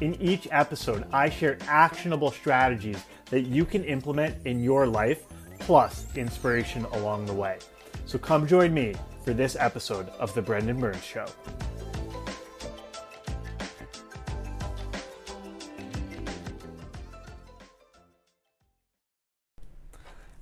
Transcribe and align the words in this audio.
In 0.00 0.14
each 0.22 0.46
episode, 0.52 1.06
I 1.12 1.28
share 1.28 1.58
actionable 1.66 2.30
strategies 2.30 3.02
that 3.30 3.40
you 3.40 3.64
can 3.64 3.82
implement 3.82 4.46
in 4.46 4.62
your 4.62 4.86
life, 4.86 5.24
plus 5.58 6.06
inspiration 6.14 6.84
along 6.92 7.26
the 7.26 7.32
way. 7.32 7.58
So 8.06 8.16
come 8.16 8.46
join 8.46 8.72
me 8.72 8.94
for 9.24 9.34
this 9.34 9.56
episode 9.56 10.08
of 10.10 10.32
The 10.34 10.42
Brendan 10.42 10.78
Burns 10.78 11.02
Show. 11.02 11.26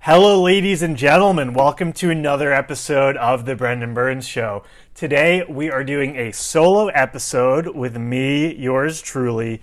Hello, 0.01 0.41
ladies 0.43 0.83
and 0.83 0.97
gentlemen. 0.97 1.55
Welcome 1.55 1.93
to 1.95 2.11
another 2.11 2.53
episode 2.53 3.17
of 3.17 3.47
The 3.47 3.57
Brendan 3.57 3.95
Burns 3.95 4.29
Show. 4.29 4.65
Today, 4.97 5.45
we 5.47 5.71
are 5.71 5.85
doing 5.85 6.17
a 6.17 6.33
solo 6.33 6.87
episode 6.87 7.77
with 7.77 7.99
me, 7.99 8.55
yours 8.55 9.03
truly, 9.03 9.61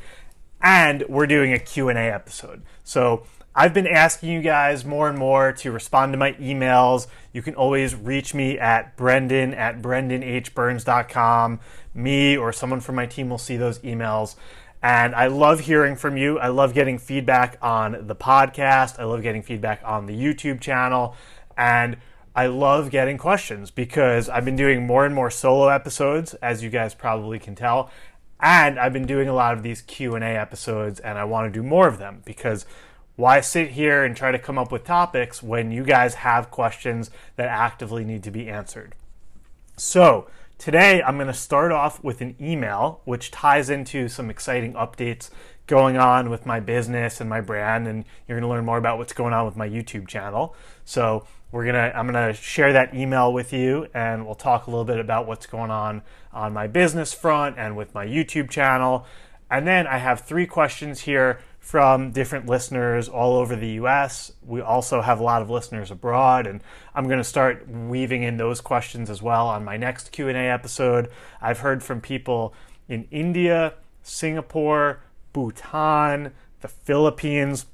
and 0.62 1.04
we're 1.10 1.26
doing 1.26 1.52
a 1.52 1.58
Q&A 1.58 1.96
episode. 1.96 2.62
So, 2.84 3.24
I've 3.56 3.74
been 3.74 3.88
asking 3.88 4.30
you 4.30 4.44
guys 4.44 4.86
more 4.86 5.10
and 5.10 5.18
more 5.18 5.52
to 5.54 5.72
respond 5.72 6.14
to 6.14 6.20
my 6.20 6.34
emails. 6.34 7.08
You 7.32 7.42
can 7.42 7.56
always 7.56 7.96
reach 7.96 8.36
me 8.36 8.60
at 8.60 8.96
brendan 8.96 9.56
at 9.56 9.82
brendanhburns.com. 9.82 11.60
Me 11.96 12.38
or 12.38 12.54
someone 12.54 12.80
from 12.80 12.94
my 12.94 13.08
team 13.08 13.32
will 13.32 13.40
see 13.40 13.58
those 13.58 13.80
emails. 13.80 14.36
And 14.84 15.16
I 15.16 15.26
love 15.26 15.62
hearing 15.62 15.96
from 15.96 16.16
you. 16.16 16.38
I 16.38 16.50
love 16.50 16.76
getting 16.76 17.00
feedback 17.00 17.58
on 17.60 18.06
the 18.06 18.16
podcast. 18.16 19.00
I 19.00 19.06
love 19.06 19.24
getting 19.24 19.42
feedback 19.42 19.82
on 19.84 20.06
the 20.06 20.14
YouTube 20.14 20.62
channel. 20.62 21.16
And 21.58 21.98
I 22.36 22.48
love 22.48 22.90
getting 22.90 23.18
questions 23.18 23.70
because 23.70 24.28
I've 24.28 24.46
been 24.46 24.56
doing 24.56 24.88
more 24.88 25.06
and 25.06 25.14
more 25.14 25.30
solo 25.30 25.68
episodes, 25.68 26.34
as 26.36 26.64
you 26.64 26.70
guys 26.70 26.96
probably 26.96 27.40
can 27.40 27.56
tell. 27.56 27.92
And 28.40 28.80
I've 28.80 28.94
been 28.94 29.06
doing 29.06 29.30
a 29.30 29.34
lot 29.34 29.54
of 29.54 29.64
these 29.64 29.82
Q&A 29.82 30.20
episodes 30.20 31.00
and 31.00 31.18
I 31.18 31.24
want 31.26 31.52
to 31.52 31.60
do 31.60 31.66
more 31.66 31.88
of 31.88 32.00
them 32.00 32.22
because 32.26 32.66
why 33.16 33.42
sit 33.42 33.72
here 33.72 34.04
and 34.04 34.18
try 34.18 34.32
to 34.32 34.40
come 34.40 34.58
up 34.58 34.72
with 34.72 34.84
topics 34.84 35.44
when 35.44 35.72
you 35.72 35.84
guys 35.84 36.16
have 36.16 36.50
questions 36.50 37.12
that 37.36 37.48
actively 37.48 38.04
need 38.04 38.24
to 38.24 38.32
be 38.32 38.50
answered? 38.50 38.96
So, 39.78 40.28
Today, 40.64 41.04
I'm 41.04 41.18
going 41.18 41.28
to 41.28 41.34
start 41.34 41.74
off 41.74 42.02
with 42.02 42.22
an 42.22 42.38
email, 42.40 43.02
which 43.04 43.32
ties 43.32 43.70
into 43.70 44.08
some 44.08 44.30
exciting 44.30 44.76
updates 44.76 45.30
going 45.68 45.98
on 45.98 46.30
with 46.30 46.46
my 46.46 46.62
business 46.62 47.20
and 47.20 47.30
my 47.30 47.42
brand, 47.42 47.86
and 47.86 48.06
you're 48.28 48.40
going 48.40 48.48
to 48.48 48.56
learn 48.56 48.64
more 48.64 48.78
about 48.78 48.98
what's 48.98 49.12
going 49.12 49.34
on 49.34 49.46
with 49.46 49.58
my 49.58 49.68
YouTube 49.68 50.08
channel. 50.08 50.56
So, 50.86 51.28
we're 51.54 51.68
gonna, 51.68 51.92
I'm 51.94 52.12
to 52.12 52.34
share 52.34 52.74
that 52.74 52.96
email 52.96 53.32
with 53.32 53.54
you, 53.54 53.86
and 53.94 54.26
we'll 54.26 54.34
talk 54.34 54.66
a 54.66 54.72
little 54.72 54.86
bit 54.86 54.98
about 54.98 55.28
what's 55.28 55.46
going 55.46 55.70
on 55.70 56.02
on 56.34 56.52
my 56.52 56.66
business 56.66 57.14
front 57.14 57.60
and 57.60 57.78
with 57.78 57.94
my 57.94 58.08
YouTube 58.08 58.50
channel. 58.50 59.06
And 59.52 59.68
then 59.68 59.86
I 59.86 60.00
have 60.00 60.22
three 60.22 60.48
questions 60.48 61.02
here 61.02 61.40
from 61.60 62.10
different 62.12 62.48
listeners 62.48 63.08
all 63.08 63.36
over 63.36 63.56
the 63.56 63.70
US. 63.84 64.32
We 64.44 64.62
also 64.62 65.02
have 65.02 65.20
a 65.20 65.24
lot 65.24 65.44
of 65.44 65.50
listeners 65.52 65.92
abroad 65.92 66.48
and 66.48 66.62
I'm 66.96 67.06
going 67.06 67.20
to 67.20 67.24
start 67.24 67.70
weaving 67.70 68.24
in 68.24 68.38
those 68.38 68.60
questions 68.60 69.10
as 69.12 69.22
well 69.22 69.48
on 69.48 69.64
my 69.64 69.78
next 69.78 70.12
Q&A 70.12 70.34
episode. 70.34 71.10
I've 71.40 71.60
heard 71.60 71.84
from 71.84 72.02
people 72.02 72.56
in 72.90 73.08
India, 73.12 73.76
Singapore, 74.02 75.04
Bhutan, 75.34 76.34
the 76.62 76.68
Philippines, 76.68 77.68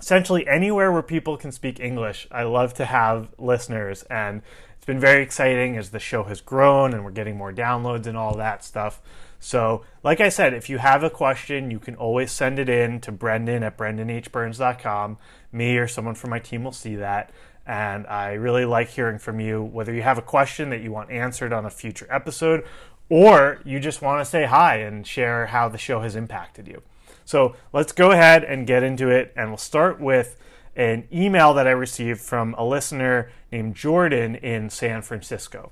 essentially 0.00 0.46
anywhere 0.46 0.92
where 0.92 1.02
people 1.02 1.36
can 1.36 1.52
speak 1.52 1.80
English. 1.80 2.26
I 2.30 2.44
love 2.44 2.74
to 2.74 2.84
have 2.84 3.28
listeners 3.38 4.04
and 4.04 4.42
it's 4.76 4.86
been 4.86 5.00
very 5.00 5.22
exciting 5.22 5.76
as 5.76 5.90
the 5.90 5.98
show 5.98 6.24
has 6.24 6.40
grown 6.40 6.94
and 6.94 7.04
we're 7.04 7.10
getting 7.10 7.36
more 7.36 7.52
downloads 7.52 8.06
and 8.06 8.16
all 8.16 8.36
that 8.36 8.64
stuff. 8.64 9.00
So, 9.40 9.84
like 10.02 10.20
I 10.20 10.30
said, 10.30 10.52
if 10.52 10.68
you 10.68 10.78
have 10.78 11.04
a 11.04 11.10
question, 11.10 11.70
you 11.70 11.78
can 11.78 11.94
always 11.94 12.32
send 12.32 12.58
it 12.58 12.68
in 12.68 13.00
to 13.02 13.12
Brendan 13.12 13.62
at 13.62 13.76
brendanhburns.com. 13.76 15.18
Me 15.52 15.76
or 15.76 15.86
someone 15.86 16.16
from 16.16 16.30
my 16.30 16.40
team 16.40 16.64
will 16.64 16.72
see 16.72 16.96
that. 16.96 17.30
And 17.64 18.06
I 18.06 18.32
really 18.32 18.64
like 18.64 18.88
hearing 18.88 19.18
from 19.18 19.40
you, 19.40 19.62
whether 19.62 19.92
you 19.92 20.02
have 20.02 20.18
a 20.18 20.22
question 20.22 20.70
that 20.70 20.80
you 20.80 20.90
want 20.90 21.10
answered 21.10 21.52
on 21.52 21.66
a 21.66 21.70
future 21.70 22.06
episode 22.10 22.64
or 23.08 23.60
you 23.64 23.80
just 23.80 24.02
want 24.02 24.20
to 24.20 24.30
say 24.30 24.44
hi 24.44 24.76
and 24.76 25.06
share 25.06 25.46
how 25.46 25.68
the 25.68 25.78
show 25.78 26.00
has 26.00 26.16
impacted 26.16 26.66
you. 26.68 26.82
So 27.28 27.54
let's 27.74 27.92
go 27.92 28.10
ahead 28.10 28.42
and 28.42 28.66
get 28.66 28.82
into 28.82 29.10
it. 29.10 29.34
And 29.36 29.50
we'll 29.50 29.58
start 29.58 30.00
with 30.00 30.38
an 30.74 31.06
email 31.12 31.52
that 31.52 31.66
I 31.66 31.72
received 31.72 32.22
from 32.22 32.54
a 32.54 32.64
listener 32.64 33.30
named 33.52 33.74
Jordan 33.74 34.36
in 34.36 34.70
San 34.70 35.02
Francisco. 35.02 35.70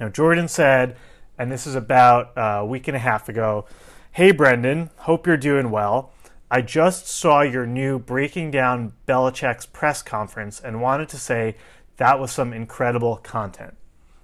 Now, 0.00 0.08
Jordan 0.08 0.48
said, 0.48 0.96
and 1.36 1.52
this 1.52 1.66
is 1.66 1.74
about 1.74 2.32
a 2.36 2.64
week 2.64 2.88
and 2.88 2.96
a 2.96 3.00
half 3.00 3.28
ago. 3.28 3.66
Hey, 4.12 4.32
Brendan, 4.32 4.88
hope 4.96 5.26
you're 5.26 5.36
doing 5.36 5.70
well. 5.70 6.14
I 6.50 6.62
just 6.62 7.06
saw 7.06 7.42
your 7.42 7.66
new 7.66 7.98
Breaking 7.98 8.50
Down 8.50 8.94
Belichick's 9.06 9.66
press 9.66 10.00
conference 10.00 10.58
and 10.58 10.80
wanted 10.80 11.10
to 11.10 11.18
say 11.18 11.56
that 11.98 12.18
was 12.18 12.32
some 12.32 12.54
incredible 12.54 13.16
content. 13.18 13.74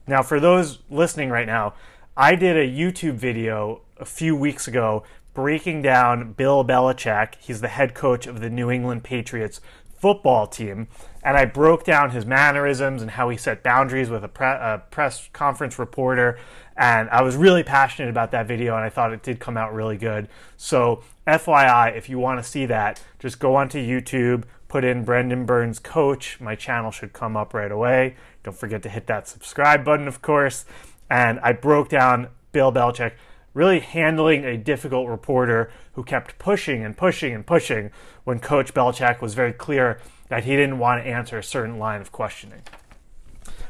Now, 0.07 0.23
for 0.23 0.41
those 0.41 0.79
listening 0.89 1.29
right 1.29 1.47
now, 1.47 1.75
I 2.17 2.37
did 2.37 2.57
a 2.57 2.67
YouTube 2.67 3.17
video 3.17 3.83
a 3.99 4.05
few 4.07 4.35
weeks 4.35 4.67
ago 4.67 5.05
breaking 5.39 5.81
down 5.83 6.33
Bill 6.33 6.65
Belichick. 6.65 7.35
He's 7.39 7.61
the 7.61 7.69
head 7.69 7.95
coach 7.95 8.27
of 8.27 8.41
the 8.41 8.51
New 8.51 8.73
England 8.73 9.05
Patriots 9.05 9.61
football 10.01 10.49
team. 10.49 10.89
And 11.23 11.37
I 11.37 11.45
broke 11.45 11.85
down 11.85 12.11
his 12.11 12.27
mannerisms 12.27 13.03
and 13.03 13.13
how 13.13 13.29
he 13.29 13.37
set 13.37 13.63
boundaries 13.63 14.11
with 14.11 14.25
a, 14.25 14.29
pre- 14.29 14.49
a 14.49 14.83
press 14.91 15.29
conference 15.33 15.79
reporter 15.79 16.41
and 16.77 17.09
I 17.11 17.23
was 17.23 17.37
really 17.37 17.63
passionate 17.63 18.09
about 18.09 18.33
that 18.33 18.49
video 18.49 18.75
and 18.75 18.85
I 18.85 18.89
thought 18.89 19.13
it 19.13 19.23
did 19.23 19.39
come 19.39 19.57
out 19.57 19.73
really 19.73 19.97
good. 19.97 20.27
So, 20.57 21.05
FYI, 21.25 21.97
if 21.97 22.09
you 22.09 22.19
want 22.19 22.43
to 22.43 22.49
see 22.49 22.67
that, 22.67 23.01
just 23.21 23.39
go 23.39 23.55
onto 23.55 23.79
YouTube, 23.79 24.43
put 24.67 24.83
in 24.83 25.05
Brendan 25.05 25.47
Burns 25.47 25.79
Coach. 25.79 26.41
My 26.41 26.57
channel 26.57 26.91
should 26.91 27.13
come 27.13 27.37
up 27.37 27.55
right 27.55 27.71
away. 27.71 28.17
Don't 28.43 28.57
forget 28.57 28.83
to 28.83 28.89
hit 28.89 29.07
that 29.07 29.29
subscribe 29.29 29.85
button, 29.85 30.09
of 30.09 30.21
course. 30.21 30.65
And 31.09 31.39
I 31.45 31.53
broke 31.53 31.91
down 31.91 32.27
Bill 32.51 32.73
Belichick 32.73 33.13
really 33.59 33.81
handling 33.81 34.45
a 34.45 34.57
difficult 34.57 35.09
reporter 35.09 35.69
who 35.95 36.05
kept 36.05 36.39
pushing 36.39 36.85
and 36.85 36.97
pushing 36.97 37.35
and 37.35 37.45
pushing 37.45 37.91
when 38.23 38.39
Coach 38.39 38.73
Belichick 38.73 39.21
was 39.21 39.35
very 39.35 39.53
clear 39.53 39.99
that 40.29 40.45
he 40.45 40.55
didn't 40.55 40.79
want 40.79 41.03
to 41.03 41.11
answer 41.11 41.37
a 41.37 41.43
certain 41.43 41.77
line 41.77 42.01
of 42.01 42.13
questioning. 42.13 42.63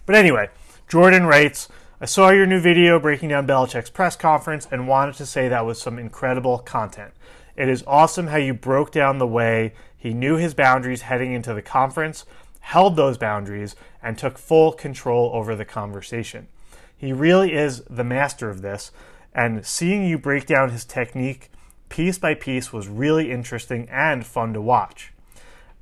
But 0.04 0.14
anyway, 0.14 0.50
Jordan 0.88 1.24
writes, 1.24 1.68
I 2.02 2.04
saw 2.04 2.28
your 2.28 2.44
new 2.44 2.60
video 2.60 3.00
breaking 3.00 3.30
down 3.30 3.46
Belichick's 3.46 3.88
press 3.88 4.14
conference 4.14 4.68
and 4.70 4.86
wanted 4.86 5.14
to 5.14 5.24
say 5.24 5.48
that 5.48 5.64
was 5.64 5.80
some 5.80 5.98
incredible 5.98 6.58
content. 6.58 7.14
It 7.56 7.70
is 7.70 7.82
awesome 7.86 8.26
how 8.26 8.36
you 8.36 8.52
broke 8.52 8.92
down 8.92 9.16
the 9.16 9.26
way 9.26 9.72
he 9.96 10.12
knew 10.12 10.36
his 10.36 10.52
boundaries 10.52 11.00
heading 11.00 11.32
into 11.32 11.54
the 11.54 11.62
conference, 11.62 12.26
held 12.60 12.96
those 12.96 13.16
boundaries, 13.16 13.74
and 14.02 14.18
took 14.18 14.36
full 14.36 14.72
control 14.72 15.30
over 15.32 15.56
the 15.56 15.64
conversation. 15.64 16.46
He 16.94 17.14
really 17.14 17.54
is 17.54 17.84
the 17.88 18.04
master 18.04 18.50
of 18.50 18.60
this, 18.60 18.92
and 19.38 19.64
seeing 19.64 20.04
you 20.04 20.18
break 20.18 20.46
down 20.46 20.70
his 20.70 20.84
technique 20.84 21.48
piece 21.88 22.18
by 22.18 22.34
piece 22.34 22.72
was 22.72 22.88
really 22.88 23.30
interesting 23.30 23.88
and 23.88 24.26
fun 24.26 24.52
to 24.52 24.60
watch. 24.60 25.12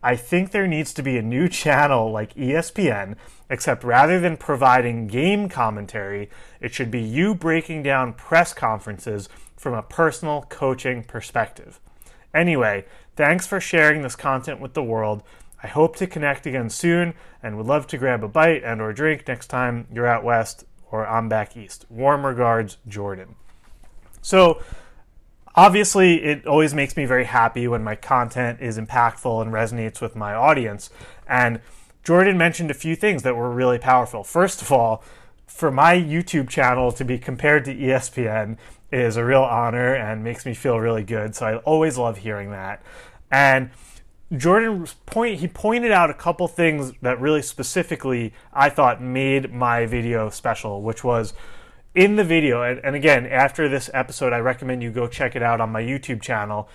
I 0.02 0.14
think 0.14 0.50
there 0.50 0.66
needs 0.66 0.92
to 0.92 1.02
be 1.02 1.16
a 1.16 1.22
new 1.22 1.48
channel 1.62 2.12
like 2.12 2.34
ESPN, 2.34 3.16
except 3.48 3.82
rather 3.82 4.20
than 4.20 4.36
providing 4.36 5.06
game 5.06 5.48
commentary, 5.48 6.28
it 6.60 6.74
should 6.74 6.90
be 6.90 7.00
you 7.00 7.34
breaking 7.34 7.82
down 7.82 8.12
press 8.12 8.52
conferences 8.52 9.30
from 9.56 9.72
a 9.72 9.82
personal 9.82 10.42
coaching 10.50 11.02
perspective. 11.02 11.80
Anyway, 12.34 12.84
thanks 13.16 13.46
for 13.46 13.58
sharing 13.58 14.02
this 14.02 14.16
content 14.16 14.60
with 14.60 14.74
the 14.74 14.82
world. 14.82 15.22
I 15.62 15.68
hope 15.68 15.96
to 15.96 16.06
connect 16.06 16.44
again 16.44 16.68
soon 16.68 17.14
and 17.42 17.56
would 17.56 17.64
love 17.64 17.86
to 17.86 17.96
grab 17.96 18.22
a 18.22 18.28
bite 18.28 18.64
and 18.64 18.82
or 18.82 18.92
drink 18.92 19.26
next 19.26 19.46
time 19.46 19.88
you're 19.90 20.06
out 20.06 20.24
west 20.24 20.64
or 20.90 21.06
I'm 21.06 21.30
back 21.30 21.56
east. 21.56 21.86
Warm 21.88 22.26
regards, 22.26 22.76
Jordan. 22.86 23.34
So, 24.26 24.60
Obviously, 25.56 26.22
it 26.22 26.46
always 26.46 26.74
makes 26.74 26.98
me 26.98 27.06
very 27.06 27.24
happy 27.24 27.66
when 27.66 27.82
my 27.82 27.96
content 27.96 28.60
is 28.60 28.78
impactful 28.78 29.40
and 29.40 29.50
resonates 29.50 30.02
with 30.02 30.14
my 30.14 30.34
audience. 30.34 30.90
And 31.26 31.60
Jordan 32.04 32.36
mentioned 32.36 32.70
a 32.70 32.74
few 32.74 32.94
things 32.94 33.22
that 33.22 33.36
were 33.36 33.50
really 33.50 33.78
powerful. 33.78 34.22
First 34.22 34.60
of 34.60 34.70
all, 34.70 35.02
for 35.46 35.70
my 35.70 35.94
YouTube 35.94 36.50
channel 36.50 36.92
to 36.92 37.06
be 37.06 37.16
compared 37.16 37.64
to 37.64 37.74
ESPN 37.74 38.58
is 38.92 39.16
a 39.16 39.24
real 39.24 39.42
honor 39.42 39.94
and 39.94 40.22
makes 40.22 40.44
me 40.44 40.52
feel 40.52 40.78
really 40.78 41.04
good. 41.04 41.34
So 41.34 41.46
I 41.46 41.56
always 41.58 41.96
love 41.96 42.18
hearing 42.18 42.50
that. 42.50 42.82
And 43.30 43.70
Jordan 44.36 44.86
point 45.06 45.40
he 45.40 45.48
pointed 45.48 45.90
out 45.90 46.10
a 46.10 46.14
couple 46.14 46.46
things 46.48 46.92
that 47.00 47.18
really 47.18 47.40
specifically 47.40 48.34
I 48.52 48.68
thought 48.68 49.02
made 49.02 49.54
my 49.54 49.86
video 49.86 50.28
special, 50.28 50.82
which 50.82 51.02
was 51.02 51.32
in 51.96 52.16
the 52.16 52.24
video, 52.24 52.62
and, 52.62 52.78
and 52.84 52.94
again, 52.94 53.26
after 53.26 53.68
this 53.68 53.88
episode, 53.94 54.34
I 54.34 54.38
recommend 54.38 54.82
you 54.82 54.90
go 54.90 55.08
check 55.08 55.34
it 55.34 55.42
out 55.42 55.62
on 55.62 55.72
my 55.72 55.82
YouTube 55.82 56.20
channel. 56.20 56.68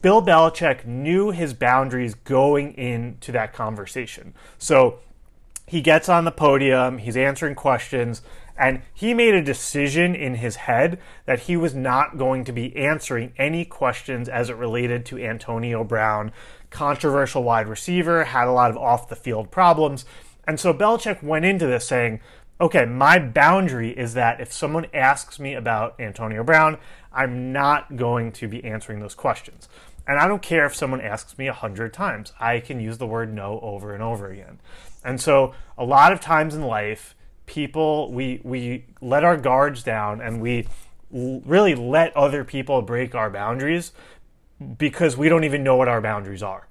Bill 0.00 0.22
Belichick 0.22 0.86
knew 0.86 1.32
his 1.32 1.52
boundaries 1.52 2.14
going 2.14 2.74
into 2.74 3.32
that 3.32 3.52
conversation. 3.52 4.32
So 4.58 5.00
he 5.66 5.80
gets 5.80 6.08
on 6.08 6.24
the 6.24 6.30
podium, 6.30 6.98
he's 6.98 7.16
answering 7.16 7.56
questions, 7.56 8.22
and 8.56 8.82
he 8.94 9.12
made 9.12 9.34
a 9.34 9.42
decision 9.42 10.14
in 10.14 10.36
his 10.36 10.54
head 10.54 11.00
that 11.26 11.40
he 11.40 11.56
was 11.56 11.74
not 11.74 12.16
going 12.16 12.44
to 12.44 12.52
be 12.52 12.74
answering 12.76 13.32
any 13.36 13.64
questions 13.64 14.28
as 14.28 14.50
it 14.50 14.56
related 14.56 15.04
to 15.06 15.18
Antonio 15.18 15.82
Brown, 15.82 16.30
controversial 16.70 17.42
wide 17.42 17.66
receiver, 17.66 18.22
had 18.22 18.46
a 18.46 18.52
lot 18.52 18.70
of 18.70 18.76
off 18.76 19.08
the 19.08 19.16
field 19.16 19.50
problems. 19.50 20.04
And 20.46 20.60
so 20.60 20.72
Belichick 20.72 21.22
went 21.22 21.44
into 21.44 21.66
this 21.66 21.86
saying, 21.88 22.20
okay, 22.60 22.84
my 22.84 23.18
boundary 23.18 23.90
is 23.90 24.14
that 24.14 24.40
if 24.40 24.52
someone 24.52 24.86
asks 24.92 25.38
me 25.38 25.54
about 25.54 25.98
Antonio 25.98 26.44
Brown, 26.44 26.78
I'm 27.12 27.52
not 27.52 27.96
going 27.96 28.32
to 28.32 28.48
be 28.48 28.62
answering 28.64 29.00
those 29.00 29.14
questions. 29.14 29.68
And 30.06 30.18
I 30.18 30.28
don't 30.28 30.42
care 30.42 30.66
if 30.66 30.74
someone 30.74 31.00
asks 31.00 31.38
me 31.38 31.46
a 31.46 31.52
hundred 31.52 31.92
times. 31.92 32.32
I 32.38 32.60
can 32.60 32.80
use 32.80 32.98
the 32.98 33.06
word 33.06 33.32
no 33.32 33.60
over 33.60 33.94
and 33.94 34.02
over 34.02 34.30
again. 34.30 34.60
And 35.04 35.20
so 35.20 35.54
a 35.78 35.84
lot 35.84 36.12
of 36.12 36.20
times 36.20 36.54
in 36.54 36.62
life, 36.62 37.14
people 37.46 38.12
we 38.12 38.40
we 38.44 38.84
let 39.00 39.24
our 39.24 39.36
guards 39.36 39.82
down 39.82 40.20
and 40.20 40.40
we 40.40 40.68
really 41.10 41.74
let 41.74 42.16
other 42.16 42.44
people 42.44 42.82
break 42.82 43.14
our 43.14 43.30
boundaries 43.30 43.92
because 44.78 45.16
we 45.16 45.28
don't 45.28 45.44
even 45.44 45.64
know 45.64 45.76
what 45.76 45.88
our 45.88 46.00
boundaries 46.00 46.42
are. 46.42 46.68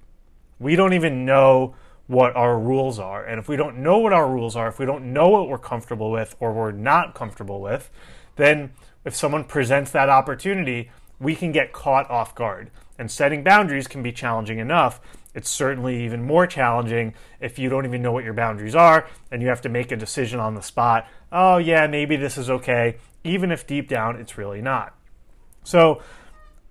We 0.60 0.76
don't 0.76 0.94
even 0.94 1.26
know 1.26 1.76
what 2.10 2.36
our 2.36 2.58
rules 2.58 2.98
are. 2.98 3.24
And 3.24 3.40
if 3.40 3.48
we 3.48 3.56
don't 3.56 3.78
know 3.78 4.00
what 4.00 4.14
our 4.14 4.28
rules 4.28 4.56
are, 4.56 4.68
if 4.68 4.80
we 4.80 4.86
don't 4.88 5.14
know 5.14 5.30
what 5.30 5.48
we're 5.48 5.60
comfortable 5.60 6.10
with 6.10 6.36
or 6.40 6.52
we're 6.52 6.72
not 6.72 7.14
comfortable 7.14 7.62
with, 7.62 7.92
then 8.36 8.72
if 9.06 9.16
someone 9.16 9.44
presents 9.44 9.92
that 9.92 10.10
opportunity, 10.10 10.90
we 11.20 11.36
can 11.36 11.52
get 11.52 11.72
caught 11.72 12.10
off 12.10 12.34
guard. 12.34 12.72
And 12.98 13.12
setting 13.12 13.44
boundaries 13.44 13.88
can 13.88 14.02
be 14.02 14.12
challenging 14.12 14.58
enough. 14.58 15.00
It's 15.36 15.52
certainly 15.52 16.04
even 16.04 16.24
more 16.24 16.48
challenging 16.48 17.14
if 17.40 17.60
you 17.60 17.70
don't 17.70 17.86
even 17.86 18.02
know 18.02 18.12
what 18.12 18.24
your 18.24 18.34
boundaries 18.34 18.74
are 18.74 19.08
and 19.30 19.44
you 19.44 19.50
have 19.50 19.62
to 19.62 19.70
make 19.70 19.92
a 19.92 19.96
decision 19.96 20.40
on 20.40 20.56
the 20.56 20.64
spot. 20.64 21.08
Oh, 21.32 21.58
yeah, 21.58 21.86
maybe 21.86 22.16
this 22.16 22.40
is 22.40 22.50
okay, 22.50 22.98
even 23.24 23.52
if 23.52 23.68
deep 23.68 23.88
down 23.88 24.16
it's 24.16 24.36
really 24.36 24.64
not. 24.64 24.96
So 25.64 26.02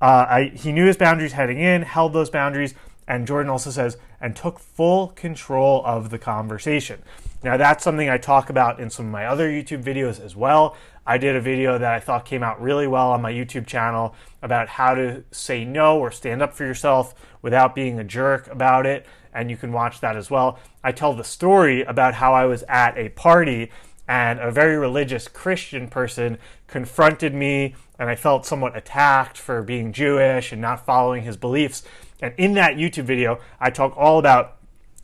uh, 0.00 0.26
I, 0.28 0.52
he 0.52 0.72
knew 0.72 0.86
his 0.86 0.96
boundaries 0.96 1.32
heading 1.32 1.60
in, 1.60 1.82
held 1.82 2.12
those 2.12 2.28
boundaries, 2.28 2.74
and 3.08 3.26
Jordan 3.26 3.50
also 3.50 3.70
says, 3.70 3.96
and 4.20 4.36
took 4.36 4.60
full 4.60 5.08
control 5.08 5.82
of 5.84 6.10
the 6.10 6.18
conversation. 6.18 7.02
Now, 7.42 7.56
that's 7.56 7.82
something 7.82 8.10
I 8.10 8.18
talk 8.18 8.50
about 8.50 8.78
in 8.78 8.90
some 8.90 9.06
of 9.06 9.12
my 9.12 9.26
other 9.26 9.48
YouTube 9.48 9.82
videos 9.82 10.22
as 10.22 10.36
well. 10.36 10.76
I 11.06 11.16
did 11.16 11.34
a 11.34 11.40
video 11.40 11.78
that 11.78 11.94
I 11.94 12.00
thought 12.00 12.26
came 12.26 12.42
out 12.42 12.60
really 12.60 12.86
well 12.86 13.10
on 13.12 13.22
my 13.22 13.32
YouTube 13.32 13.66
channel 13.66 14.14
about 14.42 14.68
how 14.68 14.94
to 14.94 15.24
say 15.30 15.64
no 15.64 15.98
or 15.98 16.10
stand 16.10 16.42
up 16.42 16.52
for 16.52 16.64
yourself 16.64 17.14
without 17.40 17.74
being 17.74 17.98
a 17.98 18.04
jerk 18.04 18.46
about 18.48 18.84
it, 18.84 19.06
and 19.32 19.50
you 19.50 19.56
can 19.56 19.72
watch 19.72 20.00
that 20.00 20.16
as 20.16 20.30
well. 20.30 20.58
I 20.84 20.92
tell 20.92 21.14
the 21.14 21.24
story 21.24 21.82
about 21.82 22.14
how 22.14 22.34
I 22.34 22.44
was 22.44 22.62
at 22.68 22.98
a 22.98 23.08
party 23.08 23.70
and 24.06 24.38
a 24.38 24.50
very 24.50 24.76
religious 24.76 25.28
Christian 25.28 25.88
person 25.88 26.36
confronted 26.66 27.32
me, 27.32 27.74
and 27.98 28.10
I 28.10 28.16
felt 28.16 28.44
somewhat 28.44 28.76
attacked 28.76 29.38
for 29.38 29.62
being 29.62 29.92
Jewish 29.92 30.52
and 30.52 30.60
not 30.60 30.84
following 30.84 31.22
his 31.22 31.38
beliefs. 31.38 31.82
And 32.20 32.34
in 32.36 32.54
that 32.54 32.76
YouTube 32.76 33.04
video, 33.04 33.40
I 33.60 33.70
talk 33.70 33.96
all 33.96 34.18
about 34.18 34.56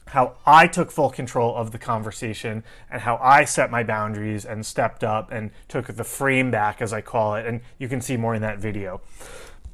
how 0.09 0.37
I 0.45 0.67
took 0.67 0.91
full 0.91 1.11
control 1.11 1.57
of 1.57 1.73
the 1.73 1.79
conversation 1.79 2.63
and 2.91 3.03
how 3.03 3.19
I 3.23 3.45
set 3.45 3.71
my 3.71 3.83
boundaries 3.83 4.45
and 4.45 4.65
stepped 4.65 5.03
up 5.03 5.31
and 5.33 5.51
took 5.69 5.87
the 5.87 6.05
frame 6.05 6.51
back, 6.51 6.83
as 6.83 6.93
I 6.93 7.01
call 7.01 7.35
it. 7.37 7.47
And 7.47 7.61
you 7.79 7.89
can 7.89 8.01
see 8.01 8.17
more 8.17 8.35
in 8.35 8.43
that 8.43 8.59
video. 8.59 9.01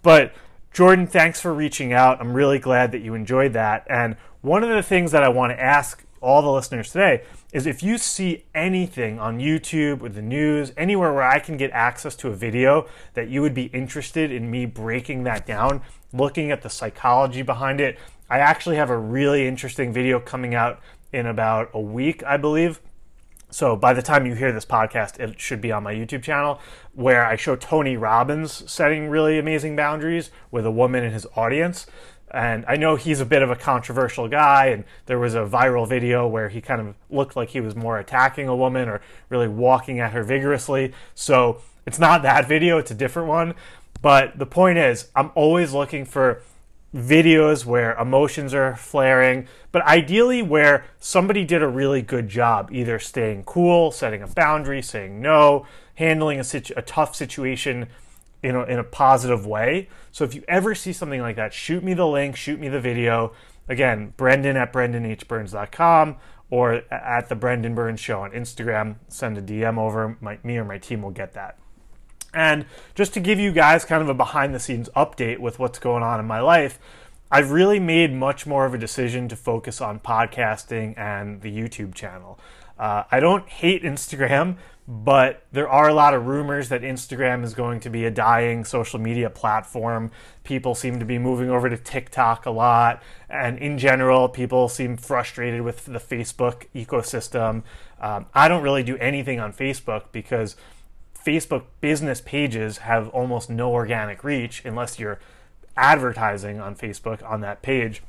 But 0.03 0.33
Jordan, 0.73 1.07
thanks 1.07 1.41
for 1.41 1.53
reaching 1.53 1.93
out. 1.93 2.21
I'm 2.21 2.33
really 2.33 2.59
glad 2.59 2.93
that 2.93 3.01
you 3.01 3.15
enjoyed 3.15 3.53
that. 3.55 3.87
And 3.91 4.17
one 4.41 4.63
of 4.63 4.71
the 4.71 4.83
things 4.83 5.13
that 5.13 5.23
I 5.23 5.29
want 5.29 5.51
to 5.51 5.61
ask 5.61 6.05
all 6.21 6.43
the 6.43 6.51
listeners 6.51 6.93
today 6.93 7.23
is 7.53 7.67
if 7.67 7.83
you 7.83 7.99
see 7.99 8.45
anything 8.55 9.19
on 9.19 9.39
YouTube 9.39 10.03
or 10.03 10.11
the 10.11 10.23
news, 10.23 10.73
anywhere 10.77 11.13
where 11.13 11.23
I 11.23 11.39
can 11.39 11.57
get 11.57 11.71
access 11.73 12.15
to 12.17 12.29
a 12.29 12.35
video 12.35 12.87
that 13.15 13.29
you 13.29 13.43
would 13.43 13.55
be 13.55 13.65
interested 13.65 14.31
in 14.31 14.51
me 14.51 14.67
breaking 14.67 15.25
that 15.25 15.47
down, 15.47 15.83
looking 16.13 16.51
at 16.51 16.63
the 16.63 16.71
psychology 16.71 17.43
behind 17.43 17.81
it. 17.81 17.99
I 18.29 18.39
actually 18.39 18.77
have 18.77 18.91
a 18.91 18.99
really 18.99 19.47
interesting 19.47 19.93
video 19.93 20.21
coming 20.21 20.55
out 20.55 20.81
in 21.13 21.27
about 21.27 21.71
a 21.75 21.81
week, 21.81 22.23
I 22.25 22.37
believe. 22.37 22.81
So 23.51 23.75
by 23.75 23.93
the 23.93 24.03
time 24.03 24.27
you 24.27 24.35
hear 24.35 24.53
this 24.53 24.65
podcast, 24.65 25.19
it 25.19 25.41
should 25.41 25.61
be 25.61 25.73
on 25.73 25.83
my 25.83 25.93
YouTube 25.93 26.23
channel 26.23 26.61
where 26.95 27.25
I 27.25 27.35
show 27.35 27.57
Tony 27.57 27.97
Robbins 27.97 28.71
setting 28.71 29.09
really 29.09 29.39
amazing 29.39 29.75
boundaries 29.75 30.31
with 30.53 30.65
a 30.65 30.71
woman 30.71 31.03
in 31.03 31.13
his 31.13 31.27
audience. 31.35 31.87
And 32.31 32.65
I 32.69 32.77
know 32.77 32.95
he's 32.95 33.19
a 33.19 33.27
bit 33.27 33.43
of 33.43 33.51
a 33.51 33.57
controversial 33.57 34.29
guy, 34.29 34.67
and 34.67 34.85
there 35.07 35.19
was 35.19 35.35
a 35.35 35.41
viral 35.41 35.89
video 35.89 36.29
where 36.29 36.49
he 36.49 36.61
kind 36.61 36.81
of 36.81 36.95
looked 37.11 37.35
like 37.35 37.49
he 37.49 37.61
was 37.61 37.75
more 37.75 37.99
attacking 37.99 38.47
a 38.47 38.55
woman 38.55 38.89
or 38.89 39.01
really 39.31 39.49
walking 39.49 39.99
at 39.99 40.13
her 40.13 40.23
vigorously. 40.23 40.93
So 41.17 41.61
it's 41.87 41.99
not 41.99 42.23
that 42.23 42.47
video, 42.47 42.79
it's 42.79 42.93
a 42.93 42.95
different 42.95 43.27
one. 43.27 43.55
But 44.03 44.39
the 44.39 44.47
point 44.47 44.79
is, 44.79 45.09
I'm 45.15 45.31
always 45.35 45.73
looking 45.73 46.05
for 46.05 46.43
videos 46.95 47.65
where 47.65 47.95
emotions 47.95 48.53
are 48.53 48.75
flaring, 48.77 49.47
but 49.71 49.83
ideally 49.83 50.43
where 50.43 50.85
somebody 50.99 51.45
did 51.45 51.63
a 51.63 51.69
really 51.69 52.03
good 52.03 52.29
job, 52.29 52.71
either 52.73 52.99
staying 52.99 53.45
cool, 53.45 53.91
setting 53.93 54.23
a 54.23 54.27
boundary, 54.27 54.83
saying 54.83 55.21
no, 55.21 55.67
handling 55.95 56.41
a, 56.41 56.45
situ- 56.45 56.75
a 56.77 56.83
tough 56.83 57.15
situation 57.15 57.87
in 58.43 58.57
a, 58.57 58.63
in 58.65 58.79
a 58.79 58.85
positive 58.85 59.47
way. 59.47 59.89
So 60.11 60.25
if 60.25 60.35
you 60.35 60.43
ever 60.49 60.75
see 60.75 60.93
something 60.93 61.21
like 61.21 61.37
that, 61.37 61.53
shoot 61.53 61.85
me 61.85 61.95
the 61.95 62.07
link, 62.07 62.37
shoot 62.37 62.59
me 62.59 62.69
the 62.69 62.81
video. 62.81 63.33
Again, 63.69 64.15
Brendan 64.17 64.57
at 64.57 64.73
BrendanHBurns.com 64.73 66.17
or 66.51 66.83
at 66.93 67.29
the 67.29 67.37
Brendan 67.37 67.75
Burns 67.75 68.01
Show 68.01 68.23
on 68.23 68.33
Instagram. 68.33 68.97
Send 69.09 69.39
a 69.39 69.43
DM 69.43 69.79
over. 69.79 70.17
My, 70.21 70.39
me 70.43 70.57
or 70.57 70.65
my 70.65 70.79
team 70.79 71.03
will 71.03 71.13
get 71.13 71.35
that. 71.35 71.59
And 72.33 72.67
just 72.95 73.13
to 73.15 73.21
give 73.21 73.39
you 73.39 73.53
guys 73.53 73.85
kind 73.85 74.03
of 74.03 74.09
a 74.09 74.15
behind 74.15 74.55
the 74.55 74.61
scenes 74.61 74.89
update 74.97 75.39
with 75.39 75.59
what's 75.59 75.79
going 75.79 76.03
on 76.03 76.21
in 76.21 76.27
my 76.27 76.41
life, 76.41 76.79
I've 77.31 77.51
really 77.51 77.79
made 77.79 78.13
much 78.13 78.47
more 78.47 78.67
of 78.67 78.75
a 78.75 78.79
decision 78.79 79.29
to 79.29 79.37
focus 79.37 79.81
on 79.81 80.01
podcasting 80.01 80.99
and 80.99 81.43
the 81.43 81.51
YouTube 81.51 81.95
channel. 81.95 82.39
Uh, 82.79 83.05
I 83.11 83.21
don't 83.21 83.49
hate 83.49 83.83
Instagram, 83.83 84.57
but 84.89 85.45
there 85.53 85.69
are 85.69 85.89
a 85.89 85.95
lot 85.95 86.15
of 86.15 86.27
rumors 86.27 86.71
that 86.71 86.83
Instagram 86.83 87.45
is 87.45 87.55
going 87.55 87.79
to 87.81 87.91
be 87.91 88.05
a 88.07 88.11
dying 88.11 88.65
social 88.65 88.99
media 88.99 89.31
platform. 89.31 90.11
People 90.43 90.75
seem 90.75 90.99
to 90.99 91.05
be 91.05 91.19
moving 91.19 91.51
over 91.51 91.69
to 91.69 91.77
TikTok 91.77 92.47
a 92.47 92.51
lot, 92.51 93.03
and 93.29 93.59
in 93.59 93.79
general, 93.79 94.29
people 94.29 94.69
seem 94.69 94.97
frustrated 94.97 95.61
with 95.61 95.85
the 95.85 96.01
Facebook 96.01 96.67
ecosystem. 96.75 97.63
Um, 98.01 98.27
I 98.35 98.49
don't 98.49 98.63
really 98.63 98.83
do 98.83 98.97
anything 98.97 99.39
on 99.39 99.53
Facebook 99.53 100.05
because 100.11 100.57
Facebook 101.25 101.65
business 101.81 102.21
pages 102.21 102.79
have 102.79 103.09
almost 103.11 103.51
no 103.51 103.73
organic 103.73 104.25
reach 104.25 104.65
unless 104.65 104.99
you're 104.99 105.19
advertising 105.77 106.61
on 106.61 106.75
Facebook 106.75 107.23
on 107.29 107.41
that 107.41 107.63
page. 107.63 108.03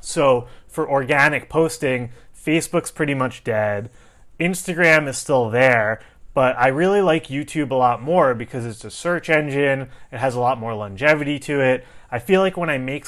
So 0.00 0.48
for 0.66 0.88
organic 0.88 1.48
posting, 1.48 2.10
Facebook's 2.34 2.90
pretty 2.90 3.14
much 3.14 3.44
dead. 3.44 3.90
Instagram 4.38 5.06
is 5.08 5.18
still 5.18 5.50
there, 5.50 6.00
but 6.32 6.56
I 6.58 6.68
really 6.68 7.02
like 7.02 7.26
YouTube 7.26 7.70
a 7.70 7.74
lot 7.74 8.00
more 8.02 8.34
because 8.34 8.64
it's 8.64 8.84
a 8.84 8.90
search 8.90 9.28
engine. 9.28 9.88
It 10.10 10.18
has 10.18 10.34
a 10.34 10.40
lot 10.40 10.58
more 10.58 10.74
longevity 10.74 11.38
to 11.40 11.60
it. 11.60 11.86
I 12.10 12.18
feel 12.18 12.40
like 12.40 12.56
when 12.56 12.70
I 12.70 12.78
make 12.78 13.06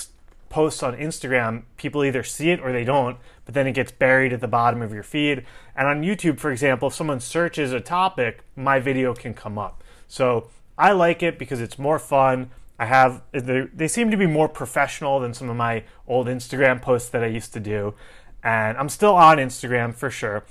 posts 0.53 0.83
on 0.83 0.95
Instagram, 0.97 1.65
people 1.77 2.05
either 2.05 2.23
see 2.23 2.51
it 2.51 2.61
or 2.61 2.71
they 2.71 2.85
don't, 2.85 3.17
but 3.45 3.55
then 3.55 3.67
it 3.67 3.73
gets 3.73 3.91
buried 3.91 4.33
at 4.33 4.41
the 4.41 4.47
bottom 4.47 4.83
of 4.83 4.93
your 4.93 5.03
feed. 5.03 5.45
And 5.75 5.89
on 5.89 6.03
YouTube, 6.03 6.39
for 6.39 6.53
example, 6.53 6.89
if 6.89 6.95
someone 6.95 7.19
searches 7.19 7.73
a 7.73 7.81
topic, 7.81 8.45
my 8.55 8.79
video 8.79 9.15
can 9.15 9.35
come 9.35 9.59
up. 9.59 9.83
So 10.07 10.49
I 10.79 10.93
like 10.93 11.23
it 11.23 11.39
because 11.39 11.61
it's 11.61 11.79
more 11.79 11.99
fun. 11.99 12.51
I 12.79 12.87
have 12.87 13.23
they 13.33 13.89
seem 13.89 14.11
to 14.11 14.17
be 14.17 14.27
more 14.27 14.49
professional 14.49 15.21
than 15.21 15.35
some 15.35 15.49
of 15.49 15.57
my 15.57 15.85
old 16.07 16.27
Instagram 16.27 16.83
posts 16.83 17.09
that 17.11 17.23
I 17.23 17.29
used 17.29 17.53
to 17.53 17.61
do, 17.61 17.95
and 18.43 18.77
I'm 18.77 18.89
still 18.89 19.15
on 19.15 19.39
Instagram 19.39 19.95
for 19.95 20.11
sure, 20.11 20.45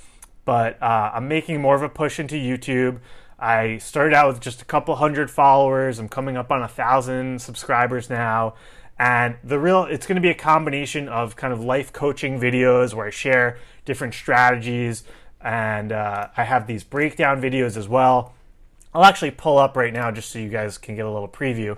but 0.46 0.82
uh, 0.82 1.12
I'm 1.14 1.28
making 1.28 1.62
more 1.62 1.76
of 1.76 1.84
a 1.84 1.90
push 1.90 2.20
into 2.20 2.36
YouTube. 2.36 3.00
I 3.38 3.80
started 3.80 4.14
out 4.14 4.28
with 4.30 4.40
just 4.40 4.62
a 4.62 4.66
couple 4.66 4.96
hundred 4.96 5.30
followers. 5.30 6.00
I'm 6.00 6.08
coming 6.08 6.38
up 6.38 6.52
on 6.52 6.62
a 6.62 6.68
thousand 6.68 7.42
subscribers 7.42 8.10
now, 8.10 8.54
and 9.00 9.36
the 9.44 9.60
real 9.60 9.84
it's 9.84 10.06
going 10.06 10.16
to 10.16 10.22
be 10.22 10.30
a 10.30 10.36
combination 10.36 11.10
of 11.10 11.36
kind 11.36 11.54
of 11.54 11.64
life 11.64 11.92
coaching 11.92 12.40
videos 12.40 12.94
where 12.94 13.08
I 13.08 13.10
share 13.10 13.58
different 13.86 14.14
strategies, 14.14 15.04
and 15.40 15.92
uh, 15.92 16.30
I 16.36 16.44
have 16.44 16.68
these 16.68 16.84
breakdown 16.84 17.42
videos 17.42 17.78
as 17.78 17.88
well. 17.88 18.34
I'll 18.94 19.06
actually 19.06 19.32
pull 19.32 19.58
up 19.58 19.78
right 19.78 19.94
now 19.94 20.12
just 20.12 20.30
so 20.30 20.40
you 20.40 20.50
guys 20.50 20.78
can 20.78 20.96
get 20.96 21.06
a 21.06 21.12
little 21.12 21.30
preview. 21.30 21.78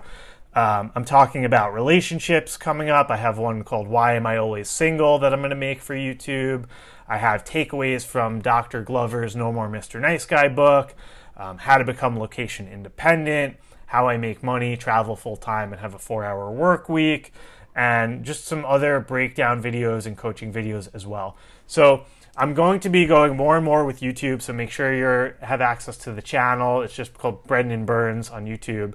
Um, 0.54 0.92
I'm 0.94 1.04
talking 1.04 1.44
about 1.44 1.74
relationships 1.74 2.56
coming 2.56 2.88
up. 2.88 3.10
I 3.10 3.16
have 3.16 3.38
one 3.38 3.64
called 3.64 3.88
Why 3.88 4.14
Am 4.14 4.26
I 4.26 4.36
Always 4.36 4.68
Single 4.68 5.18
that 5.18 5.32
I'm 5.32 5.40
going 5.40 5.50
to 5.50 5.56
make 5.56 5.80
for 5.80 5.94
YouTube. 5.94 6.66
I 7.08 7.18
have 7.18 7.44
takeaways 7.44 8.04
from 8.06 8.40
Dr. 8.40 8.82
Glover's 8.82 9.34
No 9.34 9.52
More 9.52 9.68
Mr. 9.68 10.00
Nice 10.00 10.24
Guy 10.24 10.48
book, 10.48 10.94
um, 11.36 11.58
how 11.58 11.78
to 11.78 11.84
become 11.84 12.18
location 12.18 12.68
independent, 12.68 13.56
how 13.86 14.08
I 14.08 14.16
make 14.16 14.42
money, 14.42 14.76
travel 14.76 15.16
full 15.16 15.36
time, 15.36 15.72
and 15.72 15.80
have 15.80 15.94
a 15.94 15.98
four 15.98 16.24
hour 16.24 16.50
work 16.50 16.88
week, 16.88 17.32
and 17.74 18.24
just 18.24 18.44
some 18.44 18.64
other 18.64 19.00
breakdown 19.00 19.62
videos 19.62 20.06
and 20.06 20.16
coaching 20.16 20.52
videos 20.52 20.88
as 20.94 21.06
well. 21.06 21.36
So 21.66 22.04
I'm 22.36 22.54
going 22.54 22.80
to 22.80 22.88
be 22.88 23.06
going 23.06 23.36
more 23.36 23.56
and 23.56 23.64
more 23.64 23.84
with 23.84 24.00
YouTube, 24.00 24.42
so 24.42 24.52
make 24.52 24.70
sure 24.70 24.92
you 24.92 25.34
have 25.40 25.60
access 25.60 25.96
to 25.98 26.12
the 26.12 26.22
channel. 26.22 26.82
It's 26.82 26.94
just 26.94 27.14
called 27.14 27.44
Brendan 27.44 27.84
Burns 27.84 28.30
on 28.30 28.46
YouTube. 28.46 28.94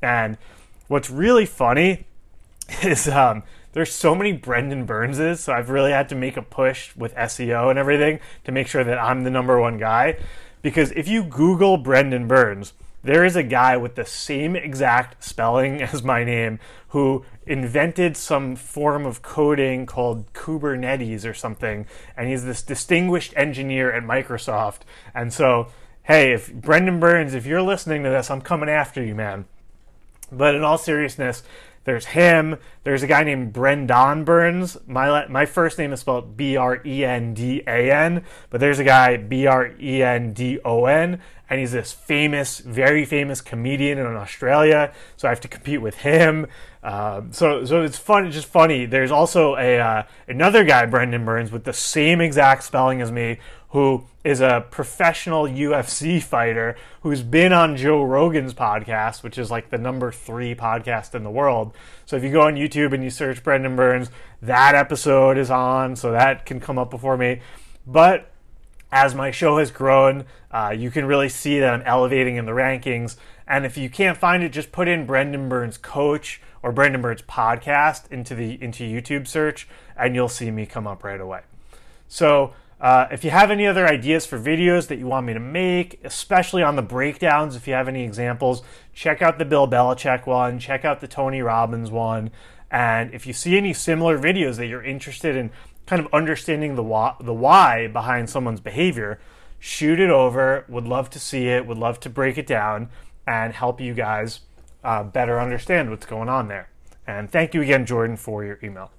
And 0.00 0.38
what's 0.86 1.10
really 1.10 1.46
funny 1.46 2.06
is 2.82 3.08
um, 3.08 3.42
there's 3.72 3.92
so 3.92 4.14
many 4.14 4.32
Brendan 4.32 4.86
Burnses, 4.86 5.40
so 5.40 5.52
I've 5.52 5.68
really 5.68 5.90
had 5.90 6.08
to 6.10 6.14
make 6.14 6.36
a 6.36 6.42
push 6.42 6.94
with 6.96 7.14
SEO 7.14 7.70
and 7.70 7.78
everything 7.78 8.20
to 8.44 8.52
make 8.52 8.68
sure 8.68 8.84
that 8.84 8.98
I'm 8.98 9.24
the 9.24 9.30
number 9.30 9.60
one 9.60 9.78
guy. 9.78 10.18
Because 10.62 10.92
if 10.92 11.06
you 11.08 11.24
Google 11.24 11.76
Brendan 11.76 12.26
Burns, 12.28 12.72
there 13.06 13.24
is 13.24 13.36
a 13.36 13.42
guy 13.42 13.76
with 13.76 13.94
the 13.94 14.04
same 14.04 14.56
exact 14.56 15.22
spelling 15.22 15.80
as 15.92 16.02
my 16.02 16.24
name 16.24 16.58
who 16.88 17.24
invented 17.46 18.16
some 18.16 18.56
form 18.56 19.06
of 19.06 19.22
coding 19.22 19.86
called 19.86 20.32
Kubernetes 20.32 21.28
or 21.28 21.34
something. 21.34 21.86
And 22.16 22.28
he's 22.28 22.44
this 22.44 22.62
distinguished 22.62 23.32
engineer 23.36 23.92
at 23.92 24.02
Microsoft. 24.02 24.80
And 25.14 25.32
so, 25.32 25.68
hey, 26.04 26.32
if 26.32 26.52
Brendan 26.52 26.98
Burns, 26.98 27.34
if 27.34 27.46
you're 27.46 27.62
listening 27.62 28.02
to 28.02 28.10
this, 28.10 28.30
I'm 28.30 28.40
coming 28.40 28.68
after 28.68 29.04
you, 29.04 29.14
man. 29.14 29.44
But 30.32 30.56
in 30.56 30.64
all 30.64 30.78
seriousness, 30.78 31.44
there's 31.86 32.06
him. 32.06 32.58
There's 32.82 33.04
a 33.04 33.06
guy 33.06 33.22
named 33.22 33.52
Brendon 33.52 34.24
Burns. 34.24 34.76
My 34.86 35.26
my 35.28 35.46
first 35.46 35.78
name 35.78 35.92
is 35.92 36.00
spelled 36.00 36.36
B 36.36 36.56
R 36.56 36.82
E 36.84 37.04
N 37.04 37.32
D 37.32 37.62
A 37.66 37.90
N, 37.92 38.24
but 38.50 38.60
there's 38.60 38.80
a 38.80 38.84
guy 38.84 39.16
B 39.16 39.46
R 39.46 39.72
E 39.80 40.02
N 40.02 40.32
D 40.32 40.58
O 40.64 40.86
N, 40.86 41.20
and 41.48 41.60
he's 41.60 41.70
this 41.70 41.92
famous, 41.92 42.58
very 42.58 43.04
famous 43.04 43.40
comedian 43.40 43.98
in 43.98 44.06
Australia. 44.16 44.92
So 45.16 45.28
I 45.28 45.30
have 45.30 45.40
to 45.42 45.48
compete 45.48 45.80
with 45.80 45.98
him. 45.98 46.48
Um, 46.82 47.32
so 47.32 47.64
so 47.64 47.82
it's 47.82 47.98
fun. 47.98 48.32
Just 48.32 48.48
funny. 48.48 48.84
There's 48.84 49.12
also 49.12 49.54
a 49.54 49.78
uh, 49.78 50.02
another 50.26 50.64
guy, 50.64 50.86
Brendan 50.86 51.24
Burns, 51.24 51.52
with 51.52 51.62
the 51.62 51.72
same 51.72 52.20
exact 52.20 52.64
spelling 52.64 53.00
as 53.00 53.12
me, 53.12 53.38
who 53.70 54.04
is 54.24 54.40
a 54.40 54.66
professional 54.70 55.44
UFC 55.44 56.22
fighter 56.22 56.76
who's 57.02 57.22
been 57.22 57.52
on 57.52 57.76
Joe 57.76 58.02
Rogan's 58.02 58.54
podcast, 58.54 59.22
which 59.22 59.38
is 59.38 59.50
like 59.50 59.70
the 59.70 59.78
number 59.78 60.10
three 60.10 60.54
podcast 60.54 61.14
in 61.14 61.24
the 61.24 61.30
world. 61.30 61.74
So 62.06 62.16
if 62.16 62.24
you 62.24 62.32
go 62.32 62.42
on 62.42 62.54
YouTube 62.54 62.92
and 62.92 63.04
you 63.04 63.10
search 63.10 63.42
Brendan 63.42 63.76
Burns, 63.76 64.10
that 64.42 64.74
episode 64.74 65.38
is 65.38 65.50
on, 65.50 65.96
so 65.96 66.12
that 66.12 66.46
can 66.46 66.60
come 66.60 66.78
up 66.78 66.90
before 66.90 67.16
me. 67.16 67.40
But 67.86 68.30
as 68.90 69.14
my 69.14 69.30
show 69.30 69.58
has 69.58 69.70
grown, 69.70 70.24
uh, 70.50 70.74
you 70.76 70.90
can 70.90 71.04
really 71.04 71.28
see 71.28 71.60
that 71.60 71.72
I'm 71.72 71.82
elevating 71.82 72.36
in 72.36 72.46
the 72.46 72.52
rankings. 72.52 73.16
And 73.46 73.66
if 73.66 73.76
you 73.76 73.90
can't 73.90 74.16
find 74.16 74.42
it, 74.42 74.50
just 74.50 74.72
put 74.72 74.88
in 74.88 75.06
Brendan 75.06 75.48
Burns 75.48 75.78
Coach 75.78 76.40
or 76.62 76.72
Brendan 76.72 77.02
Burns 77.02 77.22
Podcast 77.22 78.10
into 78.10 78.34
the 78.34 78.60
into 78.62 78.84
YouTube 78.84 79.28
search, 79.28 79.68
and 79.96 80.14
you'll 80.14 80.28
see 80.28 80.50
me 80.50 80.66
come 80.66 80.86
up 80.86 81.04
right 81.04 81.20
away. 81.20 81.42
So 82.08 82.54
uh, 82.80 83.06
if 83.10 83.24
you 83.24 83.30
have 83.30 83.50
any 83.50 83.66
other 83.66 83.86
ideas 83.86 84.26
for 84.26 84.38
videos 84.38 84.88
that 84.88 84.98
you 84.98 85.06
want 85.06 85.26
me 85.26 85.32
to 85.32 85.40
make, 85.40 85.98
especially 86.04 86.62
on 86.62 86.76
the 86.76 86.82
breakdowns, 86.82 87.56
if 87.56 87.66
you 87.66 87.72
have 87.72 87.88
any 87.88 88.04
examples, 88.04 88.62
check 88.92 89.22
out 89.22 89.38
the 89.38 89.44
Bill 89.44 89.66
Belichick 89.66 90.26
one, 90.26 90.58
check 90.58 90.84
out 90.84 91.00
the 91.00 91.08
Tony 91.08 91.40
Robbins 91.40 91.90
one. 91.90 92.30
And 92.70 93.14
if 93.14 93.26
you 93.26 93.32
see 93.32 93.56
any 93.56 93.72
similar 93.72 94.18
videos 94.18 94.56
that 94.56 94.66
you're 94.66 94.82
interested 94.82 95.36
in 95.36 95.50
kind 95.86 96.04
of 96.04 96.12
understanding 96.12 96.74
the 96.74 96.82
why, 96.82 97.14
the 97.20 97.32
why 97.32 97.86
behind 97.86 98.28
someone's 98.28 98.60
behavior, 98.60 99.20
shoot 99.58 99.98
it 99.98 100.10
over. 100.10 100.64
Would 100.68 100.86
love 100.86 101.08
to 101.10 101.20
see 101.20 101.48
it, 101.48 101.66
would 101.66 101.78
love 101.78 101.98
to 102.00 102.10
break 102.10 102.36
it 102.36 102.46
down 102.46 102.90
and 103.26 103.54
help 103.54 103.80
you 103.80 103.94
guys 103.94 104.40
uh, 104.84 105.02
better 105.02 105.40
understand 105.40 105.90
what's 105.90 106.06
going 106.06 106.28
on 106.28 106.48
there. 106.48 106.68
And 107.06 107.30
thank 107.30 107.54
you 107.54 107.62
again, 107.62 107.86
Jordan, 107.86 108.16
for 108.16 108.44
your 108.44 108.58
email. 108.62 108.90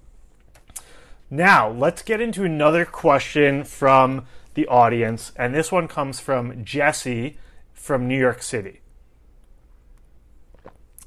Now, 1.30 1.70
let's 1.70 2.04
get 2.04 2.22
into 2.22 2.46
another 2.46 2.86
question 2.86 3.66
from 3.66 4.26
the 4.54 4.66
audience, 4.68 5.34
and 5.36 5.54
this 5.54 5.72
one 5.72 5.90
comes 5.90 6.22
from 6.22 6.64
Jesse 6.64 7.38
from 7.74 8.08
New 8.08 8.18
York 8.18 8.42
City. 8.42 8.80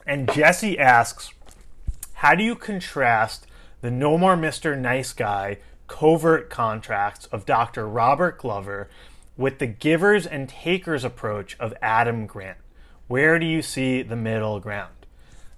And 0.06 0.30
Jesse 0.30 0.78
asks, 0.78 1.32
How 2.14 2.34
do 2.34 2.44
you 2.44 2.54
contrast 2.54 3.46
the 3.80 3.90
No 3.90 4.18
More 4.18 4.36
Mr. 4.36 4.78
Nice 4.78 5.14
Guy 5.14 5.58
covert 5.86 6.50
contracts 6.50 7.26
of 7.26 7.46
Dr. 7.46 7.88
Robert 7.88 8.38
Glover 8.38 8.90
with 9.38 9.58
the 9.58 9.66
givers 9.66 10.26
and 10.26 10.50
takers 10.50 11.02
approach 11.02 11.56
of 11.58 11.72
Adam 11.80 12.26
Grant? 12.26 12.58
Where 13.08 13.38
do 13.38 13.46
you 13.46 13.62
see 13.62 14.02
the 14.02 14.16
middle 14.16 14.60
ground? 14.60 15.06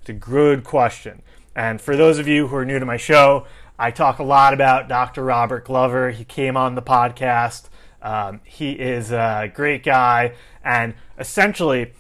It's 0.01 0.11
a 0.11 0.15
good 0.15 0.63
question. 0.63 1.23
And 1.55 1.81
for 1.81 1.97
those 1.97 2.19
of 2.19 2.29
you 2.29 2.47
who 2.47 2.57
are 2.57 2.65
new 2.65 2.79
to 2.79 2.87
my 2.87 2.97
show, 2.97 3.47
I 3.79 3.91
talk 3.91 4.19
a 4.19 4.23
lot 4.23 4.55
about 4.55 4.89
Dr. 4.89 5.25
Robert 5.25 5.65
Glover. 5.65 6.11
He 6.11 6.25
came 6.25 6.57
on 6.57 6.75
the 6.75 6.83
podcast. 6.83 7.69
Um, 8.03 8.41
he 8.45 8.73
is 8.73 9.13
a 9.13 9.51
great 9.53 9.83
guy. 9.83 10.35
And 10.65 10.95
essentially, 11.19 11.93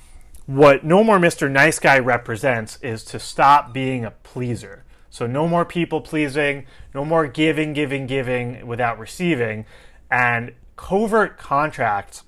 what 0.46 0.84
No 0.84 1.02
More 1.02 1.18
Mr. 1.18 1.50
Nice 1.50 1.78
Guy 1.78 1.98
represents 1.98 2.78
is 2.82 3.04
to 3.04 3.18
stop 3.18 3.72
being 3.72 4.04
a 4.04 4.10
pleaser. 4.10 4.84
So, 5.10 5.26
no 5.26 5.46
more 5.46 5.64
people 5.64 6.00
pleasing, 6.00 6.66
no 6.94 7.04
more 7.04 7.26
giving, 7.26 7.72
giving, 7.72 8.06
giving 8.06 8.66
without 8.66 8.98
receiving. 8.98 9.66
And 10.10 10.52
covert 10.76 11.38
contracts 11.38 12.22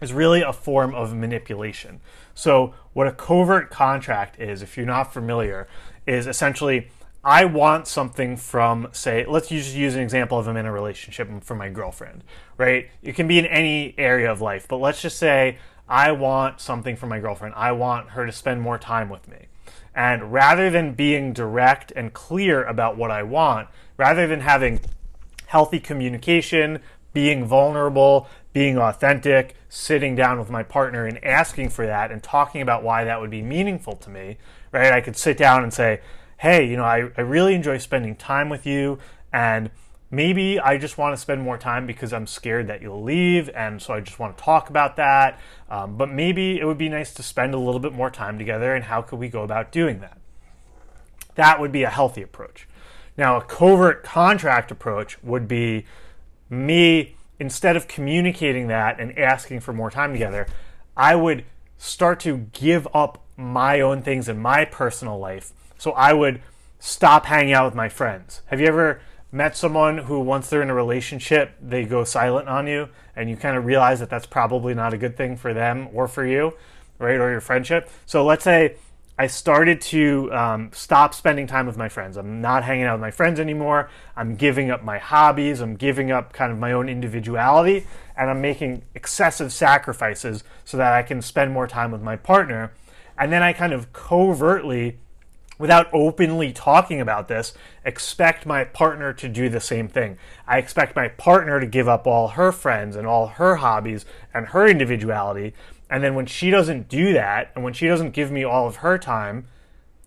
is 0.00 0.12
really 0.12 0.40
a 0.40 0.52
form 0.52 0.94
of 0.94 1.14
manipulation. 1.14 2.00
So, 2.34 2.74
what 2.92 3.06
a 3.06 3.12
covert 3.12 3.70
contract 3.70 4.40
is, 4.40 4.62
if 4.62 4.76
you're 4.76 4.86
not 4.86 5.12
familiar, 5.12 5.68
is 6.06 6.26
essentially 6.26 6.88
I 7.24 7.44
want 7.44 7.86
something 7.86 8.36
from, 8.36 8.88
say, 8.92 9.24
let's 9.26 9.48
just 9.48 9.74
use 9.74 9.94
an 9.94 10.02
example 10.02 10.38
of 10.38 10.48
I'm 10.48 10.56
in 10.56 10.66
a 10.66 10.72
relationship 10.72 11.28
from 11.44 11.58
my 11.58 11.68
girlfriend, 11.68 12.24
right? 12.58 12.90
It 13.00 13.14
can 13.14 13.28
be 13.28 13.38
in 13.38 13.46
any 13.46 13.94
area 13.96 14.30
of 14.30 14.40
life, 14.40 14.66
but 14.66 14.78
let's 14.78 15.00
just 15.00 15.18
say 15.18 15.58
I 15.88 16.10
want 16.10 16.60
something 16.60 16.96
from 16.96 17.10
my 17.10 17.20
girlfriend. 17.20 17.54
I 17.56 17.72
want 17.72 18.10
her 18.10 18.26
to 18.26 18.32
spend 18.32 18.60
more 18.60 18.76
time 18.76 19.08
with 19.08 19.28
me. 19.28 19.46
And 19.94 20.32
rather 20.32 20.68
than 20.68 20.94
being 20.94 21.32
direct 21.32 21.92
and 21.94 22.12
clear 22.12 22.64
about 22.64 22.96
what 22.96 23.12
I 23.12 23.22
want, 23.22 23.68
rather 23.96 24.26
than 24.26 24.40
having 24.40 24.80
healthy 25.46 25.78
communication, 25.78 26.80
being 27.12 27.44
vulnerable, 27.44 28.26
being 28.52 28.78
authentic, 28.78 29.54
sitting 29.68 30.16
down 30.16 30.38
with 30.38 30.50
my 30.50 30.62
partner 30.62 31.06
and 31.06 31.22
asking 31.24 31.68
for 31.68 31.86
that 31.86 32.10
and 32.10 32.22
talking 32.22 32.62
about 32.62 32.82
why 32.82 33.04
that 33.04 33.20
would 33.20 33.30
be 33.30 33.42
meaningful 33.42 33.94
to 33.96 34.10
me, 34.10 34.38
right? 34.72 34.92
I 34.92 35.00
could 35.00 35.16
sit 35.16 35.36
down 35.36 35.62
and 35.62 35.72
say, 35.72 36.00
hey, 36.42 36.68
you 36.68 36.76
know, 36.76 36.82
I, 36.82 37.08
I 37.16 37.20
really 37.20 37.54
enjoy 37.54 37.78
spending 37.78 38.16
time 38.16 38.48
with 38.48 38.66
you, 38.66 38.98
and 39.32 39.70
maybe 40.10 40.58
I 40.58 40.76
just 40.76 40.98
want 40.98 41.14
to 41.14 41.16
spend 41.16 41.40
more 41.40 41.56
time 41.56 41.86
because 41.86 42.12
I'm 42.12 42.26
scared 42.26 42.66
that 42.66 42.82
you'll 42.82 43.04
leave, 43.04 43.48
and 43.50 43.80
so 43.80 43.94
I 43.94 44.00
just 44.00 44.18
want 44.18 44.36
to 44.36 44.42
talk 44.42 44.68
about 44.68 44.96
that. 44.96 45.38
Um, 45.70 45.96
but 45.96 46.10
maybe 46.10 46.58
it 46.58 46.64
would 46.64 46.78
be 46.78 46.88
nice 46.88 47.14
to 47.14 47.22
spend 47.22 47.54
a 47.54 47.58
little 47.58 47.78
bit 47.78 47.92
more 47.92 48.10
time 48.10 48.38
together, 48.38 48.74
and 48.74 48.86
how 48.86 49.02
could 49.02 49.20
we 49.20 49.28
go 49.28 49.44
about 49.44 49.70
doing 49.70 50.00
that? 50.00 50.18
That 51.36 51.60
would 51.60 51.70
be 51.70 51.84
a 51.84 51.90
healthy 51.90 52.22
approach. 52.22 52.66
Now, 53.16 53.36
a 53.36 53.44
covert 53.44 54.02
contract 54.02 54.72
approach 54.72 55.22
would 55.22 55.46
be 55.46 55.86
me, 56.50 57.14
instead 57.38 57.76
of 57.76 57.86
communicating 57.86 58.66
that 58.66 58.98
and 58.98 59.16
asking 59.16 59.60
for 59.60 59.72
more 59.72 59.92
time 59.92 60.12
together, 60.12 60.48
I 60.96 61.14
would 61.14 61.44
start 61.78 62.18
to 62.20 62.48
give 62.52 62.88
up 62.92 63.24
my 63.36 63.80
own 63.80 64.02
things 64.02 64.28
in 64.28 64.40
my 64.40 64.64
personal 64.64 65.20
life 65.20 65.52
so 65.82 65.90
I 65.90 66.12
would 66.12 66.40
stop 66.78 67.26
hanging 67.26 67.54
out 67.54 67.64
with 67.64 67.74
my 67.74 67.88
friends. 67.88 68.42
Have 68.46 68.60
you 68.60 68.68
ever 68.68 69.00
met 69.32 69.56
someone 69.56 69.98
who, 69.98 70.20
once 70.20 70.48
they're 70.48 70.62
in 70.62 70.70
a 70.70 70.74
relationship, 70.74 71.56
they 71.60 71.84
go 71.84 72.04
silent 72.04 72.48
on 72.48 72.68
you, 72.68 72.88
and 73.16 73.28
you 73.28 73.36
kind 73.36 73.56
of 73.56 73.64
realize 73.64 73.98
that 73.98 74.08
that's 74.08 74.24
probably 74.24 74.74
not 74.74 74.94
a 74.94 74.96
good 74.96 75.16
thing 75.16 75.36
for 75.36 75.52
them 75.52 75.88
or 75.92 76.06
for 76.06 76.24
you, 76.24 76.52
right, 77.00 77.18
or 77.18 77.32
your 77.32 77.40
friendship? 77.40 77.90
So 78.06 78.24
let's 78.24 78.44
say 78.44 78.76
I 79.18 79.26
started 79.26 79.80
to 79.80 80.32
um, 80.32 80.70
stop 80.72 81.14
spending 81.14 81.48
time 81.48 81.66
with 81.66 81.76
my 81.76 81.88
friends. 81.88 82.16
I'm 82.16 82.40
not 82.40 82.62
hanging 82.62 82.84
out 82.84 82.94
with 82.94 83.00
my 83.00 83.10
friends 83.10 83.40
anymore. 83.40 83.90
I'm 84.16 84.36
giving 84.36 84.70
up 84.70 84.84
my 84.84 84.98
hobbies. 84.98 85.58
I'm 85.58 85.74
giving 85.74 86.12
up 86.12 86.32
kind 86.32 86.52
of 86.52 86.58
my 86.58 86.70
own 86.70 86.88
individuality, 86.88 87.88
and 88.16 88.30
I'm 88.30 88.40
making 88.40 88.82
excessive 88.94 89.52
sacrifices 89.52 90.44
so 90.64 90.76
that 90.76 90.92
I 90.92 91.02
can 91.02 91.20
spend 91.22 91.50
more 91.50 91.66
time 91.66 91.90
with 91.90 92.02
my 92.02 92.14
partner. 92.14 92.72
And 93.18 93.32
then 93.32 93.42
I 93.42 93.52
kind 93.52 93.72
of 93.72 93.92
covertly 93.92 94.98
without 95.58 95.88
openly 95.92 96.52
talking 96.52 97.00
about 97.00 97.28
this, 97.28 97.54
expect 97.84 98.46
my 98.46 98.64
partner 98.64 99.12
to 99.12 99.28
do 99.28 99.48
the 99.48 99.60
same 99.60 99.88
thing. 99.88 100.18
I 100.46 100.58
expect 100.58 100.96
my 100.96 101.08
partner 101.08 101.60
to 101.60 101.66
give 101.66 101.88
up 101.88 102.06
all 102.06 102.28
her 102.28 102.52
friends 102.52 102.96
and 102.96 103.06
all 103.06 103.28
her 103.28 103.56
hobbies 103.56 104.04
and 104.32 104.46
her 104.48 104.66
individuality. 104.66 105.54
And 105.90 106.02
then 106.02 106.14
when 106.14 106.26
she 106.26 106.50
doesn't 106.50 106.88
do 106.88 107.12
that, 107.12 107.52
and 107.54 107.62
when 107.62 107.74
she 107.74 107.86
doesn't 107.86 108.12
give 108.12 108.30
me 108.30 108.44
all 108.44 108.66
of 108.66 108.76
her 108.76 108.98
time, 108.98 109.46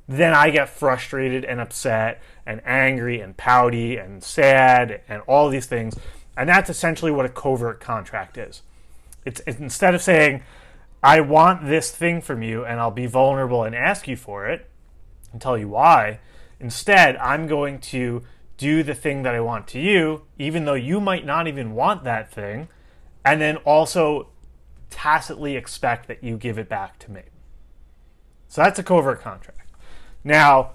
then 0.07 0.33
I 0.33 0.49
get 0.49 0.69
frustrated 0.69 1.45
and 1.45 1.59
upset 1.59 2.21
and 2.45 2.61
angry 2.65 3.21
and 3.21 3.35
pouty 3.35 3.97
and 3.97 4.23
sad 4.23 5.01
and 5.07 5.21
all 5.27 5.49
these 5.49 5.65
things. 5.65 5.97
And 6.37 6.49
that's 6.49 6.69
essentially 6.69 7.11
what 7.11 7.25
a 7.25 7.29
covert 7.29 7.79
contract 7.79 8.37
is. 8.37 8.61
It's, 9.25 9.41
it's 9.47 9.59
instead 9.59 9.95
of 9.95 10.01
saying, 10.01 10.43
I 11.01 11.21
want 11.21 11.65
this 11.65 11.91
thing 11.91 12.21
from 12.21 12.43
you 12.43 12.65
and 12.65 12.79
I'll 12.79 12.91
be 12.91 13.05
vulnerable 13.05 13.63
and 13.63 13.75
ask 13.75 14.07
you 14.07 14.15
for 14.15 14.47
it 14.47 14.69
and 15.35 15.41
tell 15.41 15.57
you 15.57 15.67
why, 15.67 16.19
instead, 16.61 17.17
I'm 17.17 17.45
going 17.45 17.79
to 17.79 18.23
do 18.57 18.83
the 18.83 18.95
thing 18.95 19.23
that 19.23 19.35
I 19.35 19.41
want 19.41 19.67
to 19.67 19.81
you, 19.81 20.21
even 20.39 20.63
though 20.63 20.75
you 20.75 21.01
might 21.01 21.25
not 21.25 21.45
even 21.45 21.75
want 21.75 22.05
that 22.05 22.31
thing, 22.31 22.69
and 23.25 23.41
then 23.41 23.57
also 23.57 24.29
tacitly 24.89 25.57
expect 25.57 26.07
that 26.07 26.23
you 26.23 26.37
give 26.37 26.57
it 26.57 26.69
back 26.69 26.97
to 26.99 27.11
me. 27.11 27.23
So 28.47 28.63
that's 28.63 28.79
a 28.79 28.83
covert 28.83 29.19
contract. 29.19 29.69
Now, 30.23 30.71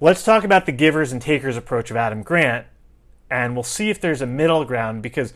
let's 0.00 0.24
talk 0.24 0.42
about 0.42 0.66
the 0.66 0.72
givers 0.72 1.12
and 1.12 1.22
takers 1.22 1.56
approach 1.56 1.92
of 1.92 1.96
Adam 1.96 2.24
Grant, 2.24 2.66
and 3.30 3.54
we'll 3.54 3.62
see 3.62 3.88
if 3.88 4.00
there's 4.00 4.20
a 4.20 4.26
middle 4.26 4.64
ground 4.64 5.00
because 5.00 5.32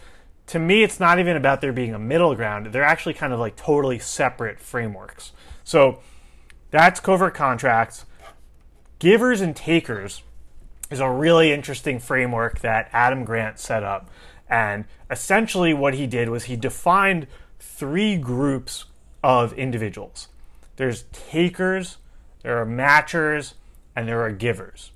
to 0.49 0.59
me, 0.59 0.83
it's 0.83 0.99
not 0.99 1.21
even 1.21 1.37
about 1.37 1.61
there 1.61 1.73
being 1.73 1.95
a 1.95 2.01
middle 2.01 2.35
ground. 2.35 2.67
They're 2.67 2.83
actually 2.83 3.15
kind 3.15 3.33
of 3.33 3.39
like 3.39 3.55
totally 3.55 4.01
separate 4.01 4.59
frameworks. 4.59 5.31
So 5.63 6.01
that's 6.73 6.99
covert 6.99 7.35
contracts. 7.35 8.07
Givers 9.05 9.43
and 9.43 9.55
takers 9.55 10.23
is 10.91 10.99
a 10.99 11.11
really 11.11 11.53
interesting 11.53 11.99
framework 11.99 12.61
that 12.61 12.89
Adam 12.91 13.23
Grant 13.23 13.59
set 13.59 13.83
up. 13.83 14.09
And 14.49 14.87
essentially, 15.11 15.75
what 15.75 15.93
he 15.93 16.07
did 16.07 16.31
was 16.31 16.45
he 16.45 16.57
defined 16.57 17.27
three 17.59 18.17
groups 18.17 18.87
of 19.23 19.53
individuals 19.53 20.29
there's 20.77 21.03
takers, 21.13 21.99
there 22.43 22.57
are 22.57 22.65
matchers, 22.65 23.53
and 23.95 24.09
there 24.09 24.23
are 24.23 24.33
givers. 24.33 24.91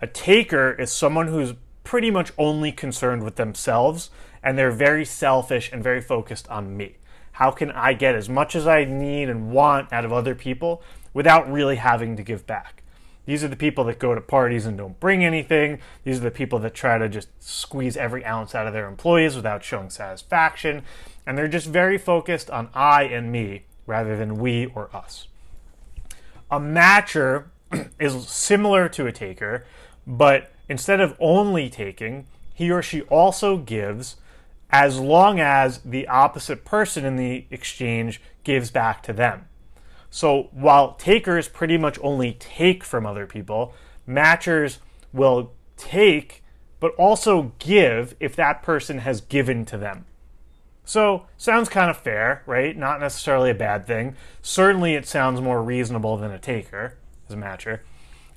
A 0.00 0.06
taker 0.06 0.70
is 0.70 0.92
someone 0.92 1.26
who's 1.26 1.54
pretty 1.82 2.12
much 2.12 2.30
only 2.38 2.70
concerned 2.70 3.24
with 3.24 3.34
themselves 3.34 4.10
and 4.44 4.56
they're 4.56 4.70
very 4.70 5.04
selfish 5.04 5.72
and 5.72 5.82
very 5.82 6.00
focused 6.00 6.46
on 6.46 6.76
me. 6.76 6.98
How 7.32 7.50
can 7.50 7.72
I 7.72 7.94
get 7.94 8.14
as 8.14 8.28
much 8.28 8.54
as 8.54 8.68
I 8.68 8.84
need 8.84 9.28
and 9.28 9.50
want 9.50 9.92
out 9.92 10.04
of 10.04 10.12
other 10.12 10.36
people 10.36 10.84
without 11.12 11.50
really 11.50 11.76
having 11.76 12.14
to 12.14 12.22
give 12.22 12.46
back? 12.46 12.81
These 13.24 13.44
are 13.44 13.48
the 13.48 13.56
people 13.56 13.84
that 13.84 13.98
go 13.98 14.14
to 14.14 14.20
parties 14.20 14.66
and 14.66 14.76
don't 14.76 14.98
bring 14.98 15.24
anything. 15.24 15.78
These 16.04 16.18
are 16.18 16.24
the 16.24 16.30
people 16.30 16.58
that 16.60 16.74
try 16.74 16.98
to 16.98 17.08
just 17.08 17.28
squeeze 17.38 17.96
every 17.96 18.24
ounce 18.24 18.54
out 18.54 18.66
of 18.66 18.72
their 18.72 18.88
employees 18.88 19.36
without 19.36 19.62
showing 19.62 19.90
satisfaction. 19.90 20.82
And 21.26 21.38
they're 21.38 21.48
just 21.48 21.68
very 21.68 21.98
focused 21.98 22.50
on 22.50 22.68
I 22.74 23.04
and 23.04 23.30
me 23.30 23.64
rather 23.86 24.16
than 24.16 24.38
we 24.38 24.66
or 24.66 24.94
us. 24.94 25.28
A 26.50 26.58
matcher 26.58 27.46
is 28.00 28.28
similar 28.28 28.88
to 28.90 29.06
a 29.06 29.12
taker, 29.12 29.64
but 30.06 30.52
instead 30.68 31.00
of 31.00 31.16
only 31.20 31.70
taking, 31.70 32.26
he 32.52 32.70
or 32.70 32.82
she 32.82 33.02
also 33.02 33.56
gives 33.56 34.16
as 34.70 34.98
long 34.98 35.38
as 35.38 35.78
the 35.78 36.08
opposite 36.08 36.64
person 36.64 37.04
in 37.04 37.16
the 37.16 37.44
exchange 37.50 38.20
gives 38.42 38.70
back 38.70 39.02
to 39.04 39.12
them. 39.12 39.46
So 40.14 40.50
while 40.52 40.92
takers 40.92 41.48
pretty 41.48 41.78
much 41.78 41.98
only 42.02 42.34
take 42.34 42.84
from 42.84 43.06
other 43.06 43.26
people, 43.26 43.72
matchers 44.06 44.76
will 45.10 45.52
take 45.78 46.42
but 46.80 46.94
also 46.96 47.52
give 47.58 48.14
if 48.20 48.36
that 48.36 48.62
person 48.62 48.98
has 48.98 49.22
given 49.22 49.64
to 49.64 49.78
them. 49.78 50.04
So, 50.84 51.26
sounds 51.38 51.68
kind 51.68 51.88
of 51.88 51.96
fair, 51.96 52.42
right? 52.44 52.76
Not 52.76 52.98
necessarily 52.98 53.50
a 53.50 53.54
bad 53.54 53.86
thing. 53.86 54.16
Certainly, 54.42 54.94
it 54.94 55.06
sounds 55.06 55.40
more 55.40 55.62
reasonable 55.62 56.16
than 56.16 56.32
a 56.32 56.40
taker 56.40 56.98
as 57.28 57.34
a 57.34 57.38
matcher. 57.38 57.80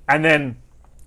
And 0.07 0.23
then 0.23 0.57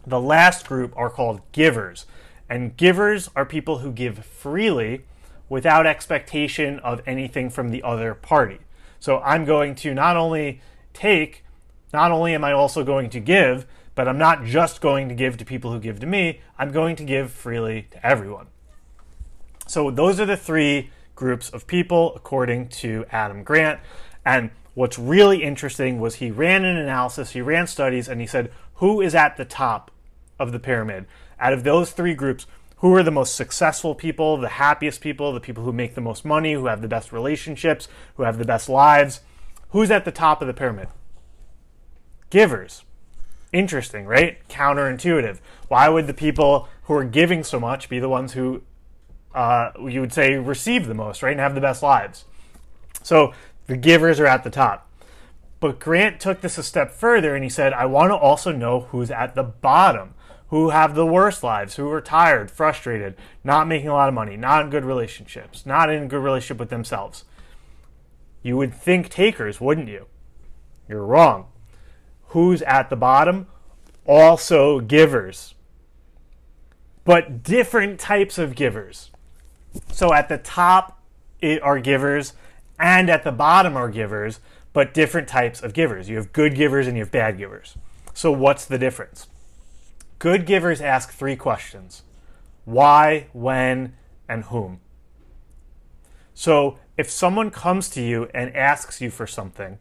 the 0.05 0.21
last 0.21 0.67
group 0.67 0.93
are 0.97 1.09
called 1.11 1.41
givers. 1.53 2.07
And 2.51 2.77
givers 2.77 3.31
are 3.37 3.47
people 3.47 3.79
who 3.79 3.93
give 3.93 4.19
freely 4.25 5.05
without 5.49 5.87
expectation 5.87 6.81
of 6.81 7.01
anything 7.07 7.51
from 7.51 7.71
the 7.71 7.85
other 7.85 8.15
party. 8.15 8.59
So, 9.01 9.19
I'm 9.19 9.45
going 9.45 9.75
to 9.77 9.95
not 9.95 10.17
only 10.17 10.61
take, 10.93 11.45
not 11.93 12.11
only 12.11 12.35
am 12.35 12.45
I 12.45 12.53
also 12.53 12.85
going 12.85 13.11
to 13.11 13.21
give, 13.21 13.67
but 13.95 14.09
I'm 14.09 14.19
not 14.19 14.45
just 14.45 14.81
going 14.81 15.09
to 15.09 15.15
give 15.15 15.37
to 15.39 15.45
people 15.45 15.73
who 15.73 15.81
give 15.81 16.01
to 16.01 16.07
me, 16.07 16.41
I'm 16.59 16.71
going 16.71 16.97
to 16.97 17.05
give 17.05 17.31
freely 17.33 17.89
to 17.91 18.07
everyone. 18.07 18.47
So, 19.67 19.91
those 19.91 20.21
are 20.21 20.27
the 20.27 20.37
three 20.37 20.91
groups 21.15 21.51
of 21.51 21.67
people, 21.67 22.15
according 22.15 22.69
to 22.69 23.05
Adam 23.11 23.43
Grant. 23.43 23.81
And 24.25 24.51
what's 24.75 24.99
really 24.99 25.43
interesting 25.43 25.99
was 25.99 26.17
he 26.17 26.31
ran 26.31 26.65
an 26.65 26.77
analysis, 26.77 27.31
he 27.31 27.41
ran 27.41 27.67
studies, 27.67 28.09
and 28.09 28.21
he 28.21 28.27
said, 28.27 28.53
who 28.75 29.01
is 29.01 29.15
at 29.15 29.37
the 29.37 29.45
top 29.45 29.91
of 30.39 30.53
the 30.53 30.61
pyramid? 30.61 31.07
Out 31.41 31.53
of 31.53 31.65
those 31.65 31.91
three 31.91 32.15
groups, 32.15 32.47
who 32.79 32.95
are 32.95 33.03
the 33.03 33.11
most 33.11 33.35
successful 33.35 33.95
people, 33.95 34.37
the 34.37 34.49
happiest 34.49 35.01
people, 35.01 35.33
the 35.33 35.41
people 35.41 35.65
who 35.65 35.73
make 35.73 35.95
the 35.95 36.01
most 36.01 36.25
money, 36.25 36.53
who 36.53 36.67
have 36.67 36.83
the 36.83 36.89
best 36.89 37.13
relationships, 37.13 37.89
who 38.17 38.23
have 38.23 38.39
the 38.39 38.45
best 38.45 38.69
lives? 38.69 39.21
Who's 39.71 39.91
at 39.91 40.05
the 40.05 40.13
top 40.13 40.41
of 40.41 40.47
the 40.47 40.55
pyramid? 40.55 40.89
Givers. 42.31 42.85
Interesting, 43.53 44.07
right? 44.07 44.39
Counterintuitive. 44.49 45.39
Why 45.69 45.89
would 45.89 46.07
the 46.07 46.15
people 46.15 46.69
who 46.85 46.95
are 46.95 47.05
giving 47.05 47.43
so 47.45 47.59
much 47.59 47.89
be 47.89 47.99
the 47.99 48.09
ones 48.09 48.33
who 48.33 48.63
uh, 49.35 49.71
you 49.87 50.01
would 50.01 50.13
say 50.13 50.37
receive 50.37 50.87
the 50.87 50.95
most, 50.95 51.23
right, 51.23 51.33
and 51.33 51.41
have 51.41 51.55
the 51.55 51.61
best 51.61 51.83
lives. 51.83 52.25
So 53.03 53.33
the 53.67 53.77
givers 53.77 54.19
are 54.21 54.27
at 54.27 54.45
the 54.45 54.51
top. 54.51 54.91
But 55.61 55.79
Grant 55.81 56.21
took 56.21 56.41
this 56.41 56.59
a 56.59 56.63
step 56.63 56.91
further 56.93 57.35
and 57.35 57.43
he 57.43 57.51
said, 57.51 57.73
I 57.73 57.87
want 57.87 58.11
to 58.11 58.17
also 58.17 58.53
know 58.53 58.81
who's 58.81 59.11
at 59.11 59.35
the 59.35 59.43
bottom, 59.43 60.15
who 60.49 60.71
have 60.71 60.95
the 60.95 61.07
worst 61.07 61.43
lives, 61.43 61.77
who 61.77 61.91
are 61.91 62.01
tired, 62.01 62.51
frustrated, 62.51 63.15
not 63.45 63.69
making 63.69 63.89
a 63.89 63.93
lot 63.93 64.09
of 64.09 64.15
money, 64.15 64.37
not 64.37 64.65
in 64.65 64.71
good 64.71 64.85
relationships, 64.85 65.67
not 65.67 65.91
in 65.91 66.05
a 66.05 66.07
good 66.07 66.23
relationship 66.23 66.59
with 66.59 66.71
themselves. 66.71 67.25
You 68.43 68.57
would 68.57 68.73
think 68.73 69.11
takers, 69.11 69.61
wouldn't 69.61 69.89
you? 69.89 70.07
You're 70.89 71.05
wrong. 71.05 71.47
Who's 72.29 72.63
at 72.63 72.89
the 72.89 72.97
bottom? 72.97 73.47
Also 74.07 74.81
givers. 74.81 75.55
But 77.05 77.43
different 77.43 78.01
types 78.01 78.39
of 78.39 78.55
givers. 78.55 79.11
So 79.93 80.15
at 80.15 80.29
the 80.29 80.39
top 80.39 81.03
are 81.63 81.79
givers, 81.79 82.33
and 82.79 83.11
at 83.11 83.23
the 83.23 83.33
bottom 83.33 83.77
are 83.77 83.91
givers, 83.91 84.41
but 84.73 84.95
different 84.95 85.29
types 85.29 85.63
of 85.63 85.75
givers. 85.75 86.09
You 86.09 86.17
have 86.17 86.33
good 86.33 86.55
givers 86.55 86.87
and 86.87 86.97
you 86.97 87.03
have 87.03 87.13
bad 87.13 87.37
givers. 87.37 87.77
So 88.15 88.33
what's 88.33 88.65
the 88.65 88.79
difference? 88.79 89.27
Good 90.19 90.47
givers 90.47 90.81
ask 90.81 91.13
three 91.13 91.37
questions 91.37 92.03
why, 92.65 93.29
when, 93.33 93.95
and 94.29 94.45
whom. 94.45 94.81
So 96.35 96.79
if 96.97 97.11
someone 97.11 97.51
comes 97.51 97.89
to 97.91 98.03
you 98.03 98.29
and 98.35 98.55
asks 98.55 99.01
you 99.01 99.11
for 99.11 99.27
something, 99.27 99.79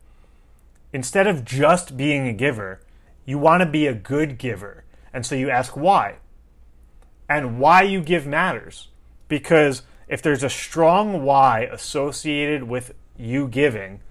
instead 0.93 1.27
of 1.27 1.43
just 1.43 1.97
being 1.97 2.27
a 2.27 2.33
giver, 2.33 2.81
you 3.25 3.37
want 3.37 3.61
to 3.61 3.69
be 3.69 3.87
a 3.87 3.93
good 3.93 4.37
giver. 4.37 4.85
And 5.11 5.25
so 5.25 5.35
you 5.35 5.49
ask 5.49 5.75
why. 5.75 6.15
And 7.27 7.59
why 7.59 7.81
you 7.81 8.01
give 8.01 8.25
matters 8.25 8.87
because 9.27 9.81
if 10.07 10.21
there's 10.21 10.43
a 10.43 10.49
strong 10.49 11.23
why 11.23 11.61
associated 11.71 12.63
with 12.63 12.93
you 13.17 13.47
giving, 13.47 14.01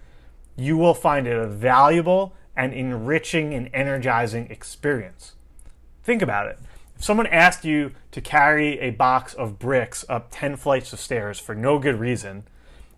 you 0.56 0.76
will 0.76 0.94
find 0.94 1.26
it 1.26 1.36
a 1.36 1.46
valuable 1.46 2.34
and 2.54 2.72
enriching 2.72 3.54
and 3.54 3.70
energizing 3.72 4.50
experience. 4.50 5.35
Think 6.06 6.22
about 6.22 6.46
it. 6.46 6.60
If 6.94 7.02
someone 7.02 7.26
asked 7.26 7.64
you 7.64 7.90
to 8.12 8.20
carry 8.20 8.78
a 8.78 8.90
box 8.90 9.34
of 9.34 9.58
bricks 9.58 10.04
up 10.08 10.28
10 10.30 10.54
flights 10.54 10.92
of 10.92 11.00
stairs 11.00 11.40
for 11.40 11.52
no 11.52 11.80
good 11.80 11.98
reason, 11.98 12.44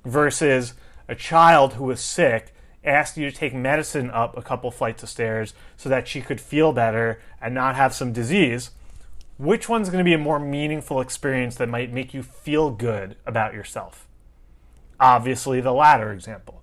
versus 0.04 0.74
a 1.08 1.14
child 1.14 1.72
who 1.72 1.84
was 1.84 2.02
sick 2.02 2.52
asked 2.84 3.16
you 3.16 3.30
to 3.30 3.34
take 3.34 3.54
medicine 3.54 4.10
up 4.10 4.36
a 4.36 4.42
couple 4.42 4.70
flights 4.70 5.02
of 5.02 5.08
stairs 5.08 5.54
so 5.74 5.88
that 5.88 6.06
she 6.06 6.20
could 6.20 6.38
feel 6.38 6.74
better 6.74 7.18
and 7.40 7.54
not 7.54 7.76
have 7.76 7.94
some 7.94 8.12
disease, 8.12 8.72
which 9.38 9.70
one's 9.70 9.88
going 9.88 10.04
to 10.04 10.08
be 10.08 10.12
a 10.12 10.18
more 10.18 10.38
meaningful 10.38 11.00
experience 11.00 11.56
that 11.56 11.70
might 11.70 11.90
make 11.90 12.12
you 12.12 12.22
feel 12.22 12.70
good 12.70 13.16
about 13.24 13.54
yourself? 13.54 14.06
Obviously, 15.00 15.62
the 15.62 15.72
latter 15.72 16.12
example. 16.12 16.60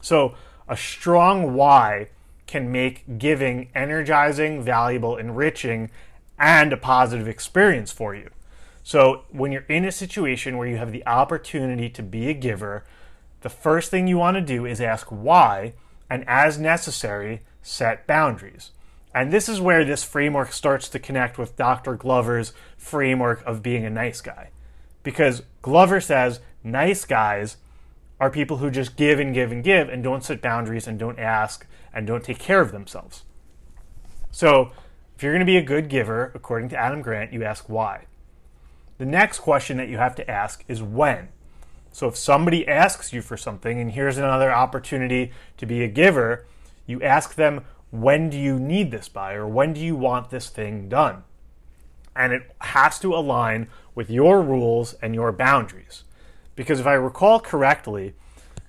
So, 0.00 0.34
a 0.66 0.76
strong 0.78 1.52
why 1.52 2.08
can 2.50 2.72
make 2.72 3.18
giving 3.18 3.70
energizing, 3.74 4.60
valuable, 4.60 5.16
enriching, 5.16 5.88
and 6.36 6.72
a 6.72 6.76
positive 6.76 7.28
experience 7.28 7.92
for 7.92 8.14
you. 8.14 8.28
So, 8.82 9.22
when 9.30 9.52
you're 9.52 9.66
in 9.68 9.84
a 9.84 9.92
situation 9.92 10.58
where 10.58 10.66
you 10.66 10.76
have 10.76 10.90
the 10.90 11.06
opportunity 11.06 11.88
to 11.90 12.02
be 12.02 12.28
a 12.28 12.34
giver, 12.34 12.84
the 13.42 13.48
first 13.48 13.90
thing 13.90 14.08
you 14.08 14.18
want 14.18 14.34
to 14.34 14.40
do 14.40 14.66
is 14.66 14.80
ask 14.80 15.06
why, 15.06 15.74
and 16.10 16.24
as 16.26 16.58
necessary, 16.58 17.42
set 17.62 18.06
boundaries. 18.08 18.72
And 19.14 19.32
this 19.32 19.48
is 19.48 19.60
where 19.60 19.84
this 19.84 20.02
framework 20.02 20.52
starts 20.52 20.88
to 20.88 20.98
connect 20.98 21.38
with 21.38 21.56
Dr. 21.56 21.94
Glover's 21.94 22.52
framework 22.76 23.44
of 23.46 23.62
being 23.62 23.84
a 23.84 23.90
nice 23.90 24.20
guy. 24.20 24.50
Because 25.02 25.42
Glover 25.62 26.00
says 26.00 26.40
nice 26.64 27.04
guys 27.04 27.58
are 28.18 28.30
people 28.30 28.58
who 28.58 28.70
just 28.70 28.96
give 28.96 29.20
and 29.20 29.32
give 29.32 29.52
and 29.52 29.62
give 29.62 29.88
and 29.88 30.02
don't 30.02 30.24
set 30.24 30.42
boundaries 30.42 30.86
and 30.86 30.98
don't 30.98 31.18
ask 31.18 31.66
and 31.92 32.06
don't 32.06 32.24
take 32.24 32.38
care 32.38 32.60
of 32.60 32.72
themselves. 32.72 33.24
So, 34.30 34.72
if 35.16 35.22
you're 35.22 35.32
going 35.32 35.40
to 35.40 35.46
be 35.46 35.56
a 35.56 35.62
good 35.62 35.88
giver, 35.88 36.32
according 36.34 36.70
to 36.70 36.76
Adam 36.76 37.02
Grant, 37.02 37.32
you 37.32 37.44
ask 37.44 37.68
why. 37.68 38.06
The 38.98 39.06
next 39.06 39.40
question 39.40 39.76
that 39.76 39.88
you 39.88 39.98
have 39.98 40.14
to 40.16 40.30
ask 40.30 40.64
is 40.68 40.82
when. 40.82 41.28
So, 41.92 42.08
if 42.08 42.16
somebody 42.16 42.66
asks 42.66 43.12
you 43.12 43.22
for 43.22 43.36
something, 43.36 43.80
and 43.80 43.92
here's 43.92 44.18
another 44.18 44.52
opportunity 44.52 45.32
to 45.56 45.66
be 45.66 45.82
a 45.82 45.88
giver, 45.88 46.46
you 46.86 47.02
ask 47.02 47.34
them, 47.34 47.64
when 47.90 48.30
do 48.30 48.38
you 48.38 48.58
need 48.58 48.90
this 48.92 49.08
by, 49.08 49.34
or 49.34 49.46
when 49.46 49.72
do 49.72 49.80
you 49.80 49.96
want 49.96 50.30
this 50.30 50.48
thing 50.48 50.88
done? 50.88 51.24
And 52.14 52.32
it 52.32 52.54
has 52.60 52.98
to 53.00 53.14
align 53.14 53.68
with 53.94 54.10
your 54.10 54.42
rules 54.42 54.94
and 54.94 55.14
your 55.14 55.32
boundaries. 55.32 56.04
Because 56.54 56.78
if 56.78 56.86
I 56.86 56.94
recall 56.94 57.40
correctly, 57.40 58.14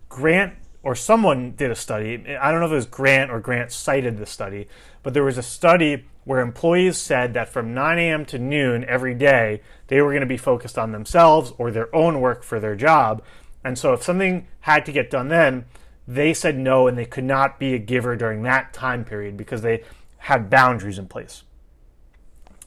Grant 0.09 0.55
or 0.83 0.95
someone 0.95 1.51
did 1.51 1.71
a 1.71 1.75
study. 1.75 2.35
I 2.35 2.51
don't 2.51 2.59
know 2.59 2.65
if 2.65 2.71
it 2.71 2.75
was 2.75 2.85
Grant 2.85 3.31
or 3.31 3.39
Grant 3.39 3.71
cited 3.71 4.17
the 4.17 4.25
study, 4.25 4.67
but 5.03 5.13
there 5.13 5.23
was 5.23 5.37
a 5.37 5.43
study 5.43 6.05
where 6.23 6.39
employees 6.39 6.97
said 6.97 7.33
that 7.33 7.49
from 7.49 7.73
9 7.73 7.97
a.m. 7.99 8.25
to 8.25 8.39
noon 8.39 8.85
every 8.85 9.13
day, 9.13 9.61
they 9.87 10.01
were 10.01 10.11
going 10.11 10.21
to 10.21 10.27
be 10.27 10.37
focused 10.37 10.77
on 10.77 10.91
themselves 10.91 11.53
or 11.57 11.71
their 11.71 11.93
own 11.95 12.19
work 12.19 12.43
for 12.43 12.59
their 12.59 12.75
job. 12.75 13.23
And 13.63 13.77
so 13.77 13.93
if 13.93 14.03
something 14.03 14.47
had 14.61 14.85
to 14.85 14.91
get 14.91 15.09
done 15.09 15.27
then, 15.27 15.65
they 16.07 16.33
said 16.33 16.57
no 16.57 16.87
and 16.87 16.97
they 16.97 17.05
could 17.05 17.23
not 17.23 17.59
be 17.59 17.73
a 17.73 17.79
giver 17.79 18.15
during 18.15 18.43
that 18.43 18.73
time 18.73 19.05
period 19.05 19.37
because 19.37 19.61
they 19.61 19.83
had 20.17 20.49
boundaries 20.49 20.97
in 20.97 21.07
place. 21.07 21.43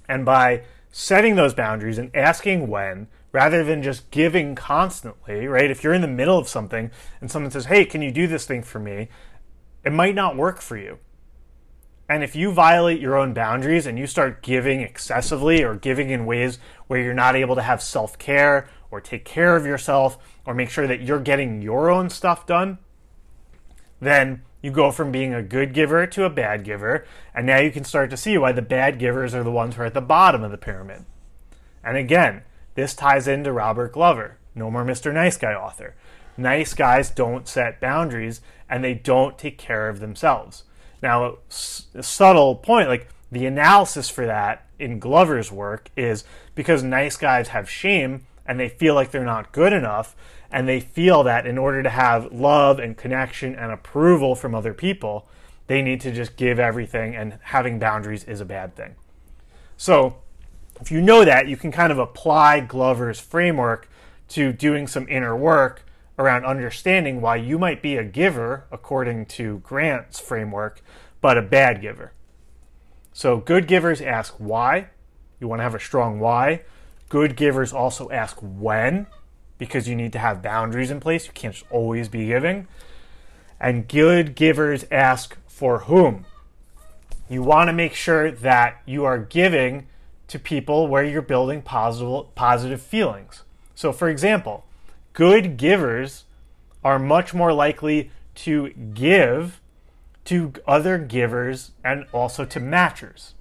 And 0.08 0.24
by 0.24 0.62
setting 0.96 1.34
those 1.34 1.54
boundaries 1.54 1.98
and 1.98 2.08
asking 2.14 2.68
when, 2.68 3.08
rather 3.32 3.64
than 3.64 3.82
just 3.82 4.08
giving 4.12 4.54
constantly, 4.54 5.44
right? 5.48 5.68
If 5.68 5.82
you're 5.82 5.92
in 5.92 6.02
the 6.02 6.06
middle 6.06 6.38
of 6.38 6.46
something 6.46 6.92
and 7.20 7.28
someone 7.28 7.50
says, 7.50 7.64
hey, 7.64 7.84
can 7.84 8.00
you 8.00 8.12
do 8.12 8.28
this 8.28 8.46
thing 8.46 8.62
for 8.62 8.78
me? 8.78 9.08
It 9.84 9.92
might 9.92 10.14
not 10.14 10.36
work 10.36 10.60
for 10.60 10.76
you. 10.76 10.98
And 12.08 12.22
if 12.22 12.36
you 12.36 12.52
violate 12.52 13.00
your 13.00 13.16
own 13.16 13.34
boundaries 13.34 13.86
and 13.86 13.98
you 13.98 14.06
start 14.06 14.40
giving 14.40 14.82
excessively 14.82 15.64
or 15.64 15.74
giving 15.74 16.10
in 16.10 16.26
ways 16.26 16.60
where 16.86 17.00
you're 17.00 17.12
not 17.12 17.34
able 17.34 17.56
to 17.56 17.62
have 17.62 17.82
self 17.82 18.16
care 18.16 18.68
or 18.92 19.00
take 19.00 19.24
care 19.24 19.56
of 19.56 19.66
yourself 19.66 20.16
or 20.46 20.54
make 20.54 20.70
sure 20.70 20.86
that 20.86 21.00
you're 21.00 21.18
getting 21.18 21.60
your 21.60 21.90
own 21.90 22.08
stuff 22.08 22.46
done, 22.46 22.78
then 24.00 24.42
you 24.64 24.70
go 24.70 24.90
from 24.90 25.12
being 25.12 25.34
a 25.34 25.42
good 25.42 25.74
giver 25.74 26.06
to 26.06 26.24
a 26.24 26.30
bad 26.30 26.64
giver. 26.64 27.04
And 27.34 27.46
now 27.46 27.58
you 27.58 27.70
can 27.70 27.84
start 27.84 28.08
to 28.08 28.16
see 28.16 28.38
why 28.38 28.52
the 28.52 28.62
bad 28.62 28.98
givers 28.98 29.34
are 29.34 29.44
the 29.44 29.50
ones 29.50 29.76
who 29.76 29.82
are 29.82 29.84
at 29.84 29.92
the 29.92 30.00
bottom 30.00 30.42
of 30.42 30.50
the 30.50 30.56
pyramid. 30.56 31.04
And 31.84 31.98
again, 31.98 32.44
this 32.74 32.94
ties 32.94 33.28
into 33.28 33.52
Robert 33.52 33.92
Glover, 33.92 34.38
No 34.54 34.70
More 34.70 34.82
Mr. 34.82 35.12
Nice 35.12 35.36
Guy 35.36 35.52
author. 35.52 35.94
Nice 36.38 36.72
guys 36.72 37.10
don't 37.10 37.46
set 37.46 37.78
boundaries 37.78 38.40
and 38.66 38.82
they 38.82 38.94
don't 38.94 39.36
take 39.36 39.58
care 39.58 39.90
of 39.90 40.00
themselves. 40.00 40.64
Now, 41.02 41.36
a 41.94 42.02
subtle 42.02 42.54
point, 42.54 42.88
like 42.88 43.08
the 43.30 43.44
analysis 43.44 44.08
for 44.08 44.24
that 44.24 44.66
in 44.78 44.98
Glover's 44.98 45.52
work 45.52 45.90
is 45.94 46.24
because 46.54 46.82
nice 46.82 47.18
guys 47.18 47.48
have 47.48 47.68
shame 47.68 48.24
and 48.46 48.58
they 48.58 48.70
feel 48.70 48.94
like 48.94 49.10
they're 49.10 49.26
not 49.26 49.52
good 49.52 49.74
enough, 49.74 50.16
and 50.54 50.68
they 50.68 50.78
feel 50.78 51.24
that 51.24 51.46
in 51.48 51.58
order 51.58 51.82
to 51.82 51.90
have 51.90 52.32
love 52.32 52.78
and 52.78 52.96
connection 52.96 53.56
and 53.56 53.72
approval 53.72 54.36
from 54.36 54.54
other 54.54 54.72
people, 54.72 55.26
they 55.66 55.82
need 55.82 56.00
to 56.02 56.12
just 56.12 56.36
give 56.36 56.60
everything, 56.60 57.16
and 57.16 57.40
having 57.42 57.80
boundaries 57.80 58.22
is 58.22 58.40
a 58.40 58.44
bad 58.44 58.76
thing. 58.76 58.94
So, 59.76 60.18
if 60.80 60.92
you 60.92 61.02
know 61.02 61.24
that, 61.24 61.48
you 61.48 61.56
can 61.56 61.72
kind 61.72 61.90
of 61.90 61.98
apply 61.98 62.60
Glover's 62.60 63.18
framework 63.18 63.88
to 64.28 64.52
doing 64.52 64.86
some 64.86 65.08
inner 65.08 65.36
work 65.36 65.84
around 66.20 66.44
understanding 66.44 67.20
why 67.20 67.34
you 67.34 67.58
might 67.58 67.82
be 67.82 67.96
a 67.96 68.04
giver, 68.04 68.66
according 68.70 69.26
to 69.26 69.58
Grant's 69.58 70.20
framework, 70.20 70.80
but 71.20 71.36
a 71.36 71.42
bad 71.42 71.82
giver. 71.82 72.12
So, 73.12 73.38
good 73.38 73.66
givers 73.66 74.00
ask 74.00 74.34
why. 74.34 74.90
You 75.40 75.48
want 75.48 75.58
to 75.58 75.64
have 75.64 75.74
a 75.74 75.80
strong 75.80 76.20
why. 76.20 76.62
Good 77.08 77.34
givers 77.34 77.72
also 77.72 78.08
ask 78.10 78.38
when, 78.40 79.08
because 79.66 79.88
you 79.88 79.96
need 79.96 80.12
to 80.12 80.18
have 80.18 80.42
boundaries 80.42 80.90
in 80.90 81.00
place. 81.00 81.26
You 81.26 81.32
can't 81.32 81.54
just 81.54 81.66
always 81.70 82.08
be 82.08 82.26
giving. 82.26 82.66
And 83.60 83.88
good 83.88 84.34
givers 84.34 84.84
ask 84.90 85.36
for 85.46 85.80
whom. 85.80 86.26
You 87.28 87.42
want 87.42 87.68
to 87.68 87.72
make 87.72 87.94
sure 87.94 88.30
that 88.30 88.82
you 88.84 89.04
are 89.04 89.18
giving 89.18 89.86
to 90.28 90.38
people 90.38 90.88
where 90.88 91.04
you're 91.04 91.22
building 91.22 91.62
positive 91.62 92.34
positive 92.34 92.82
feelings. 92.82 93.42
So 93.74 93.92
for 93.92 94.08
example, 94.08 94.64
good 95.12 95.56
givers 95.56 96.24
are 96.82 96.98
much 96.98 97.32
more 97.32 97.52
likely 97.52 98.10
to 98.34 98.70
give 98.70 99.60
to 100.24 100.52
other 100.66 100.98
givers 100.98 101.72
and 101.84 102.06
also 102.12 102.44
to 102.44 102.60
matchers. 102.60 103.32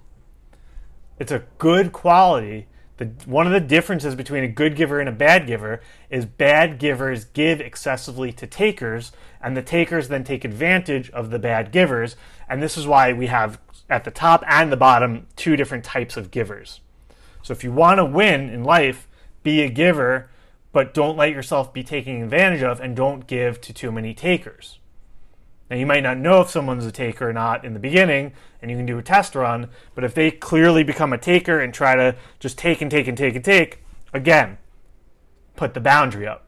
It's 1.18 1.32
a 1.32 1.44
good 1.58 1.92
quality. 1.92 2.66
The, 2.96 3.06
one 3.26 3.46
of 3.46 3.52
the 3.52 3.60
differences 3.60 4.14
between 4.14 4.44
a 4.44 4.48
good 4.48 4.76
giver 4.76 5.00
and 5.00 5.08
a 5.08 5.12
bad 5.12 5.46
giver 5.46 5.80
is 6.10 6.26
bad 6.26 6.78
givers 6.78 7.24
give 7.24 7.60
excessively 7.60 8.32
to 8.32 8.46
takers, 8.46 9.10
and 9.40 9.56
the 9.56 9.62
takers 9.62 10.08
then 10.08 10.22
take 10.22 10.44
advantage 10.44 11.10
of 11.10 11.30
the 11.30 11.38
bad 11.38 11.72
givers. 11.72 12.14
And 12.48 12.62
this 12.62 12.76
is 12.76 12.86
why 12.86 13.12
we 13.12 13.26
have 13.26 13.58
at 13.90 14.04
the 14.04 14.10
top 14.10 14.44
and 14.46 14.70
the 14.70 14.76
bottom 14.76 15.26
two 15.36 15.56
different 15.56 15.84
types 15.84 16.16
of 16.16 16.30
givers. 16.30 16.80
So 17.42 17.52
if 17.52 17.64
you 17.64 17.72
want 17.72 17.98
to 17.98 18.04
win 18.04 18.48
in 18.48 18.64
life, 18.64 19.08
be 19.42 19.60
a 19.62 19.68
giver, 19.68 20.30
but 20.72 20.94
don't 20.94 21.16
let 21.16 21.30
yourself 21.30 21.72
be 21.72 21.82
taken 21.82 22.22
advantage 22.22 22.62
of 22.62 22.80
and 22.80 22.96
don't 22.96 23.26
give 23.26 23.60
to 23.62 23.72
too 23.72 23.92
many 23.92 24.14
takers. 24.14 24.78
Now, 25.74 25.80
you 25.80 25.86
might 25.86 26.04
not 26.04 26.18
know 26.18 26.40
if 26.40 26.50
someone's 26.50 26.86
a 26.86 26.92
taker 26.92 27.30
or 27.30 27.32
not 27.32 27.64
in 27.64 27.74
the 27.74 27.80
beginning, 27.80 28.32
and 28.62 28.70
you 28.70 28.76
can 28.76 28.86
do 28.86 28.96
a 28.96 29.02
test 29.02 29.34
run, 29.34 29.70
but 29.96 30.04
if 30.04 30.14
they 30.14 30.30
clearly 30.30 30.84
become 30.84 31.12
a 31.12 31.18
taker 31.18 31.58
and 31.58 31.74
try 31.74 31.96
to 31.96 32.14
just 32.38 32.56
take 32.56 32.80
and 32.80 32.88
take 32.88 33.08
and 33.08 33.18
take 33.18 33.34
and 33.34 33.44
take, 33.44 33.82
again, 34.12 34.58
put 35.56 35.74
the 35.74 35.80
boundary 35.80 36.28
up. 36.28 36.46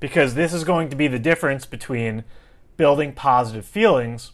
Because 0.00 0.34
this 0.34 0.52
is 0.52 0.64
going 0.64 0.90
to 0.90 0.96
be 0.96 1.08
the 1.08 1.18
difference 1.18 1.64
between 1.64 2.24
building 2.76 3.14
positive 3.14 3.64
feelings 3.64 4.32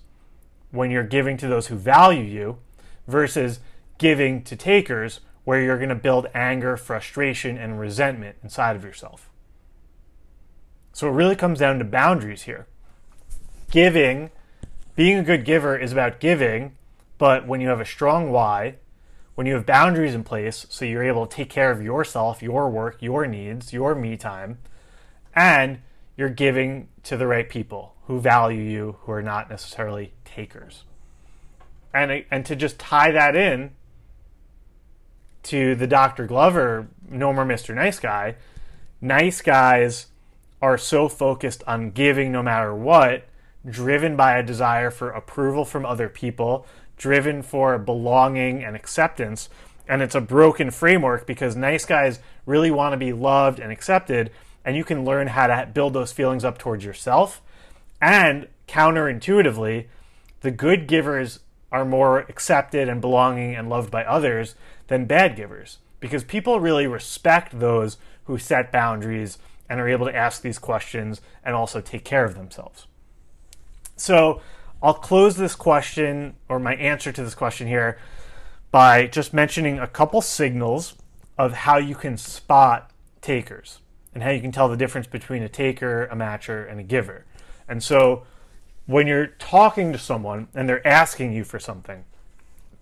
when 0.72 0.90
you're 0.90 1.04
giving 1.04 1.36
to 1.36 1.46
those 1.46 1.68
who 1.68 1.76
value 1.76 2.24
you 2.24 2.58
versus 3.06 3.60
giving 3.98 4.42
to 4.42 4.56
takers 4.56 5.20
where 5.44 5.62
you're 5.62 5.78
going 5.78 5.90
to 5.90 5.94
build 5.94 6.26
anger, 6.34 6.76
frustration, 6.76 7.56
and 7.56 7.78
resentment 7.78 8.34
inside 8.42 8.74
of 8.74 8.82
yourself. 8.82 9.30
So 10.92 11.06
it 11.06 11.12
really 11.12 11.36
comes 11.36 11.60
down 11.60 11.78
to 11.78 11.84
boundaries 11.84 12.42
here. 12.42 12.66
Giving, 13.74 14.30
being 14.94 15.18
a 15.18 15.24
good 15.24 15.44
giver 15.44 15.76
is 15.76 15.90
about 15.90 16.20
giving, 16.20 16.76
but 17.18 17.48
when 17.48 17.60
you 17.60 17.66
have 17.70 17.80
a 17.80 17.84
strong 17.84 18.30
why, 18.30 18.76
when 19.34 19.48
you 19.48 19.54
have 19.54 19.66
boundaries 19.66 20.14
in 20.14 20.22
place, 20.22 20.64
so 20.70 20.84
you're 20.84 21.02
able 21.02 21.26
to 21.26 21.36
take 21.36 21.50
care 21.50 21.72
of 21.72 21.82
yourself, 21.82 22.40
your 22.40 22.70
work, 22.70 22.98
your 23.02 23.26
needs, 23.26 23.72
your 23.72 23.96
me 23.96 24.16
time, 24.16 24.58
and 25.34 25.80
you're 26.16 26.28
giving 26.28 26.86
to 27.02 27.16
the 27.16 27.26
right 27.26 27.48
people 27.48 27.96
who 28.06 28.20
value 28.20 28.62
you, 28.62 28.96
who 29.00 29.10
are 29.10 29.22
not 29.24 29.50
necessarily 29.50 30.12
takers. 30.24 30.84
And, 31.92 32.24
and 32.30 32.46
to 32.46 32.54
just 32.54 32.78
tie 32.78 33.10
that 33.10 33.34
in 33.34 33.72
to 35.42 35.74
the 35.74 35.88
Dr. 35.88 36.28
Glover, 36.28 36.86
No 37.10 37.32
More 37.32 37.44
Mr. 37.44 37.74
Nice 37.74 37.98
Guy, 37.98 38.36
nice 39.00 39.40
guys 39.42 40.06
are 40.62 40.78
so 40.78 41.08
focused 41.08 41.64
on 41.66 41.90
giving 41.90 42.30
no 42.30 42.40
matter 42.40 42.72
what, 42.72 43.26
driven 43.68 44.16
by 44.16 44.36
a 44.36 44.42
desire 44.42 44.90
for 44.90 45.10
approval 45.10 45.64
from 45.64 45.86
other 45.86 46.08
people, 46.08 46.66
driven 46.96 47.42
for 47.42 47.78
belonging 47.78 48.62
and 48.62 48.76
acceptance. 48.76 49.48
And 49.88 50.02
it's 50.02 50.14
a 50.14 50.20
broken 50.20 50.70
framework 50.70 51.26
because 51.26 51.56
nice 51.56 51.84
guys 51.84 52.20
really 52.46 52.70
want 52.70 52.92
to 52.92 52.96
be 52.96 53.12
loved 53.12 53.58
and 53.58 53.70
accepted, 53.72 54.30
and 54.64 54.76
you 54.76 54.84
can 54.84 55.04
learn 55.04 55.28
how 55.28 55.46
to 55.46 55.68
build 55.72 55.92
those 55.92 56.12
feelings 56.12 56.44
up 56.44 56.58
towards 56.58 56.84
yourself. 56.84 57.42
And 58.00 58.48
counterintuitively, 58.66 59.86
the 60.40 60.50
good 60.50 60.86
givers 60.86 61.40
are 61.72 61.84
more 61.84 62.20
accepted 62.20 62.88
and 62.88 63.00
belonging 63.00 63.54
and 63.54 63.68
loved 63.68 63.90
by 63.90 64.04
others 64.04 64.54
than 64.86 65.06
bad 65.06 65.36
givers 65.36 65.78
because 66.00 66.22
people 66.22 66.60
really 66.60 66.86
respect 66.86 67.58
those 67.58 67.96
who 68.24 68.38
set 68.38 68.70
boundaries 68.70 69.38
and 69.68 69.80
are 69.80 69.88
able 69.88 70.06
to 70.06 70.14
ask 70.14 70.42
these 70.42 70.58
questions 70.58 71.20
and 71.42 71.54
also 71.54 71.80
take 71.80 72.04
care 72.04 72.24
of 72.24 72.34
themselves. 72.34 72.86
So, 73.96 74.40
I'll 74.82 74.94
close 74.94 75.36
this 75.36 75.54
question 75.54 76.34
or 76.48 76.58
my 76.58 76.74
answer 76.74 77.10
to 77.10 77.24
this 77.24 77.34
question 77.34 77.66
here 77.66 77.98
by 78.70 79.06
just 79.06 79.32
mentioning 79.32 79.78
a 79.78 79.86
couple 79.86 80.20
signals 80.20 80.94
of 81.38 81.52
how 81.52 81.78
you 81.78 81.94
can 81.94 82.18
spot 82.18 82.90
takers 83.22 83.78
and 84.12 84.22
how 84.22 84.30
you 84.30 84.40
can 84.40 84.52
tell 84.52 84.68
the 84.68 84.76
difference 84.76 85.06
between 85.06 85.42
a 85.42 85.48
taker, 85.48 86.04
a 86.06 86.14
matcher, 86.14 86.70
and 86.70 86.78
a 86.78 86.82
giver. 86.82 87.24
And 87.68 87.82
so, 87.82 88.24
when 88.86 89.06
you're 89.06 89.28
talking 89.28 89.92
to 89.92 89.98
someone 89.98 90.48
and 90.54 90.68
they're 90.68 90.86
asking 90.86 91.32
you 91.32 91.44
for 91.44 91.58
something, 91.58 92.04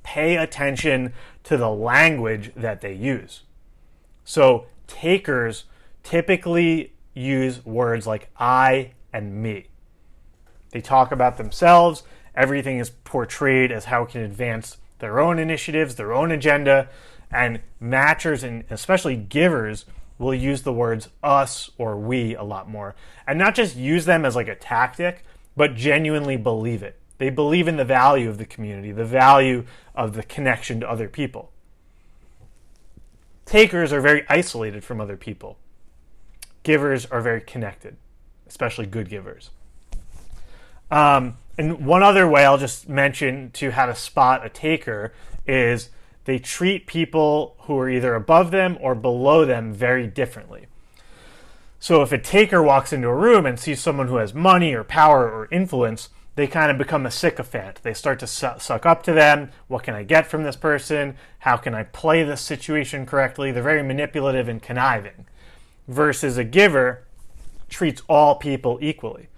pay 0.02 0.36
attention 0.36 1.12
to 1.44 1.56
the 1.56 1.70
language 1.70 2.52
that 2.56 2.80
they 2.80 2.94
use. 2.94 3.42
So, 4.24 4.66
takers 4.86 5.64
typically 6.02 6.92
use 7.14 7.64
words 7.64 8.06
like 8.06 8.30
I 8.38 8.92
and 9.12 9.42
me. 9.42 9.66
They 10.72 10.80
talk 10.80 11.12
about 11.12 11.36
themselves 11.36 12.02
everything 12.34 12.78
is 12.78 12.90
portrayed 12.90 13.72
as 13.72 13.86
how 13.86 14.04
it 14.04 14.10
can 14.10 14.22
advance 14.22 14.78
their 14.98 15.20
own 15.20 15.38
initiatives, 15.38 15.96
their 15.96 16.12
own 16.12 16.30
agenda, 16.30 16.88
and 17.30 17.60
matchers 17.80 18.42
and 18.44 18.64
especially 18.70 19.16
givers 19.16 19.84
will 20.18 20.34
use 20.34 20.62
the 20.62 20.72
words 20.72 21.08
us 21.22 21.70
or 21.78 21.96
we 21.96 22.34
a 22.36 22.42
lot 22.42 22.68
more. 22.68 22.94
And 23.26 23.38
not 23.38 23.54
just 23.54 23.76
use 23.76 24.04
them 24.04 24.24
as 24.24 24.36
like 24.36 24.48
a 24.48 24.54
tactic, 24.54 25.24
but 25.56 25.74
genuinely 25.74 26.36
believe 26.36 26.82
it. 26.82 26.98
They 27.18 27.30
believe 27.30 27.68
in 27.68 27.76
the 27.76 27.84
value 27.84 28.28
of 28.28 28.38
the 28.38 28.44
community, 28.44 28.92
the 28.92 29.04
value 29.04 29.64
of 29.94 30.14
the 30.14 30.22
connection 30.22 30.80
to 30.80 30.90
other 30.90 31.08
people. 31.08 31.50
Takers 33.44 33.92
are 33.92 34.00
very 34.00 34.24
isolated 34.28 34.84
from 34.84 35.00
other 35.00 35.16
people. 35.16 35.58
Givers 36.62 37.06
are 37.06 37.20
very 37.20 37.40
connected, 37.40 37.96
especially 38.46 38.86
good 38.86 39.08
givers. 39.08 39.50
Um, 40.92 41.38
and 41.56 41.86
one 41.86 42.02
other 42.02 42.28
way 42.28 42.44
I'll 42.44 42.58
just 42.58 42.88
mention 42.88 43.50
to 43.52 43.70
how 43.70 43.86
to 43.86 43.94
spot 43.94 44.44
a 44.44 44.50
taker 44.50 45.14
is 45.46 45.88
they 46.26 46.38
treat 46.38 46.86
people 46.86 47.56
who 47.60 47.78
are 47.78 47.88
either 47.88 48.14
above 48.14 48.50
them 48.50 48.76
or 48.80 48.94
below 48.94 49.44
them 49.46 49.72
very 49.72 50.06
differently. 50.06 50.66
So 51.80 52.02
if 52.02 52.12
a 52.12 52.18
taker 52.18 52.62
walks 52.62 52.92
into 52.92 53.08
a 53.08 53.14
room 53.14 53.46
and 53.46 53.58
sees 53.58 53.80
someone 53.80 54.06
who 54.06 54.16
has 54.16 54.34
money 54.34 54.74
or 54.74 54.84
power 54.84 55.28
or 55.28 55.48
influence, 55.50 56.10
they 56.36 56.46
kind 56.46 56.70
of 56.70 56.78
become 56.78 57.06
a 57.06 57.10
sycophant. 57.10 57.80
They 57.82 57.94
start 57.94 58.20
to 58.20 58.26
su- 58.26 58.58
suck 58.58 58.86
up 58.86 59.02
to 59.04 59.12
them. 59.12 59.50
What 59.68 59.82
can 59.82 59.94
I 59.94 60.02
get 60.02 60.26
from 60.26 60.44
this 60.44 60.56
person? 60.56 61.16
How 61.40 61.56
can 61.56 61.74
I 61.74 61.84
play 61.84 62.22
this 62.22 62.40
situation 62.40 63.06
correctly? 63.06 63.50
They're 63.50 63.62
very 63.62 63.82
manipulative 63.82 64.48
and 64.48 64.62
conniving. 64.62 65.26
Versus 65.88 66.36
a 66.36 66.44
giver 66.44 67.04
treats 67.68 68.02
all 68.08 68.36
people 68.36 68.78
equally. 68.80 69.28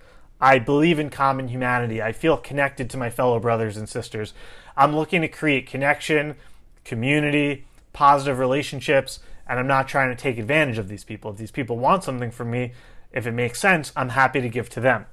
I 0.45 0.59
believe 0.59 0.99
in 0.99 1.09
common 1.09 1.49
humanity. 1.49 2.03
I 2.03 2.13
feel 2.13 2.37
connected 2.37 2.91
to 2.91 2.99
my 2.99 3.09
fellow 3.09 3.41
brothers 3.41 3.79
and 3.79 3.89
sisters. 3.89 4.35
I'm 4.77 4.95
looking 4.95 5.23
to 5.23 5.29
create 5.29 5.67
connection, 5.67 6.37
community, 6.85 7.65
positive 7.95 8.39
relationships, 8.39 9.21
and 9.49 9.59
I'm 9.59 9.67
not 9.67 9.89
trying 9.89 10.11
to 10.11 10.23
take 10.23 10.37
advantage 10.37 10.77
of 10.77 10.89
these 10.89 11.03
people. 11.03 11.31
If 11.31 11.39
these 11.39 11.51
people 11.51 11.79
want 11.79 12.05
something 12.05 12.31
from 12.31 12.51
me, 12.51 12.73
if 13.11 13.27
it 13.27 13.33
makes 13.33 13.59
sense, 13.59 13.91
I'm 13.97 14.11
happy 14.11 14.43
to 14.43 14.51
give 14.51 14.69
to 14.71 14.81
them. 14.81 15.07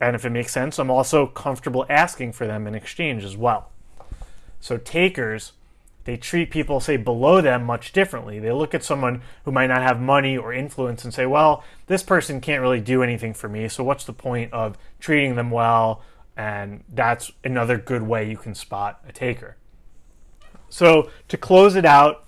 And 0.00 0.16
if 0.16 0.24
it 0.24 0.30
makes 0.30 0.50
sense, 0.50 0.80
I'm 0.80 0.90
also 0.90 1.28
comfortable 1.28 1.86
asking 1.88 2.32
for 2.32 2.48
them 2.48 2.66
in 2.66 2.74
exchange 2.74 3.22
as 3.22 3.36
well. 3.36 3.70
So, 4.58 4.78
takers, 4.78 5.52
they 6.06 6.16
treat 6.16 6.50
people, 6.52 6.78
say, 6.78 6.96
below 6.96 7.40
them 7.40 7.64
much 7.64 7.92
differently. 7.92 8.38
They 8.38 8.52
look 8.52 8.74
at 8.74 8.84
someone 8.84 9.22
who 9.44 9.50
might 9.50 9.66
not 9.66 9.82
have 9.82 10.00
money 10.00 10.38
or 10.38 10.52
influence 10.52 11.04
and 11.04 11.12
say, 11.12 11.26
well, 11.26 11.64
this 11.88 12.04
person 12.04 12.40
can't 12.40 12.62
really 12.62 12.80
do 12.80 13.02
anything 13.02 13.34
for 13.34 13.48
me, 13.48 13.68
so 13.68 13.82
what's 13.82 14.04
the 14.04 14.12
point 14.12 14.52
of 14.52 14.78
treating 15.00 15.34
them 15.34 15.50
well? 15.50 16.02
And 16.36 16.84
that's 16.88 17.32
another 17.42 17.76
good 17.76 18.02
way 18.02 18.30
you 18.30 18.36
can 18.36 18.54
spot 18.54 19.00
a 19.08 19.12
taker. 19.12 19.56
So, 20.68 21.10
to 21.28 21.36
close 21.36 21.74
it 21.74 21.84
out, 21.84 22.24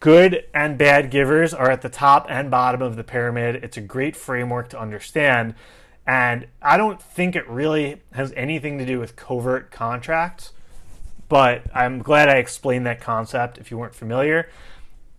good 0.00 0.44
and 0.54 0.78
bad 0.78 1.10
givers 1.10 1.52
are 1.52 1.70
at 1.70 1.82
the 1.82 1.88
top 1.90 2.26
and 2.30 2.50
bottom 2.50 2.80
of 2.80 2.96
the 2.96 3.04
pyramid. 3.04 3.56
It's 3.56 3.76
a 3.76 3.82
great 3.82 4.16
framework 4.16 4.70
to 4.70 4.80
understand. 4.80 5.54
And 6.06 6.46
I 6.62 6.78
don't 6.78 7.00
think 7.02 7.36
it 7.36 7.48
really 7.48 8.02
has 8.12 8.32
anything 8.34 8.78
to 8.78 8.86
do 8.86 8.98
with 8.98 9.16
covert 9.16 9.70
contracts, 9.70 10.52
but 11.34 11.64
I'm 11.74 11.98
glad 11.98 12.28
I 12.28 12.36
explained 12.36 12.86
that 12.86 13.00
concept 13.00 13.58
if 13.58 13.72
you 13.72 13.76
weren't 13.76 13.96
familiar. 13.96 14.48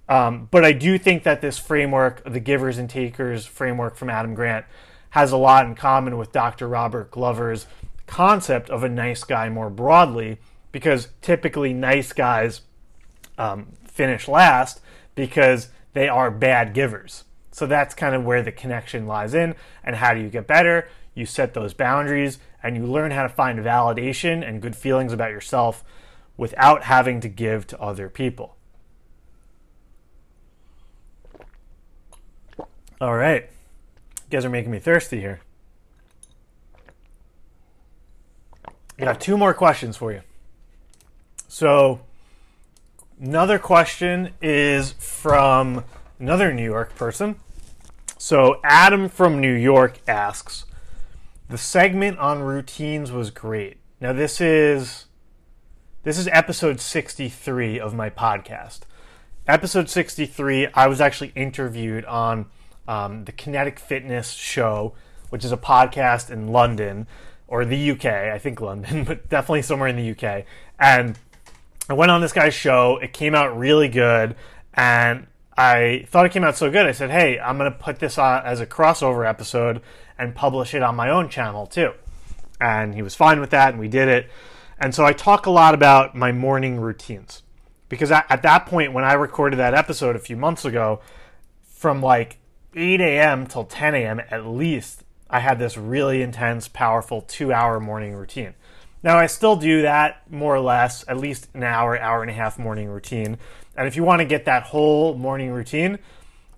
Um, 0.07 0.47
but 0.49 0.63
I 0.63 0.71
do 0.71 0.97
think 0.97 1.23
that 1.23 1.41
this 1.41 1.59
framework, 1.59 2.23
the 2.23 2.39
givers 2.39 2.77
and 2.77 2.89
takers 2.89 3.45
framework 3.45 3.97
from 3.97 4.09
Adam 4.09 4.33
Grant, 4.33 4.65
has 5.09 5.33
a 5.33 5.37
lot 5.37 5.65
in 5.65 5.75
common 5.75 6.17
with 6.17 6.31
Dr. 6.31 6.69
Robert 6.69 7.11
Glover's 7.11 7.67
concept 8.07 8.69
of 8.69 8.81
a 8.81 8.87
nice 8.87 9.25
guy 9.25 9.49
more 9.49 9.69
broadly, 9.69 10.37
because 10.71 11.09
typically 11.21 11.73
nice 11.73 12.13
guys 12.13 12.61
um, 13.37 13.73
finish 13.85 14.29
last 14.29 14.79
because 15.15 15.67
they 15.91 16.07
are 16.07 16.31
bad 16.31 16.73
givers. 16.73 17.25
So 17.51 17.65
that's 17.65 17.93
kind 17.93 18.15
of 18.15 18.23
where 18.23 18.41
the 18.41 18.53
connection 18.53 19.05
lies 19.05 19.33
in. 19.33 19.53
And 19.83 19.97
how 19.97 20.13
do 20.13 20.21
you 20.21 20.29
get 20.29 20.47
better? 20.47 20.87
You 21.13 21.25
set 21.25 21.53
those 21.53 21.73
boundaries 21.73 22.39
and 22.63 22.77
you 22.77 22.85
learn 22.85 23.11
how 23.11 23.23
to 23.23 23.29
find 23.29 23.59
validation 23.59 24.47
and 24.47 24.61
good 24.61 24.77
feelings 24.77 25.11
about 25.11 25.31
yourself 25.31 25.83
without 26.37 26.83
having 26.83 27.21
to 27.21 27.29
give 27.29 27.67
to 27.67 27.79
other 27.79 28.09
people. 28.09 28.55
All 32.99 33.15
right. 33.15 33.43
You 33.43 34.29
guys 34.29 34.45
are 34.45 34.49
making 34.49 34.71
me 34.71 34.79
thirsty 34.79 35.19
here. 35.19 35.41
I 38.97 39.03
got 39.03 39.19
two 39.19 39.37
more 39.37 39.53
questions 39.53 39.97
for 39.97 40.11
you. 40.11 40.21
So, 41.47 41.99
another 43.19 43.59
question 43.59 44.31
is 44.41 44.93
from 44.93 45.83
another 46.19 46.53
New 46.53 46.63
York 46.63 46.95
person. 46.95 47.35
So 48.17 48.59
Adam 48.63 49.09
from 49.09 49.39
New 49.39 49.53
York 49.53 49.99
asks, 50.07 50.65
the 51.47 51.59
segment 51.59 52.17
on 52.17 52.41
routines 52.41 53.11
was 53.11 53.29
great. 53.29 53.77
Now 54.01 54.13
this 54.13 54.41
is 54.41 55.05
this 56.05 56.19
is 56.19 56.27
episode 56.31 56.79
63 56.79 57.79
of 57.79 57.95
my 57.95 58.11
podcast. 58.11 58.81
Episode 59.47 59.89
63, 59.89 60.67
I 60.75 60.85
was 60.85 61.01
actually 61.01 61.31
interviewed 61.35 62.05
on 62.05 62.45
um, 62.87 63.25
the 63.25 63.31
Kinetic 63.31 63.79
Fitness 63.79 64.29
Show, 64.29 64.93
which 65.31 65.43
is 65.43 65.51
a 65.51 65.57
podcast 65.57 66.29
in 66.29 66.49
London 66.49 67.07
or 67.47 67.65
the 67.65 67.89
UK, 67.89 68.05
I 68.05 68.37
think 68.37 68.61
London, 68.61 69.03
but 69.07 69.27
definitely 69.29 69.63
somewhere 69.63 69.89
in 69.89 69.95
the 69.95 70.11
UK. 70.11 70.45
And 70.79 71.17
I 71.89 71.93
went 71.93 72.11
on 72.11 72.21
this 72.21 72.33
guy's 72.33 72.53
show. 72.53 72.97
It 72.97 73.11
came 73.11 73.33
out 73.33 73.57
really 73.57 73.89
good, 73.89 74.35
and 74.75 75.25
I 75.57 76.05
thought 76.09 76.27
it 76.27 76.31
came 76.31 76.43
out 76.43 76.55
so 76.55 76.69
good. 76.69 76.85
I 76.85 76.91
said, 76.91 77.09
"Hey, 77.09 77.39
I'm 77.39 77.57
going 77.57 77.71
to 77.71 77.77
put 77.79 77.97
this 77.97 78.19
on 78.19 78.45
as 78.45 78.61
a 78.61 78.67
crossover 78.67 79.27
episode 79.27 79.81
and 80.19 80.35
publish 80.35 80.75
it 80.75 80.83
on 80.83 80.95
my 80.95 81.09
own 81.09 81.29
channel 81.29 81.65
too." 81.65 81.93
And 82.61 82.93
he 82.93 83.01
was 83.01 83.15
fine 83.15 83.39
with 83.39 83.49
that, 83.49 83.69
and 83.69 83.79
we 83.79 83.87
did 83.87 84.07
it. 84.07 84.29
And 84.79 84.93
so 84.93 85.05
I 85.05 85.13
talk 85.13 85.45
a 85.45 85.51
lot 85.51 85.73
about 85.73 86.15
my 86.15 86.31
morning 86.31 86.79
routines 86.79 87.43
because 87.89 88.11
at 88.11 88.41
that 88.41 88.65
point, 88.65 88.93
when 88.93 89.03
I 89.03 89.13
recorded 89.13 89.57
that 89.57 89.73
episode 89.73 90.15
a 90.15 90.19
few 90.19 90.35
months 90.35 90.65
ago, 90.65 91.01
from 91.63 92.01
like 92.01 92.37
8 92.75 92.99
a.m. 92.99 93.47
till 93.47 93.63
10 93.63 93.95
a.m. 93.95 94.21
at 94.29 94.45
least, 94.45 95.03
I 95.29 95.39
had 95.39 95.59
this 95.59 95.77
really 95.77 96.21
intense, 96.21 96.67
powerful 96.67 97.21
two-hour 97.21 97.79
morning 97.79 98.13
routine. 98.13 98.53
Now 99.03 99.17
I 99.17 99.27
still 99.27 99.55
do 99.55 99.83
that 99.83 100.29
more 100.31 100.55
or 100.55 100.59
less, 100.59 101.05
at 101.07 101.17
least 101.17 101.47
an 101.53 101.63
hour, 101.63 101.99
hour 101.99 102.21
and 102.21 102.31
a 102.31 102.33
half 102.33 102.57
morning 102.57 102.89
routine 102.89 103.37
and 103.75 103.87
if 103.87 103.95
you 103.95 104.03
want 104.03 104.19
to 104.19 104.25
get 104.25 104.45
that 104.45 104.63
whole 104.63 105.15
morning 105.15 105.51
routine, 105.51 105.99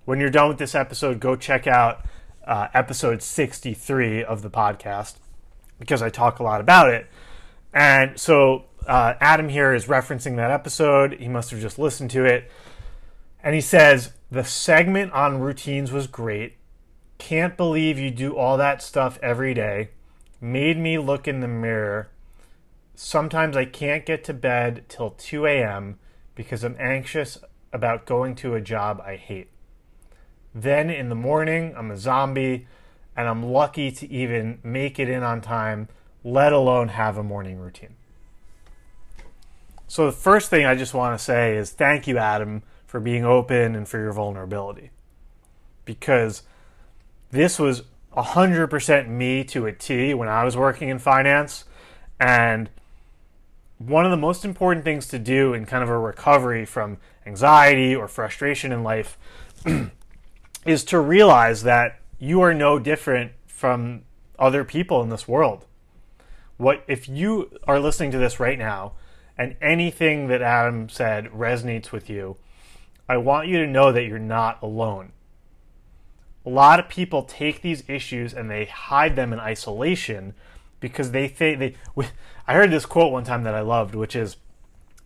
when 0.06 0.20
you're 0.20 0.30
done 0.30 0.50
with 0.50 0.58
this 0.58 0.76
episode, 0.76 1.20
go 1.20 1.36
check 1.36 1.68
out 1.68 2.06
uh, 2.46 2.68
episode 2.74 3.22
63 3.22 4.24
of 4.24 4.42
the 4.42 4.50
podcast 4.50 5.16
because 5.80 6.02
I 6.02 6.10
talk 6.10 6.40
a 6.40 6.44
lot 6.44 6.62
about 6.62 6.90
it. 6.90 7.08
And 7.78 8.20
so 8.20 8.66
uh, 8.88 9.14
Adam 9.22 9.50
here 9.50 9.72
is 9.72 9.86
referencing 9.86 10.36
that 10.38 10.50
episode. 10.50 11.14
He 11.20 11.28
must 11.28 11.52
have 11.52 11.62
just 11.62 11.78
listened 11.78 12.10
to 12.12 12.26
it. 12.26 12.50
And 13.44 13.54
he 13.54 13.62
says, 13.62 14.14
The 14.32 14.44
segment 14.44 15.12
on 15.12 15.40
routines 15.40 15.92
was 15.92 16.08
great. 16.08 16.58
Can't 17.20 17.56
believe 17.56 18.00
you 18.00 18.10
do 18.10 18.36
all 18.36 18.58
that 18.58 18.82
stuff 18.82 19.20
every 19.22 19.54
day. 19.54 19.90
Made 20.42 20.80
me 20.80 20.98
look 20.98 21.28
in 21.28 21.42
the 21.42 21.48
mirror. 21.48 22.10
Sometimes 22.96 23.56
I 23.56 23.66
can't 23.66 24.08
get 24.08 24.24
to 24.24 24.34
bed 24.34 24.86
till 24.90 25.12
2 25.12 25.46
a.m 25.46 26.00
because 26.34 26.64
I'm 26.64 26.76
anxious 26.80 27.40
about 27.74 28.06
going 28.06 28.36
to 28.38 28.56
a 28.56 28.62
job 28.62 29.02
I 29.04 29.18
hate. 29.18 29.50
Then 30.54 30.90
in 30.90 31.10
the 31.10 31.16
morning, 31.16 31.74
I'm 31.78 31.92
a 31.92 31.98
zombie 31.98 32.68
and 33.16 33.28
I'm 33.28 33.44
lucky 33.44 33.92
to 33.92 34.12
even 34.12 34.60
make 34.64 35.00
it 35.00 35.10
in 35.10 35.24
on 35.24 35.42
time, 35.42 35.90
let 36.24 36.54
alone 36.54 36.90
have 36.90 37.18
a 37.18 37.24
morning 37.24 37.60
routine. 37.60 37.96
So, 39.88 40.06
the 40.06 40.12
first 40.12 40.50
thing 40.50 40.66
I 40.66 40.76
just 40.76 40.94
want 40.94 41.18
to 41.18 41.24
say 41.24 41.56
is 41.56 41.72
thank 41.72 42.08
you, 42.08 42.18
Adam, 42.18 42.64
for 42.86 43.00
being 43.00 43.24
open 43.24 43.76
and 43.76 43.88
for 43.88 44.00
your 44.00 44.12
vulnerability. 44.12 44.92
Because 45.86 46.44
this 47.32 47.58
was 47.58 47.84
100% 48.16 49.08
me 49.08 49.44
to 49.46 49.66
a 49.66 49.72
T 49.72 50.14
when 50.14 50.28
I 50.28 50.44
was 50.44 50.58
working 50.58 50.90
in 50.90 51.00
finance. 51.00 51.66
And 52.20 52.70
one 53.78 54.06
of 54.06 54.12
the 54.12 54.18
most 54.18 54.44
important 54.44 54.84
things 54.84 55.08
to 55.08 55.20
do 55.20 55.54
in 55.54 55.66
kind 55.66 55.84
of 55.84 55.90
a 55.90 55.98
recovery 55.98 56.66
from 56.66 56.98
anxiety 57.26 57.96
or 57.96 58.08
frustration 58.08 58.72
in 58.72 58.84
life 58.84 59.18
is 60.66 60.84
to 60.86 61.00
realize 61.00 61.64
that 61.64 62.00
you 62.20 62.42
are 62.42 62.54
no 62.54 62.80
different 62.80 63.32
from 63.46 64.02
other 64.40 64.64
people 64.64 65.02
in 65.04 65.10
this 65.10 65.28
world. 65.28 65.67
What 66.58 66.84
if 66.88 67.08
you 67.08 67.52
are 67.68 67.80
listening 67.80 68.12
to 68.12 68.18
this 68.18 68.40
right 68.40 68.58
now 68.58 68.94
and 69.38 69.56
anything 69.62 70.28
that 70.28 70.42
Adam 70.42 70.90
said 70.90 71.26
resonates 71.28 71.92
with 71.92 72.10
you, 72.10 72.38
I 73.08 73.18
want 73.18 73.48
you 73.48 73.60
to 73.60 73.68
know 73.68 73.92
that 73.92 74.06
you're 74.06 74.20
not 74.20 74.62
alone. 74.62 75.14
A 76.46 76.50
lot 76.50 76.80
of 76.80 76.90
people 76.90 77.24
take 77.24 77.62
these 77.62 77.84
issues 77.88 78.34
and 78.34 78.50
they 78.50 78.66
hide 78.66 79.16
them 79.16 79.34
in 79.34 79.40
isolation 79.40 80.34
because 80.80 81.12
they 81.12 81.28
think 81.28 81.60
they. 81.60 81.76
We, 81.96 82.08
I 82.48 82.54
heard 82.54 82.72
this 82.72 82.86
quote 82.86 83.12
one 83.12 83.24
time 83.24 83.44
that 83.44 83.54
I 83.54 83.62
loved, 83.62 83.96
which 83.96 84.16
is, 84.16 84.38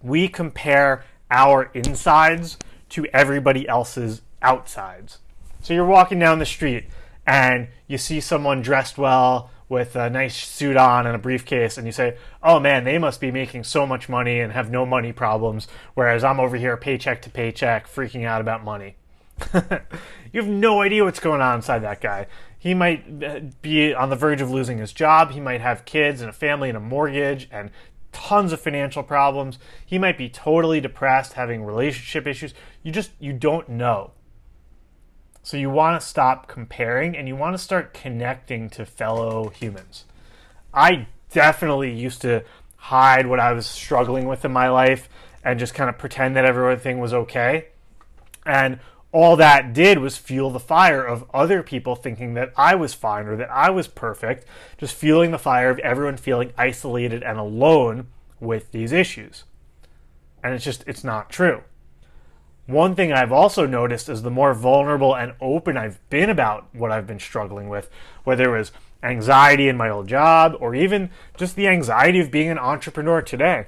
"We 0.01 0.27
compare 0.27 1.03
our 1.29 1.69
insides 1.73 2.57
to 2.89 3.05
everybody 3.07 3.67
else's 3.67 4.21
outsides." 4.41 5.19
So 5.61 5.73
you're 5.73 5.85
walking 5.85 6.19
down 6.19 6.39
the 6.39 6.45
street 6.45 6.85
and 7.25 7.67
you 7.87 7.97
see 7.97 8.19
someone 8.19 8.61
dressed 8.61 8.97
well 8.97 9.51
with 9.71 9.95
a 9.95 10.09
nice 10.09 10.35
suit 10.35 10.75
on 10.75 11.07
and 11.07 11.15
a 11.15 11.19
briefcase, 11.19 11.77
and 11.77 11.87
you 11.87 11.93
say, 11.93 12.17
"Oh 12.43 12.59
man, 12.59 12.83
they 12.83 12.97
must 12.97 13.21
be 13.21 13.31
making 13.31 13.63
so 13.63 13.87
much 13.87 14.09
money 14.09 14.41
and 14.41 14.51
have 14.51 14.69
no 14.69 14.85
money 14.85 15.13
problems," 15.13 15.69
whereas 15.93 16.25
I'm 16.25 16.41
over 16.41 16.57
here 16.57 16.75
paycheck 16.75 17.21
to 17.21 17.29
paycheck, 17.29 17.87
freaking 17.87 18.25
out 18.25 18.41
about 18.41 18.65
money. 18.65 18.97
you 19.53 20.41
have 20.41 20.49
no 20.49 20.81
idea 20.81 21.05
what's 21.05 21.21
going 21.21 21.39
on 21.39 21.55
inside 21.55 21.79
that 21.79 22.01
guy. 22.01 22.27
He 22.59 22.73
might 22.73 23.23
uh, 23.23 23.39
be 23.61 23.93
on 23.93 24.09
the 24.09 24.17
verge 24.17 24.41
of 24.41 24.51
losing 24.51 24.77
his 24.77 24.91
job. 24.91 25.31
He 25.31 25.39
might 25.39 25.61
have 25.61 25.85
kids 25.85 26.19
and 26.19 26.29
a 26.29 26.33
family 26.33 26.67
and 26.67 26.77
a 26.77 26.81
mortgage 26.81 27.47
and 27.49 27.71
tons 28.11 28.51
of 28.51 28.59
financial 28.59 29.03
problems. 29.03 29.57
He 29.85 29.97
might 29.97 30.17
be 30.17 30.27
totally 30.27 30.81
depressed, 30.81 31.33
having 31.33 31.63
relationship 31.63 32.27
issues. 32.27 32.53
You 32.83 32.91
just 32.91 33.11
you 33.19 33.31
don't 33.31 33.69
know. 33.69 34.11
So 35.43 35.57
you 35.57 35.69
want 35.69 35.99
to 35.99 36.07
stop 36.07 36.47
comparing 36.47 37.17
and 37.17 37.27
you 37.27 37.35
want 37.35 37.55
to 37.55 37.63
start 37.63 37.93
connecting 37.93 38.69
to 38.71 38.85
fellow 38.85 39.49
humans. 39.49 40.05
I 40.73 41.07
definitely 41.31 41.93
used 41.93 42.21
to 42.21 42.43
hide 42.75 43.27
what 43.27 43.39
I 43.39 43.53
was 43.53 43.65
struggling 43.65 44.27
with 44.27 44.45
in 44.45 44.51
my 44.51 44.69
life 44.69 45.09
and 45.43 45.59
just 45.59 45.73
kind 45.73 45.89
of 45.89 45.97
pretend 45.97 46.35
that 46.35 46.45
everything 46.45 46.99
was 46.99 47.13
okay. 47.13 47.67
And 48.45 48.79
all 49.11 49.35
that 49.35 49.73
did 49.73 49.97
was 49.97 50.17
fuel 50.17 50.51
the 50.51 50.59
fire 50.59 51.03
of 51.03 51.29
other 51.33 51.63
people 51.63 51.95
thinking 51.95 52.33
that 52.35 52.53
I 52.55 52.75
was 52.75 52.93
fine 52.93 53.27
or 53.27 53.35
that 53.35 53.51
I 53.51 53.69
was 53.69 53.87
perfect, 53.87 54.45
just 54.77 54.95
fueling 54.95 55.31
the 55.31 55.37
fire 55.37 55.69
of 55.69 55.79
everyone 55.79 56.17
feeling 56.17 56.53
isolated 56.57 57.23
and 57.23 57.37
alone 57.37 58.07
with 58.39 58.71
these 58.71 58.91
issues. 58.91 59.43
And 60.43 60.53
it's 60.53 60.63
just, 60.63 60.83
it's 60.87 61.03
not 61.03 61.29
true. 61.29 61.63
One 62.71 62.95
thing 62.95 63.11
I've 63.11 63.33
also 63.33 63.65
noticed 63.65 64.07
is 64.07 64.21
the 64.21 64.31
more 64.31 64.53
vulnerable 64.53 65.13
and 65.13 65.33
open 65.41 65.75
I've 65.75 65.99
been 66.09 66.29
about 66.29 66.73
what 66.73 66.89
I've 66.89 67.05
been 67.05 67.19
struggling 67.19 67.67
with, 67.67 67.89
whether 68.23 68.55
it 68.55 68.59
was 68.59 68.71
anxiety 69.03 69.67
in 69.67 69.75
my 69.75 69.89
old 69.89 70.07
job 70.07 70.55
or 70.59 70.73
even 70.73 71.09
just 71.35 71.57
the 71.57 71.67
anxiety 71.67 72.21
of 72.21 72.31
being 72.31 72.49
an 72.49 72.57
entrepreneur 72.57 73.21
today. 73.21 73.65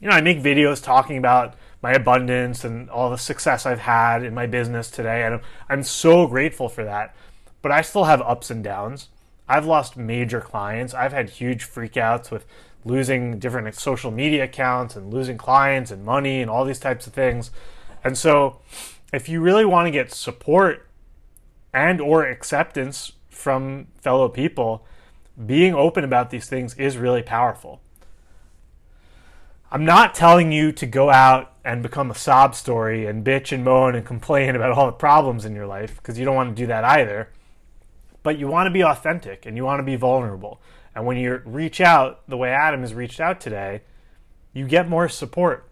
You 0.00 0.08
know, 0.08 0.16
I 0.16 0.20
make 0.20 0.42
videos 0.42 0.82
talking 0.82 1.16
about 1.16 1.54
my 1.80 1.92
abundance 1.92 2.64
and 2.64 2.90
all 2.90 3.08
the 3.08 3.18
success 3.18 3.64
I've 3.64 3.78
had 3.78 4.24
in 4.24 4.34
my 4.34 4.46
business 4.46 4.90
today, 4.90 5.22
and 5.22 5.40
I'm 5.68 5.84
so 5.84 6.26
grateful 6.26 6.68
for 6.68 6.82
that. 6.84 7.14
But 7.62 7.70
I 7.70 7.82
still 7.82 8.04
have 8.04 8.20
ups 8.22 8.50
and 8.50 8.64
downs. 8.64 9.08
I've 9.48 9.66
lost 9.66 9.96
major 9.96 10.40
clients. 10.40 10.92
I've 10.92 11.12
had 11.12 11.30
huge 11.30 11.64
freakouts 11.64 12.32
with 12.32 12.46
losing 12.84 13.38
different 13.38 13.72
social 13.76 14.10
media 14.10 14.44
accounts 14.44 14.96
and 14.96 15.12
losing 15.12 15.38
clients 15.38 15.92
and 15.92 16.04
money 16.04 16.42
and 16.42 16.50
all 16.50 16.64
these 16.64 16.80
types 16.80 17.06
of 17.06 17.12
things. 17.12 17.52
And 18.08 18.16
so 18.16 18.60
if 19.12 19.28
you 19.28 19.42
really 19.42 19.66
want 19.66 19.86
to 19.86 19.90
get 19.90 20.10
support 20.12 20.88
and 21.74 22.00
or 22.00 22.24
acceptance 22.24 23.12
from 23.28 23.88
fellow 24.00 24.30
people, 24.30 24.86
being 25.46 25.74
open 25.74 26.04
about 26.04 26.30
these 26.30 26.48
things 26.48 26.74
is 26.76 26.96
really 26.96 27.22
powerful. 27.22 27.82
I'm 29.70 29.84
not 29.84 30.14
telling 30.14 30.52
you 30.52 30.72
to 30.72 30.86
go 30.86 31.10
out 31.10 31.52
and 31.66 31.82
become 31.82 32.10
a 32.10 32.14
sob 32.14 32.54
story 32.54 33.04
and 33.04 33.22
bitch 33.22 33.52
and 33.52 33.62
moan 33.62 33.94
and 33.94 34.06
complain 34.06 34.56
about 34.56 34.72
all 34.72 34.86
the 34.86 34.92
problems 34.92 35.44
in 35.44 35.54
your 35.54 35.66
life 35.66 35.98
because 35.98 36.18
you 36.18 36.24
don't 36.24 36.34
want 36.34 36.56
to 36.56 36.62
do 36.62 36.66
that 36.66 36.84
either. 36.84 37.28
But 38.22 38.38
you 38.38 38.48
want 38.48 38.68
to 38.68 38.70
be 38.70 38.82
authentic 38.82 39.44
and 39.44 39.54
you 39.54 39.66
want 39.66 39.80
to 39.80 39.84
be 39.84 39.96
vulnerable. 39.96 40.62
And 40.94 41.04
when 41.04 41.18
you 41.18 41.42
reach 41.44 41.82
out 41.82 42.26
the 42.26 42.38
way 42.38 42.52
Adam 42.52 42.80
has 42.80 42.94
reached 42.94 43.20
out 43.20 43.38
today, 43.38 43.82
you 44.54 44.66
get 44.66 44.88
more 44.88 45.10
support. 45.10 45.67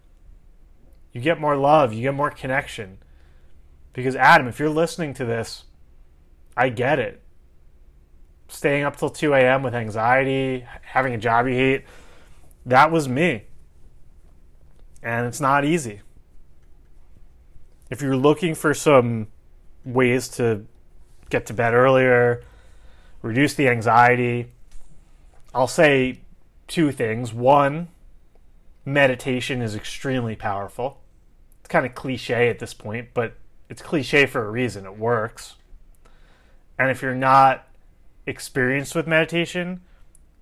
You 1.17 1.23
get 1.23 1.41
more 1.41 1.57
love, 1.57 1.93
you 1.93 2.03
get 2.03 2.13
more 2.13 2.29
connection. 2.29 2.99
Because, 3.91 4.15
Adam, 4.15 4.47
if 4.47 4.59
you're 4.59 4.69
listening 4.69 5.15
to 5.15 5.25
this, 5.25 5.63
I 6.55 6.69
get 6.69 6.99
it. 6.99 7.23
Staying 8.49 8.83
up 8.83 8.97
till 8.97 9.09
2 9.09 9.33
a.m. 9.33 9.63
with 9.63 9.73
anxiety, 9.73 10.63
having 10.83 11.15
a 11.15 11.17
job 11.17 11.47
you 11.47 11.55
hate, 11.55 11.85
that 12.67 12.91
was 12.91 13.09
me. 13.09 13.45
And 15.01 15.25
it's 15.25 15.41
not 15.41 15.65
easy. 15.65 16.01
If 17.89 18.03
you're 18.03 18.15
looking 18.15 18.53
for 18.53 18.75
some 18.75 19.25
ways 19.83 20.27
to 20.37 20.67
get 21.31 21.47
to 21.47 21.53
bed 21.55 21.73
earlier, 21.73 22.43
reduce 23.23 23.55
the 23.55 23.69
anxiety, 23.69 24.51
I'll 25.51 25.65
say 25.65 26.19
two 26.67 26.91
things. 26.91 27.33
One, 27.33 27.87
meditation 28.85 29.63
is 29.63 29.73
extremely 29.73 30.35
powerful. 30.35 31.01
It's 31.67 31.73
kind 31.73 31.85
of 31.85 31.95
cliche 31.95 32.47
at 32.47 32.59
this 32.59 32.73
point, 32.73 33.09
but 33.13 33.33
it's 33.67 33.81
cliche 33.81 34.25
for 34.25 34.47
a 34.47 34.49
reason. 34.49 34.85
It 34.85 34.97
works. 34.97 35.55
And 36.79 36.89
if 36.89 37.01
you're 37.01 37.13
not 37.13 37.67
experienced 38.25 38.95
with 38.95 39.05
meditation, 39.05 39.81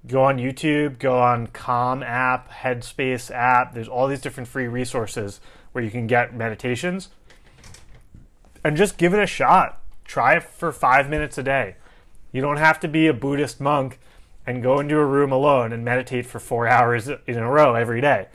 go 0.06 0.26
on 0.26 0.38
YouTube, 0.38 1.00
go 1.00 1.18
on 1.18 1.48
Calm 1.48 2.04
app, 2.04 2.52
Headspace 2.52 3.32
app. 3.32 3.74
There's 3.74 3.88
all 3.88 4.08
these 4.08 4.22
different 4.22 4.48
free 4.48 4.68
resources 4.68 5.42
where 5.72 5.84
you 5.84 5.90
can 5.90 6.06
get 6.06 6.36
meditations. 6.36 7.10
And 8.64 8.78
just 8.78 9.00
give 9.00 9.16
it 9.16 9.20
a 9.20 9.26
shot. 9.26 9.82
Try 10.04 10.36
it 10.36 10.44
for 10.44 10.72
five 10.72 11.10
minutes 11.10 11.40
a 11.40 11.44
day. 11.44 11.78
You 12.34 12.42
don't 12.42 12.58
have 12.58 12.80
to 12.82 12.88
be 12.88 13.08
a 13.08 13.14
Buddhist 13.16 13.60
monk 13.60 13.98
and 14.46 14.62
go 14.62 14.80
into 14.80 15.00
a 15.00 15.06
room 15.08 15.32
alone 15.32 15.74
and 15.74 15.84
meditate 15.84 16.28
for 16.28 16.38
four 16.38 16.68
hours 16.68 17.08
in 17.08 17.38
a 17.40 17.50
row 17.50 17.74
every 17.74 18.00
day. 18.00 18.28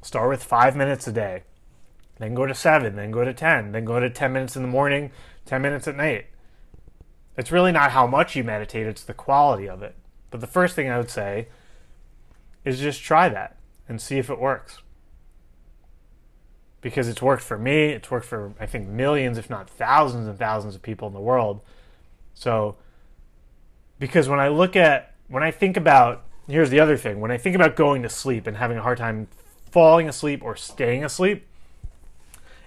Start 0.00 0.28
with 0.28 0.44
five 0.44 0.76
minutes 0.76 1.08
a 1.08 1.12
day, 1.12 1.42
then 2.18 2.34
go 2.34 2.46
to 2.46 2.54
seven, 2.54 2.96
then 2.96 3.10
go 3.10 3.24
to 3.24 3.34
10, 3.34 3.72
then 3.72 3.84
go 3.84 4.00
to 4.00 4.08
10 4.08 4.32
minutes 4.32 4.56
in 4.56 4.62
the 4.62 4.68
morning, 4.68 5.10
10 5.44 5.60
minutes 5.60 5.86
at 5.86 5.96
night. 5.96 6.26
It's 7.36 7.52
really 7.52 7.72
not 7.72 7.92
how 7.92 8.06
much 8.06 8.34
you 8.34 8.42
meditate, 8.42 8.86
it's 8.86 9.04
the 9.04 9.14
quality 9.14 9.68
of 9.68 9.82
it. 9.82 9.94
But 10.30 10.40
the 10.40 10.46
first 10.46 10.74
thing 10.74 10.90
I 10.90 10.98
would 10.98 11.10
say 11.10 11.48
is 12.64 12.80
just 12.80 13.02
try 13.02 13.28
that 13.28 13.56
and 13.88 14.00
see 14.00 14.18
if 14.18 14.30
it 14.30 14.38
works. 14.38 14.78
Because 16.80 17.08
it's 17.08 17.22
worked 17.22 17.42
for 17.42 17.58
me, 17.58 17.90
it's 17.90 18.10
worked 18.10 18.26
for, 18.26 18.54
I 18.58 18.66
think, 18.66 18.88
millions, 18.88 19.38
if 19.38 19.50
not 19.50 19.68
thousands 19.68 20.26
and 20.26 20.38
thousands 20.38 20.74
of 20.74 20.82
people 20.82 21.08
in 21.08 21.14
the 21.14 21.20
world. 21.20 21.60
So, 22.34 22.76
because 23.98 24.28
when 24.28 24.40
I 24.40 24.48
look 24.48 24.76
at 24.76 25.14
when 25.28 25.42
I 25.42 25.50
think 25.50 25.76
about 25.76 26.24
here's 26.48 26.70
the 26.70 26.78
other 26.80 26.96
thing 26.96 27.20
when 27.20 27.30
I 27.30 27.38
think 27.38 27.56
about 27.56 27.74
going 27.76 28.02
to 28.02 28.08
sleep 28.08 28.46
and 28.46 28.56
having 28.56 28.78
a 28.78 28.82
hard 28.82 28.98
time 28.98 29.28
falling 29.70 30.08
asleep 30.08 30.42
or 30.42 30.54
staying 30.54 31.04
asleep, 31.04 31.46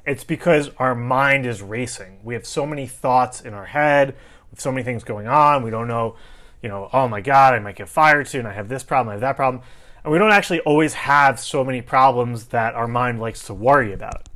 it's 0.10 0.24
because 0.24 0.72
our 0.78 0.95
mind 0.95 1.45
is 1.45 1.62
racing. 1.62 2.19
We 2.24 2.34
have 2.34 2.45
so 2.45 2.65
many 2.65 2.88
thoughts 2.88 3.41
in 3.41 3.54
our 3.54 3.65
head, 3.65 4.15
with 4.50 4.60
so 4.60 4.72
many 4.72 4.84
things 4.84 5.04
going 5.04 5.28
on. 5.28 5.62
We 5.62 5.69
don't 5.69 5.88
know, 5.88 6.15
you 6.63 6.69
know, 6.69 6.89
oh 6.91 7.08
my 7.08 7.22
God, 7.22 7.54
I 7.54 7.60
might 7.60 7.76
get 7.76 7.89
fired 7.89 8.28
soon. 8.28 8.48
I 8.48 8.54
have 8.54 8.69
this 8.69 8.82
problem, 8.82 9.10
I 9.10 9.13
have 9.13 9.22
that 9.22 9.36
problem. 9.36 9.62
And 10.04 10.12
we 10.12 10.17
don't 10.17 10.32
actually 10.32 10.62
always 10.62 10.95
have 10.95 11.39
so 11.39 11.63
many 11.63 11.84
problems 11.84 12.45
that 12.45 12.74
our 12.74 12.88
mind 12.88 13.19
likes 13.19 13.45
to 13.45 13.54
worry 13.54 13.93
about. 13.93 14.28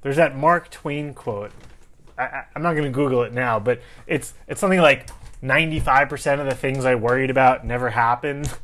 There's 0.00 0.16
that 0.16 0.34
Mark 0.34 0.70
Twain 0.70 1.12
quote. 1.12 1.52
I, 2.16 2.44
am 2.56 2.62
not 2.62 2.72
going 2.72 2.84
to 2.84 2.90
Google 2.90 3.22
it 3.22 3.34
now, 3.34 3.58
but 3.58 3.82
it's 4.06 4.32
it's 4.46 4.60
something 4.60 4.80
like 4.80 5.10
95% 5.42 6.40
of 6.40 6.46
the 6.46 6.54
things 6.54 6.86
I 6.86 6.94
worried 6.94 7.30
about 7.30 7.66
never 7.66 7.90
happened. 7.90 8.52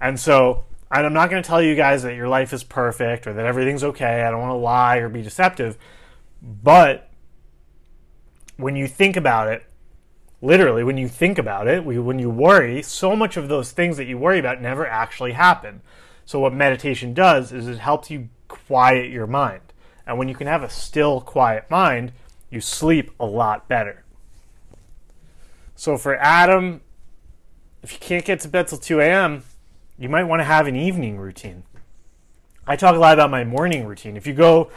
And 0.00 0.20
so, 0.20 0.64
I'm 0.90 1.12
not 1.12 1.30
going 1.30 1.42
to 1.42 1.46
tell 1.46 1.62
you 1.62 1.74
guys 1.74 2.02
that 2.02 2.14
your 2.14 2.28
life 2.28 2.52
is 2.52 2.64
perfect 2.64 3.26
or 3.26 3.34
that 3.34 3.44
everything's 3.44 3.84
okay. 3.84 4.22
I 4.22 4.30
don't 4.30 4.40
want 4.40 4.52
to 4.52 4.56
lie 4.56 4.96
or 4.96 5.08
be 5.08 5.22
deceptive. 5.22 5.76
But 6.40 7.10
when 8.56 8.74
you 8.74 8.86
think 8.86 9.16
about 9.16 9.48
it, 9.48 9.64
literally, 10.40 10.82
when 10.82 10.96
you 10.96 11.08
think 11.08 11.36
about 11.36 11.68
it, 11.68 11.84
when 11.84 12.18
you 12.18 12.30
worry, 12.30 12.82
so 12.82 13.14
much 13.14 13.36
of 13.36 13.48
those 13.48 13.72
things 13.72 13.96
that 13.98 14.06
you 14.06 14.16
worry 14.16 14.38
about 14.38 14.62
never 14.62 14.86
actually 14.86 15.32
happen. 15.32 15.82
So, 16.24 16.40
what 16.40 16.54
meditation 16.54 17.14
does 17.14 17.52
is 17.52 17.68
it 17.68 17.78
helps 17.78 18.10
you 18.10 18.28
quiet 18.48 19.10
your 19.10 19.26
mind. 19.26 19.60
And 20.06 20.18
when 20.18 20.28
you 20.28 20.34
can 20.34 20.46
have 20.46 20.62
a 20.62 20.70
still, 20.70 21.20
quiet 21.20 21.70
mind, 21.70 22.12
you 22.50 22.60
sleep 22.60 23.10
a 23.20 23.26
lot 23.26 23.68
better. 23.68 24.04
So 25.76 25.96
for 25.96 26.16
Adam, 26.16 26.80
if 27.82 27.92
you 27.92 27.98
can't 28.00 28.24
get 28.24 28.40
to 28.40 28.48
bed 28.48 28.68
till 28.68 28.78
2 28.78 29.00
a.m., 29.00 29.44
you 29.98 30.08
might 30.08 30.24
want 30.24 30.40
to 30.40 30.44
have 30.44 30.66
an 30.66 30.76
evening 30.76 31.18
routine. 31.18 31.64
I 32.66 32.76
talk 32.76 32.94
a 32.94 32.98
lot 32.98 33.14
about 33.14 33.30
my 33.30 33.44
morning 33.44 33.84
routine. 33.84 34.16
If 34.16 34.26
you 34.26 34.34
go 34.34 34.70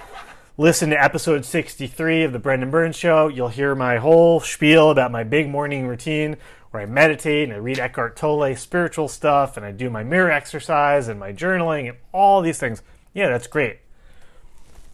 listen 0.57 0.89
to 0.89 1.01
episode 1.01 1.45
63 1.45 2.23
of 2.23 2.33
the 2.33 2.39
Brendan 2.39 2.71
Burns 2.71 2.95
Show, 2.95 3.27
you'll 3.27 3.49
hear 3.49 3.75
my 3.75 3.97
whole 3.97 4.39
spiel 4.39 4.89
about 4.89 5.11
my 5.11 5.23
big 5.23 5.47
morning 5.47 5.87
routine 5.87 6.37
where 6.71 6.81
I 6.81 6.85
meditate 6.87 7.43
and 7.43 7.53
I 7.53 7.57
read 7.57 7.77
Eckhart 7.77 8.15
Tolle 8.15 8.55
spiritual 8.55 9.07
stuff 9.07 9.57
and 9.57 9.65
I 9.65 9.71
do 9.71 9.89
my 9.89 10.03
mirror 10.03 10.31
exercise 10.31 11.07
and 11.07 11.19
my 11.19 11.33
journaling 11.33 11.89
and 11.89 11.97
all 12.11 12.41
these 12.41 12.57
things. 12.57 12.81
Yeah, 13.13 13.29
that's 13.29 13.47
great. 13.47 13.79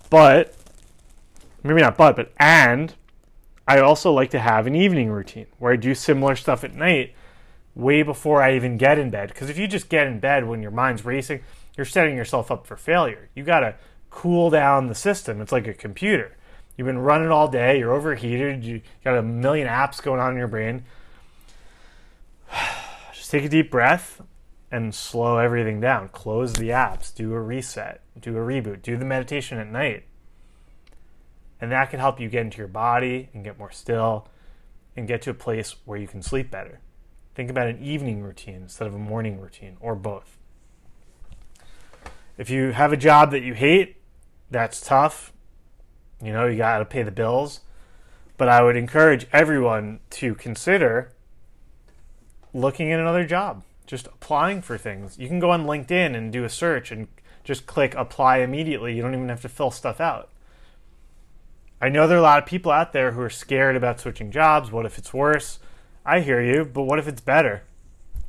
But, 0.10 0.56
maybe 1.64 1.82
not 1.82 1.98
but, 1.98 2.16
but 2.16 2.34
and 2.38 2.96
I 3.68 3.80
also 3.80 4.12
like 4.12 4.32
to 4.32 4.40
have 4.40 4.68
an 4.68 4.76
evening 4.76 5.10
routine 5.10 5.48
where 5.60 5.72
I 5.72 5.76
do 5.78 5.94
similar 5.94 6.36
stuff 6.36 6.64
at 6.64 6.74
night 6.74 7.14
way 7.78 8.02
before 8.02 8.42
I 8.42 8.56
even 8.56 8.78
get 8.78 8.98
in 8.98 9.12
bed. 9.12 9.30
Because 9.30 9.50
if 9.50 9.58
you 9.58 9.68
just 9.68 9.88
get 9.88 10.08
in 10.08 10.20
bed 10.20 10.48
when 10.48 10.62
your 10.62 10.72
mind's 10.72 11.06
racing, 11.06 11.42
you're 11.78 11.86
setting 11.86 12.18
yourself 12.18 12.52
up 12.52 12.66
for 12.66 12.76
failure. 12.76 13.30
You 13.36 13.44
got 13.44 13.60
to 13.60 13.76
cool 14.10 14.50
down 14.50 14.88
the 14.88 14.96
system. 14.96 15.40
It's 15.42 15.52
like 15.52 15.68
a 15.68 15.74
computer. 15.74 16.36
You've 16.76 16.88
been 16.88 16.98
running 16.98 17.30
all 17.30 17.48
day, 17.48 17.80
you're 17.80 17.94
overheated, 17.94 18.64
you 18.64 18.82
got 19.04 19.18
a 19.18 19.24
million 19.24 19.68
apps 19.68 20.02
going 20.02 20.20
on 20.20 20.32
in 20.32 20.38
your 20.38 20.48
brain. 20.48 20.86
Just 23.14 23.32
take 23.32 23.44
a 23.44 23.50
deep 23.50 23.72
breath 23.72 24.22
and 24.72 24.94
slow 24.94 25.38
everything 25.38 25.80
down. 25.80 26.10
Close 26.10 26.54
the 26.54 26.70
apps, 26.70 27.14
do 27.14 27.34
a 27.34 27.42
reset, 27.42 28.02
do 28.20 28.38
a 28.38 28.42
reboot, 28.42 28.82
do 28.82 28.98
the 28.98 29.06
meditation 29.06 29.58
at 29.58 29.68
night. 29.68 30.04
And 31.60 31.72
that 31.72 31.90
can 31.90 32.00
help 32.00 32.20
you 32.20 32.30
get 32.30 32.42
into 32.42 32.60
your 32.60 32.68
body 32.68 33.30
and 33.34 33.44
get 33.44 33.58
more 33.58 33.72
still 33.72 34.28
and 34.96 35.08
get 35.08 35.24
to 35.24 35.32
a 35.32 35.36
place 35.36 35.76
where 35.86 35.98
you 35.98 36.08
can 36.08 36.22
sleep 36.22 36.52
better. 36.52 36.80
Think 37.38 37.52
about 37.52 37.68
an 37.68 37.84
evening 37.84 38.24
routine 38.24 38.64
instead 38.64 38.88
of 38.88 38.96
a 38.96 38.98
morning 38.98 39.40
routine 39.40 39.78
or 39.80 39.94
both. 39.94 40.40
If 42.36 42.50
you 42.50 42.72
have 42.72 42.92
a 42.92 42.98
job 42.98 43.30
that 43.30 43.44
you 43.44 43.54
hate, 43.54 43.98
that's 44.50 44.82
tough. 44.82 45.32
You 46.20 46.34
know, 46.34 46.48
you 46.48 46.58
got 46.58 46.80
to 46.80 46.86
pay 46.86 47.04
the 47.04 47.12
bills. 47.12 47.60
But 48.38 48.50
I 48.50 48.64
would 48.64 48.76
encourage 48.76 49.28
everyone 49.32 50.00
to 50.10 50.34
consider 50.34 51.12
looking 52.56 52.92
at 52.92 53.00
another 53.00 53.24
job, 53.24 53.62
just 53.86 54.08
applying 54.08 54.64
for 54.64 54.76
things. 54.76 55.20
You 55.20 55.28
can 55.28 55.40
go 55.40 55.52
on 55.52 55.68
LinkedIn 55.68 56.16
and 56.18 56.34
do 56.34 56.44
a 56.44 56.50
search 56.50 56.92
and 56.92 57.08
just 57.44 57.68
click 57.68 57.94
apply 57.94 58.38
immediately. 58.38 58.96
You 58.96 59.04
don't 59.04 59.14
even 59.14 59.30
have 59.30 59.44
to 59.44 59.50
fill 59.50 59.70
stuff 59.70 60.02
out. 60.02 60.30
I 61.80 61.90
know 61.90 62.08
there 62.08 62.18
are 62.18 62.20
a 62.20 62.24
lot 62.24 62.42
of 62.42 62.50
people 62.50 62.72
out 62.72 62.94
there 62.94 63.12
who 63.12 63.22
are 63.22 63.30
scared 63.30 63.76
about 63.76 64.00
switching 64.00 64.32
jobs. 64.32 64.72
What 64.72 64.88
if 64.88 64.98
it's 64.98 65.14
worse? 65.14 65.60
I 66.08 66.22
hear 66.22 66.42
you, 66.42 66.64
but 66.64 66.84
what 66.84 67.00
if 67.00 67.08
it's 67.10 67.20
better? 67.20 67.64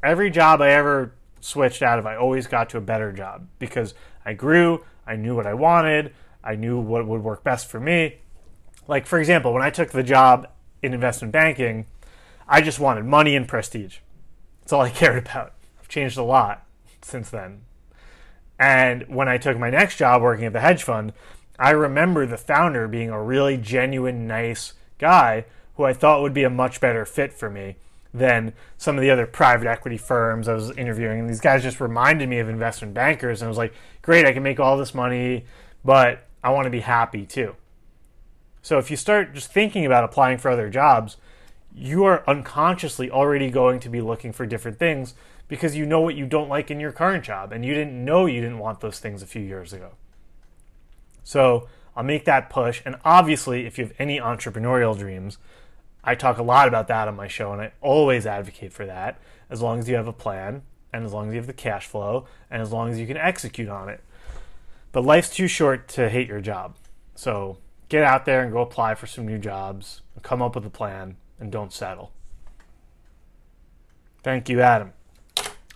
Every 0.02 0.30
job 0.30 0.60
I 0.60 0.70
ever 0.70 1.14
switched 1.40 1.80
out 1.80 2.00
of, 2.00 2.06
I 2.06 2.16
always 2.16 2.48
got 2.48 2.68
to 2.70 2.78
a 2.78 2.80
better 2.80 3.12
job 3.12 3.46
because 3.60 3.94
I 4.24 4.32
grew, 4.32 4.84
I 5.06 5.14
knew 5.14 5.36
what 5.36 5.46
I 5.46 5.54
wanted, 5.54 6.12
I 6.42 6.56
knew 6.56 6.80
what 6.80 7.06
would 7.06 7.22
work 7.22 7.44
best 7.44 7.70
for 7.70 7.78
me. 7.78 8.16
Like, 8.88 9.06
for 9.06 9.20
example, 9.20 9.52
when 9.52 9.62
I 9.62 9.70
took 9.70 9.92
the 9.92 10.02
job 10.02 10.48
in 10.82 10.92
investment 10.92 11.30
banking, 11.30 11.86
I 12.48 12.62
just 12.62 12.80
wanted 12.80 13.04
money 13.04 13.36
and 13.36 13.46
prestige. 13.46 13.98
That's 14.60 14.72
all 14.72 14.80
I 14.80 14.90
cared 14.90 15.24
about. 15.24 15.52
I've 15.78 15.88
changed 15.88 16.18
a 16.18 16.24
lot 16.24 16.66
since 17.00 17.30
then. 17.30 17.60
And 18.58 19.04
when 19.06 19.28
I 19.28 19.38
took 19.38 19.56
my 19.56 19.70
next 19.70 19.98
job 19.98 20.20
working 20.20 20.46
at 20.46 20.52
the 20.52 20.60
hedge 20.60 20.82
fund, 20.82 21.12
I 21.60 21.70
remember 21.70 22.26
the 22.26 22.38
founder 22.38 22.88
being 22.88 23.10
a 23.10 23.22
really 23.22 23.56
genuine, 23.56 24.26
nice 24.26 24.72
guy 24.98 25.44
who 25.78 25.84
I 25.84 25.92
thought 25.92 26.22
would 26.22 26.34
be 26.34 26.42
a 26.42 26.50
much 26.50 26.80
better 26.80 27.06
fit 27.06 27.32
for 27.32 27.48
me 27.48 27.76
than 28.12 28.52
some 28.76 28.96
of 28.96 29.00
the 29.00 29.10
other 29.10 29.26
private 29.26 29.68
equity 29.68 29.96
firms 29.96 30.48
I 30.48 30.54
was 30.54 30.76
interviewing. 30.76 31.20
And 31.20 31.30
these 31.30 31.40
guys 31.40 31.62
just 31.62 31.80
reminded 31.80 32.28
me 32.28 32.40
of 32.40 32.48
investment 32.48 32.94
bankers. 32.94 33.40
And 33.40 33.46
I 33.46 33.48
was 33.48 33.58
like, 33.58 33.72
great, 34.02 34.26
I 34.26 34.32
can 34.32 34.42
make 34.42 34.58
all 34.58 34.76
this 34.76 34.92
money, 34.92 35.44
but 35.84 36.26
I 36.42 36.50
want 36.50 36.64
to 36.64 36.70
be 36.70 36.80
happy 36.80 37.24
too. 37.24 37.54
So 38.60 38.78
if 38.78 38.90
you 38.90 38.96
start 38.96 39.34
just 39.34 39.52
thinking 39.52 39.86
about 39.86 40.02
applying 40.02 40.38
for 40.38 40.50
other 40.50 40.68
jobs, 40.68 41.16
you 41.72 42.02
are 42.04 42.28
unconsciously 42.28 43.08
already 43.08 43.48
going 43.48 43.78
to 43.78 43.88
be 43.88 44.00
looking 44.00 44.32
for 44.32 44.46
different 44.46 44.80
things 44.80 45.14
because 45.46 45.76
you 45.76 45.86
know 45.86 46.00
what 46.00 46.16
you 46.16 46.26
don't 46.26 46.48
like 46.48 46.72
in 46.72 46.80
your 46.80 46.90
current 46.90 47.22
job 47.22 47.52
and 47.52 47.64
you 47.64 47.72
didn't 47.72 48.04
know 48.04 48.26
you 48.26 48.40
didn't 48.40 48.58
want 48.58 48.80
those 48.80 48.98
things 48.98 49.22
a 49.22 49.26
few 49.26 49.42
years 49.42 49.72
ago. 49.72 49.92
So 51.22 51.68
I'll 51.96 52.02
make 52.02 52.24
that 52.24 52.50
push. 52.50 52.82
And 52.84 52.96
obviously, 53.04 53.64
if 53.64 53.78
you 53.78 53.84
have 53.84 53.94
any 53.98 54.18
entrepreneurial 54.18 54.98
dreams, 54.98 55.38
I 56.04 56.14
talk 56.14 56.38
a 56.38 56.42
lot 56.42 56.68
about 56.68 56.88
that 56.88 57.08
on 57.08 57.16
my 57.16 57.28
show, 57.28 57.52
and 57.52 57.60
I 57.60 57.72
always 57.80 58.26
advocate 58.26 58.72
for 58.72 58.86
that 58.86 59.20
as 59.50 59.60
long 59.62 59.78
as 59.78 59.88
you 59.88 59.96
have 59.96 60.06
a 60.06 60.12
plan 60.12 60.62
and 60.92 61.04
as 61.04 61.12
long 61.12 61.28
as 61.28 61.34
you 61.34 61.38
have 61.38 61.46
the 61.46 61.52
cash 61.52 61.86
flow 61.86 62.26
and 62.50 62.62
as 62.62 62.72
long 62.72 62.90
as 62.90 62.98
you 62.98 63.06
can 63.06 63.16
execute 63.16 63.68
on 63.68 63.88
it. 63.88 64.02
But 64.92 65.04
life's 65.04 65.30
too 65.30 65.48
short 65.48 65.88
to 65.88 66.08
hate 66.08 66.28
your 66.28 66.40
job. 66.40 66.76
So 67.14 67.58
get 67.88 68.04
out 68.04 68.24
there 68.24 68.42
and 68.42 68.52
go 68.52 68.60
apply 68.60 68.94
for 68.94 69.06
some 69.06 69.26
new 69.26 69.38
jobs, 69.38 70.02
come 70.22 70.40
up 70.40 70.54
with 70.54 70.64
a 70.64 70.70
plan, 70.70 71.16
and 71.38 71.52
don't 71.52 71.72
settle. 71.72 72.12
Thank 74.22 74.48
you, 74.48 74.60
Adam. 74.60 74.92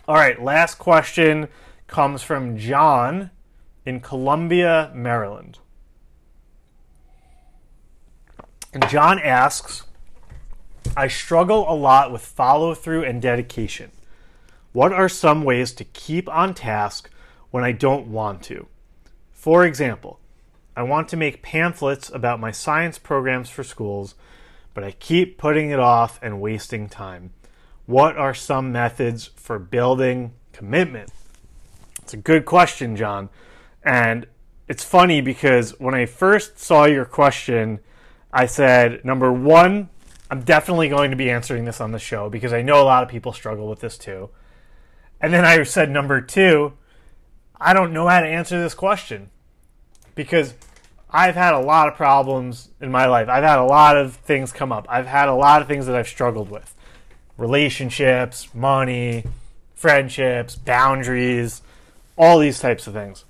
All 0.08 0.16
right, 0.16 0.42
last 0.42 0.76
question 0.76 1.48
comes 1.86 2.22
from 2.22 2.56
John 2.56 3.30
in 3.84 4.00
Columbia, 4.00 4.90
Maryland. 4.94 5.58
And 8.72 8.88
John 8.88 9.18
asks 9.18 9.82
I 10.94 11.08
struggle 11.08 11.64
a 11.68 11.74
lot 11.74 12.12
with 12.12 12.20
follow 12.20 12.74
through 12.74 13.04
and 13.04 13.22
dedication. 13.22 13.92
What 14.72 14.92
are 14.92 15.08
some 15.08 15.42
ways 15.42 15.72
to 15.74 15.84
keep 15.84 16.28
on 16.28 16.52
task 16.52 17.08
when 17.50 17.64
I 17.64 17.72
don't 17.72 18.08
want 18.08 18.42
to? 18.44 18.66
For 19.32 19.64
example, 19.64 20.20
I 20.76 20.82
want 20.82 21.08
to 21.08 21.16
make 21.16 21.42
pamphlets 21.42 22.10
about 22.10 22.40
my 22.40 22.50
science 22.50 22.98
programs 22.98 23.48
for 23.48 23.64
schools, 23.64 24.14
but 24.74 24.84
I 24.84 24.90
keep 24.90 25.38
putting 25.38 25.70
it 25.70 25.78
off 25.78 26.18
and 26.22 26.42
wasting 26.42 26.90
time. 26.90 27.32
What 27.86 28.18
are 28.18 28.34
some 28.34 28.70
methods 28.70 29.30
for 29.34 29.58
building 29.58 30.32
commitment? 30.52 31.10
It's 32.02 32.12
a 32.12 32.18
good 32.18 32.44
question, 32.44 32.96
John. 32.96 33.30
And 33.82 34.26
it's 34.68 34.84
funny 34.84 35.22
because 35.22 35.78
when 35.80 35.94
I 35.94 36.04
first 36.04 36.58
saw 36.58 36.84
your 36.84 37.06
question, 37.06 37.80
I 38.30 38.44
said, 38.44 39.04
number 39.06 39.32
one, 39.32 39.88
I'm 40.32 40.40
definitely 40.40 40.88
going 40.88 41.10
to 41.10 41.16
be 41.18 41.28
answering 41.28 41.66
this 41.66 41.78
on 41.78 41.92
the 41.92 41.98
show 41.98 42.30
because 42.30 42.54
I 42.54 42.62
know 42.62 42.80
a 42.82 42.88
lot 42.88 43.02
of 43.02 43.10
people 43.10 43.34
struggle 43.34 43.68
with 43.68 43.80
this 43.80 43.98
too. 43.98 44.30
And 45.20 45.30
then 45.30 45.44
I 45.44 45.62
said, 45.64 45.90
number 45.90 46.22
two, 46.22 46.72
I 47.60 47.74
don't 47.74 47.92
know 47.92 48.08
how 48.08 48.20
to 48.20 48.26
answer 48.26 48.58
this 48.58 48.72
question 48.72 49.28
because 50.14 50.54
I've 51.10 51.34
had 51.34 51.52
a 51.52 51.58
lot 51.58 51.86
of 51.86 51.96
problems 51.96 52.70
in 52.80 52.90
my 52.90 53.04
life. 53.04 53.28
I've 53.28 53.44
had 53.44 53.58
a 53.58 53.64
lot 53.64 53.98
of 53.98 54.16
things 54.16 54.52
come 54.52 54.72
up. 54.72 54.86
I've 54.88 55.04
had 55.04 55.28
a 55.28 55.34
lot 55.34 55.60
of 55.60 55.68
things 55.68 55.84
that 55.84 55.94
I've 55.94 56.08
struggled 56.08 56.50
with 56.50 56.74
relationships, 57.36 58.54
money, 58.54 59.26
friendships, 59.74 60.56
boundaries, 60.56 61.60
all 62.16 62.38
these 62.38 62.58
types 62.58 62.86
of 62.86 62.94
things. 62.94 63.26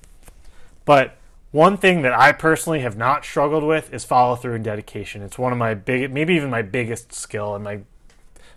But 0.85 1.17
one 1.53 1.77
thing 1.77 2.03
that 2.03 2.13
I 2.13 2.33
personally 2.33 2.81
have 2.81 2.97
not 2.97 3.25
struggled 3.25 3.63
with 3.63 3.93
is 3.93 4.05
follow 4.05 4.37
through 4.37 4.55
and 4.55 4.65
dedication. 4.65 5.23
It's 5.23 5.39
one 5.39 5.53
of 5.53 5.59
my 5.59 5.75
big, 5.75 6.11
maybe 6.11 6.35
even 6.35 6.51
my 6.51 6.63
biggest 6.63 7.13
skill 7.13 7.55
and 7.55 7.63
my 7.63 7.81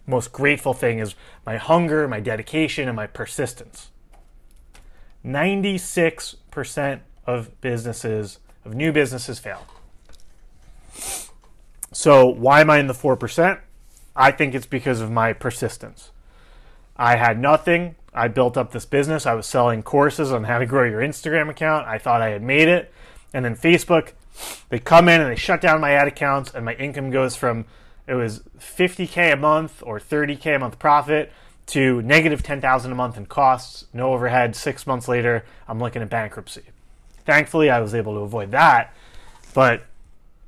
most 0.08 0.32
grateful 0.32 0.74
thing 0.74 1.00
is 1.00 1.14
my 1.46 1.58
hunger, 1.58 2.08
my 2.08 2.20
dedication, 2.20 2.88
and 2.88 2.96
my 2.96 3.08
persistence. 3.08 3.90
96% 5.26 7.00
of 7.26 7.60
businesses, 7.62 8.40
of 8.64 8.74
new 8.74 8.92
businesses, 8.92 9.40
fail. 9.40 9.66
So, 11.92 12.28
why 12.28 12.62
am 12.62 12.70
I 12.70 12.78
in 12.78 12.88
the 12.88 12.94
4%? 12.94 13.60
I 14.16 14.32
think 14.32 14.54
it's 14.54 14.66
because 14.66 15.02
of 15.02 15.12
my 15.12 15.34
persistence. 15.34 16.12
I 16.96 17.18
had 17.18 17.40
nothing. 17.40 17.96
I 18.16 18.30
built 18.30 18.58
up 18.58 18.72
this 18.72 18.86
business. 18.86 19.26
I 19.26 19.34
was 19.34 19.46
selling 19.46 19.84
courses 19.84 20.32
on 20.32 20.46
how 20.46 20.58
to 20.58 20.66
grow 20.66 20.86
your 20.86 21.02
Instagram 21.02 21.50
account. 21.50 21.86
I 21.86 21.98
thought 21.98 22.22
I 22.22 22.30
had 22.30 22.42
made 22.42 22.70
it. 22.70 22.92
And 23.34 23.44
then 23.44 23.56
Facebook, 23.56 24.14
they 24.70 24.80
come 24.80 25.10
in 25.10 25.22
and 25.22 25.30
they 25.30 25.36
shut 25.36 25.62
down 25.62 25.82
my 25.82 25.92
ad 25.92 26.08
accounts, 26.08 26.54
and 26.54 26.64
my 26.64 26.74
income 26.76 27.12
goes 27.12 27.36
from 27.36 27.66
it 28.08 28.14
was 28.14 28.42
50k 28.60 29.34
a 29.34 29.36
month 29.36 29.82
or 29.84 30.00
30k 30.00 30.56
a 30.56 30.60
month 30.60 30.80
profit 30.80 31.32
to 31.68 32.02
negative 32.04 32.44
10,000 32.44 32.92
a 32.92 32.96
month 32.96 33.18
in 33.18 33.26
costs, 33.26 33.86
no 33.92 34.14
overhead. 34.14 34.56
Six 34.56 34.86
months 34.86 35.08
later, 35.08 35.44
I'm 35.68 35.80
looking 35.80 36.02
at 36.02 36.10
bankruptcy. 36.10 36.62
Thankfully, 37.26 37.70
I 37.70 37.80
was 37.80 37.96
able 37.96 38.14
to 38.14 38.20
avoid 38.20 38.52
that. 38.52 38.94
But 39.54 39.84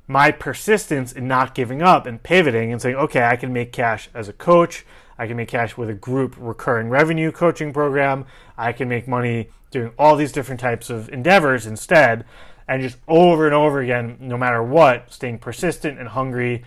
my 0.06 0.30
persistence 0.30 1.12
in 1.12 1.26
not 1.26 1.54
giving 1.54 1.82
up 1.82 2.06
and 2.06 2.22
pivoting 2.22 2.72
and 2.72 2.80
saying, 2.80 2.96
okay, 2.96 3.24
I 3.24 3.36
can 3.36 3.52
make 3.52 3.72
cash 3.72 4.08
as 4.14 4.28
a 4.28 4.32
coach. 4.32 4.86
I 5.18 5.26
can 5.26 5.36
make 5.36 5.48
cash 5.48 5.76
with 5.76 5.90
a 5.90 5.94
group 5.94 6.36
recurring 6.38 6.88
revenue 6.88 7.32
coaching 7.32 7.72
program. 7.72 8.24
I 8.56 8.72
can 8.72 8.88
make 8.88 9.08
money 9.08 9.50
doing 9.70 9.92
all 9.98 10.16
these 10.16 10.32
different 10.32 10.60
types 10.60 10.90
of 10.90 11.08
endeavors 11.08 11.66
instead. 11.66 12.24
And 12.68 12.82
just 12.82 12.98
over 13.08 13.46
and 13.46 13.54
over 13.54 13.80
again, 13.80 14.18
no 14.20 14.36
matter 14.36 14.62
what, 14.62 15.12
staying 15.12 15.38
persistent 15.38 15.98
and 15.98 16.08
hungry, 16.08 16.64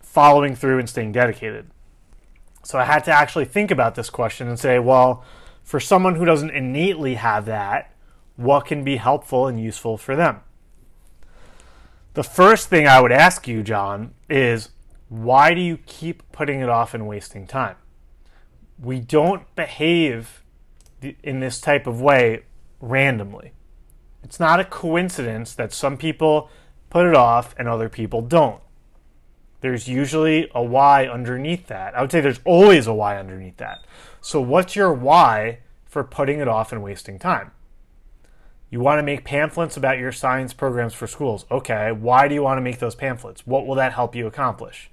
following 0.00 0.54
through 0.54 0.78
and 0.78 0.88
staying 0.88 1.12
dedicated. 1.12 1.70
So 2.62 2.78
I 2.78 2.84
had 2.84 3.04
to 3.04 3.12
actually 3.12 3.44
think 3.44 3.70
about 3.70 3.94
this 3.94 4.10
question 4.10 4.48
and 4.48 4.58
say, 4.58 4.78
well, 4.78 5.24
for 5.62 5.80
someone 5.80 6.16
who 6.16 6.24
doesn't 6.24 6.50
innately 6.50 7.14
have 7.14 7.46
that, 7.46 7.94
what 8.36 8.66
can 8.66 8.84
be 8.84 8.96
helpful 8.96 9.46
and 9.46 9.60
useful 9.60 9.96
for 9.96 10.16
them? 10.16 10.40
The 12.14 12.24
first 12.24 12.68
thing 12.68 12.86
I 12.86 13.00
would 13.00 13.12
ask 13.12 13.48
you, 13.48 13.62
John, 13.62 14.14
is 14.28 14.70
why 15.08 15.54
do 15.54 15.60
you 15.60 15.78
keep 15.78 16.22
putting 16.32 16.60
it 16.60 16.68
off 16.68 16.94
and 16.94 17.06
wasting 17.06 17.46
time? 17.46 17.76
We 18.78 19.00
don't 19.00 19.42
behave 19.54 20.42
in 21.22 21.40
this 21.40 21.60
type 21.60 21.86
of 21.86 22.00
way 22.00 22.44
randomly. 22.80 23.52
It's 24.22 24.40
not 24.40 24.60
a 24.60 24.64
coincidence 24.64 25.54
that 25.54 25.72
some 25.72 25.96
people 25.96 26.48
put 26.90 27.06
it 27.06 27.14
off 27.14 27.54
and 27.58 27.68
other 27.68 27.88
people 27.88 28.22
don't. 28.22 28.60
there's 29.60 29.88
usually 29.88 30.50
a 30.54 30.62
why 30.62 31.06
underneath 31.06 31.68
that. 31.68 31.96
I 31.96 32.02
would 32.02 32.12
say 32.12 32.20
there's 32.20 32.40
always 32.44 32.86
a 32.86 32.92
why 32.92 33.18
underneath 33.18 33.56
that. 33.56 33.82
So, 34.20 34.38
what's 34.38 34.76
your 34.76 34.92
why 34.92 35.60
for 35.86 36.04
putting 36.04 36.38
it 36.38 36.48
off 36.48 36.70
and 36.70 36.82
wasting 36.82 37.18
time? 37.18 37.50
You 38.68 38.80
want 38.80 38.98
to 38.98 39.02
make 39.02 39.24
pamphlets 39.24 39.78
about 39.78 39.98
your 39.98 40.12
science 40.12 40.52
programs 40.52 40.92
for 40.92 41.06
schools. 41.06 41.46
Okay, 41.50 41.92
why 41.92 42.28
do 42.28 42.34
you 42.34 42.42
want 42.42 42.58
to 42.58 42.62
make 42.62 42.78
those 42.78 42.94
pamphlets? 42.94 43.46
What 43.46 43.66
will 43.66 43.76
that 43.76 43.94
help 43.94 44.14
you 44.14 44.26
accomplish? 44.26 44.90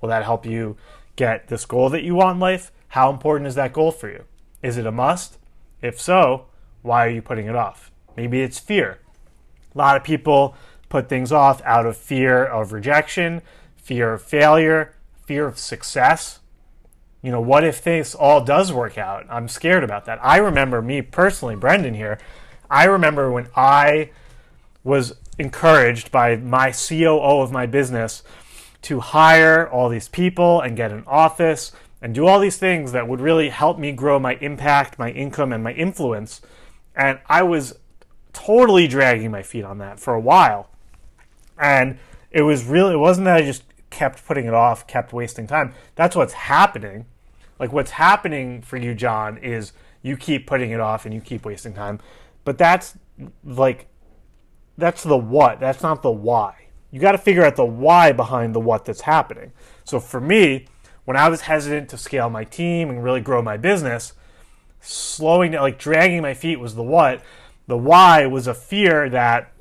Will 0.00 0.10
that 0.10 0.22
help 0.22 0.46
you 0.46 0.76
get 1.16 1.48
this 1.48 1.66
goal 1.66 1.88
that 1.90 2.04
you 2.04 2.14
want 2.14 2.36
in 2.36 2.40
life? 2.40 2.70
How 2.94 3.10
important 3.10 3.48
is 3.48 3.56
that 3.56 3.72
goal 3.72 3.90
for 3.90 4.08
you? 4.08 4.22
Is 4.62 4.76
it 4.76 4.86
a 4.86 4.92
must? 4.92 5.38
If 5.82 6.00
so, 6.00 6.46
why 6.82 7.04
are 7.04 7.10
you 7.10 7.22
putting 7.22 7.48
it 7.48 7.56
off? 7.56 7.90
Maybe 8.16 8.40
it's 8.40 8.60
fear. 8.60 9.00
A 9.74 9.78
lot 9.78 9.96
of 9.96 10.04
people 10.04 10.54
put 10.88 11.08
things 11.08 11.32
off 11.32 11.60
out 11.64 11.86
of 11.86 11.96
fear 11.96 12.44
of 12.44 12.72
rejection, 12.72 13.42
fear 13.74 14.12
of 14.12 14.22
failure, 14.22 14.94
fear 15.26 15.48
of 15.48 15.58
success. 15.58 16.38
You 17.20 17.32
know, 17.32 17.40
what 17.40 17.64
if 17.64 17.82
this 17.82 18.14
all 18.14 18.44
does 18.44 18.72
work 18.72 18.96
out? 18.96 19.26
I'm 19.28 19.48
scared 19.48 19.82
about 19.82 20.04
that. 20.04 20.20
I 20.22 20.36
remember 20.36 20.80
me 20.80 21.02
personally, 21.02 21.56
Brendan 21.56 21.94
here, 21.94 22.20
I 22.70 22.84
remember 22.84 23.28
when 23.32 23.48
I 23.56 24.10
was 24.84 25.14
encouraged 25.36 26.12
by 26.12 26.36
my 26.36 26.70
COO 26.70 27.40
of 27.40 27.50
my 27.50 27.66
business 27.66 28.22
to 28.82 29.00
hire 29.00 29.68
all 29.68 29.88
these 29.88 30.06
people 30.06 30.60
and 30.60 30.76
get 30.76 30.92
an 30.92 31.02
office 31.08 31.72
and 32.04 32.14
do 32.14 32.26
all 32.26 32.38
these 32.38 32.58
things 32.58 32.92
that 32.92 33.08
would 33.08 33.22
really 33.22 33.48
help 33.48 33.78
me 33.78 33.90
grow 33.90 34.18
my 34.18 34.34
impact, 34.34 34.98
my 34.98 35.08
income, 35.08 35.54
and 35.54 35.64
my 35.64 35.72
influence. 35.72 36.42
And 36.94 37.18
I 37.30 37.42
was 37.42 37.78
totally 38.34 38.86
dragging 38.86 39.30
my 39.30 39.42
feet 39.42 39.64
on 39.64 39.78
that 39.78 39.98
for 39.98 40.12
a 40.12 40.20
while. 40.20 40.68
And 41.58 41.98
it 42.30 42.42
was 42.42 42.66
really, 42.66 42.92
it 42.92 42.98
wasn't 42.98 43.24
that 43.24 43.38
I 43.38 43.42
just 43.42 43.64
kept 43.88 44.26
putting 44.26 44.44
it 44.44 44.52
off, 44.52 44.86
kept 44.86 45.14
wasting 45.14 45.46
time. 45.46 45.72
That's 45.94 46.14
what's 46.14 46.34
happening. 46.34 47.06
Like 47.58 47.72
what's 47.72 47.92
happening 47.92 48.60
for 48.60 48.76
you, 48.76 48.94
John, 48.94 49.38
is 49.38 49.72
you 50.02 50.18
keep 50.18 50.46
putting 50.46 50.72
it 50.72 50.80
off 50.80 51.06
and 51.06 51.14
you 51.14 51.22
keep 51.22 51.46
wasting 51.46 51.72
time. 51.72 52.00
But 52.44 52.58
that's 52.58 52.98
like, 53.42 53.86
that's 54.76 55.04
the 55.04 55.16
what. 55.16 55.58
That's 55.58 55.82
not 55.82 56.02
the 56.02 56.10
why. 56.10 56.66
You 56.90 57.00
got 57.00 57.12
to 57.12 57.18
figure 57.18 57.46
out 57.46 57.56
the 57.56 57.64
why 57.64 58.12
behind 58.12 58.54
the 58.54 58.60
what 58.60 58.84
that's 58.84 59.00
happening. 59.00 59.52
So 59.84 59.98
for 59.98 60.20
me, 60.20 60.66
when 61.04 61.16
I 61.16 61.28
was 61.28 61.42
hesitant 61.42 61.88
to 61.90 61.98
scale 61.98 62.30
my 62.30 62.44
team 62.44 62.90
and 62.90 63.04
really 63.04 63.20
grow 63.20 63.42
my 63.42 63.56
business, 63.56 64.12
slowing 64.80 65.52
down, 65.52 65.62
like 65.62 65.78
dragging 65.78 66.22
my 66.22 66.34
feet 66.34 66.60
was 66.60 66.74
the 66.74 66.82
what. 66.82 67.22
The 67.66 67.76
why 67.76 68.26
was 68.26 68.46
a 68.46 68.54
fear 68.54 69.08
that 69.10 69.52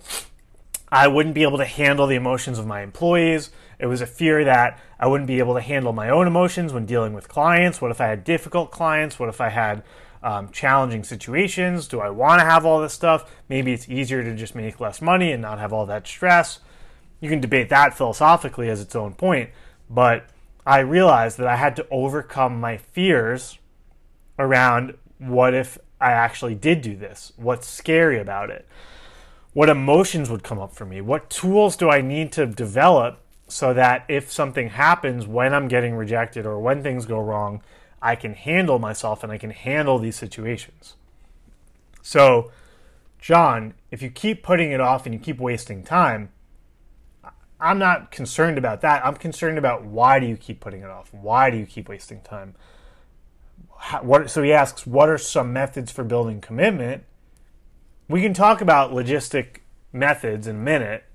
I 0.89 1.07
wouldn't 1.07 1.35
be 1.35 1.43
able 1.43 1.57
to 1.57 1.65
handle 1.65 2.07
the 2.07 2.15
emotions 2.15 2.59
of 2.59 2.67
my 2.67 2.81
employees. 2.81 3.49
It 3.79 3.87
was 3.87 4.01
a 4.01 4.05
fear 4.05 4.43
that 4.45 4.79
I 4.99 5.07
wouldn't 5.07 5.27
be 5.27 5.39
able 5.39 5.55
to 5.55 5.61
handle 5.61 5.91
my 5.91 6.09
own 6.09 6.27
emotions 6.27 6.71
when 6.71 6.85
dealing 6.85 7.13
with 7.13 7.27
clients. 7.27 7.81
What 7.81 7.91
if 7.91 7.99
I 7.99 8.07
had 8.07 8.23
difficult 8.23 8.71
clients? 8.71 9.19
What 9.19 9.29
if 9.29 9.41
I 9.41 9.49
had 9.49 9.83
um, 10.21 10.49
challenging 10.49 11.03
situations? 11.03 11.87
Do 11.87 11.99
I 11.99 12.09
want 12.09 12.39
to 12.39 12.45
have 12.45 12.65
all 12.65 12.81
this 12.81 12.93
stuff? 12.93 13.29
Maybe 13.49 13.73
it's 13.73 13.89
easier 13.89 14.23
to 14.23 14.35
just 14.35 14.55
make 14.55 14.79
less 14.79 15.01
money 15.01 15.31
and 15.31 15.41
not 15.41 15.59
have 15.59 15.73
all 15.73 15.85
that 15.87 16.07
stress. 16.07 16.59
You 17.19 17.29
can 17.29 17.41
debate 17.41 17.69
that 17.69 17.97
philosophically 17.97 18.69
as 18.69 18.79
its 18.81 18.95
own 18.95 19.13
point, 19.13 19.49
but 19.89 20.27
I 20.65 20.79
realized 20.79 21.37
that 21.37 21.47
I 21.47 21.55
had 21.55 21.75
to 21.77 21.87
overcome 21.91 22.59
my 22.59 22.77
fears 22.77 23.59
around 24.39 24.95
what 25.17 25.53
if 25.53 25.77
I 25.99 26.11
actually 26.11 26.55
did 26.55 26.81
do 26.81 26.95
this? 26.95 27.33
What's 27.37 27.67
scary 27.67 28.19
about 28.19 28.49
it? 28.49 28.67
what 29.53 29.69
emotions 29.69 30.29
would 30.29 30.43
come 30.43 30.59
up 30.59 30.73
for 30.73 30.85
me 30.85 30.99
what 30.99 31.29
tools 31.29 31.77
do 31.77 31.89
i 31.89 32.01
need 32.01 32.31
to 32.31 32.45
develop 32.45 33.19
so 33.47 33.73
that 33.73 34.03
if 34.07 34.31
something 34.31 34.69
happens 34.69 35.25
when 35.25 35.53
i'm 35.53 35.67
getting 35.67 35.95
rejected 35.95 36.45
or 36.45 36.59
when 36.59 36.83
things 36.83 37.05
go 37.05 37.19
wrong 37.19 37.61
i 38.01 38.15
can 38.15 38.33
handle 38.33 38.79
myself 38.79 39.23
and 39.23 39.31
i 39.31 39.37
can 39.37 39.51
handle 39.51 39.97
these 39.97 40.15
situations 40.15 40.95
so 42.01 42.51
john 43.19 43.73
if 43.91 44.01
you 44.01 44.09
keep 44.09 44.43
putting 44.43 44.71
it 44.71 44.81
off 44.81 45.05
and 45.05 45.13
you 45.13 45.19
keep 45.19 45.39
wasting 45.39 45.83
time 45.83 46.29
i'm 47.59 47.79
not 47.79 48.11
concerned 48.11 48.57
about 48.57 48.81
that 48.81 49.05
i'm 49.05 49.15
concerned 49.15 49.57
about 49.57 49.83
why 49.85 50.19
do 50.19 50.25
you 50.25 50.37
keep 50.37 50.59
putting 50.59 50.81
it 50.81 50.89
off 50.89 51.13
why 51.13 51.49
do 51.49 51.57
you 51.57 51.65
keep 51.65 51.89
wasting 51.89 52.21
time 52.21 52.55
How, 53.77 54.01
what, 54.03 54.29
so 54.29 54.41
he 54.41 54.51
asks 54.51 54.85
what 54.85 55.09
are 55.09 55.17
some 55.17 55.53
methods 55.53 55.91
for 55.91 56.03
building 56.03 56.41
commitment 56.41 57.03
we 58.07 58.21
can 58.21 58.33
talk 58.33 58.61
about 58.61 58.91
logistic 58.91 59.61
methods 59.93 60.47
in 60.47 60.57
a 60.57 60.59
minute. 60.59 61.05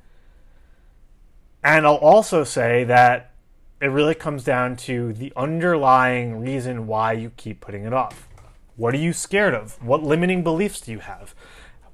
And 1.63 1.85
I'll 1.85 1.97
also 1.97 2.45
say 2.45 2.85
that 2.85 3.33
it 3.81 3.87
really 3.87 4.15
comes 4.15 4.45
down 4.45 4.77
to 4.77 5.13
the 5.13 5.33
underlying 5.37 6.41
reason 6.41 6.87
why 6.87 7.13
you 7.13 7.31
keep 7.37 7.61
putting 7.61 7.85
it 7.85 7.93
off. 7.93 8.29
What 8.77 8.95
are 8.95 8.99
you 8.99 9.13
scared 9.13 9.55
of? 9.55 9.83
What 9.83 10.03
limiting 10.03 10.43
beliefs 10.43 10.81
do 10.81 10.93
you 10.93 11.01
have? 11.01 11.35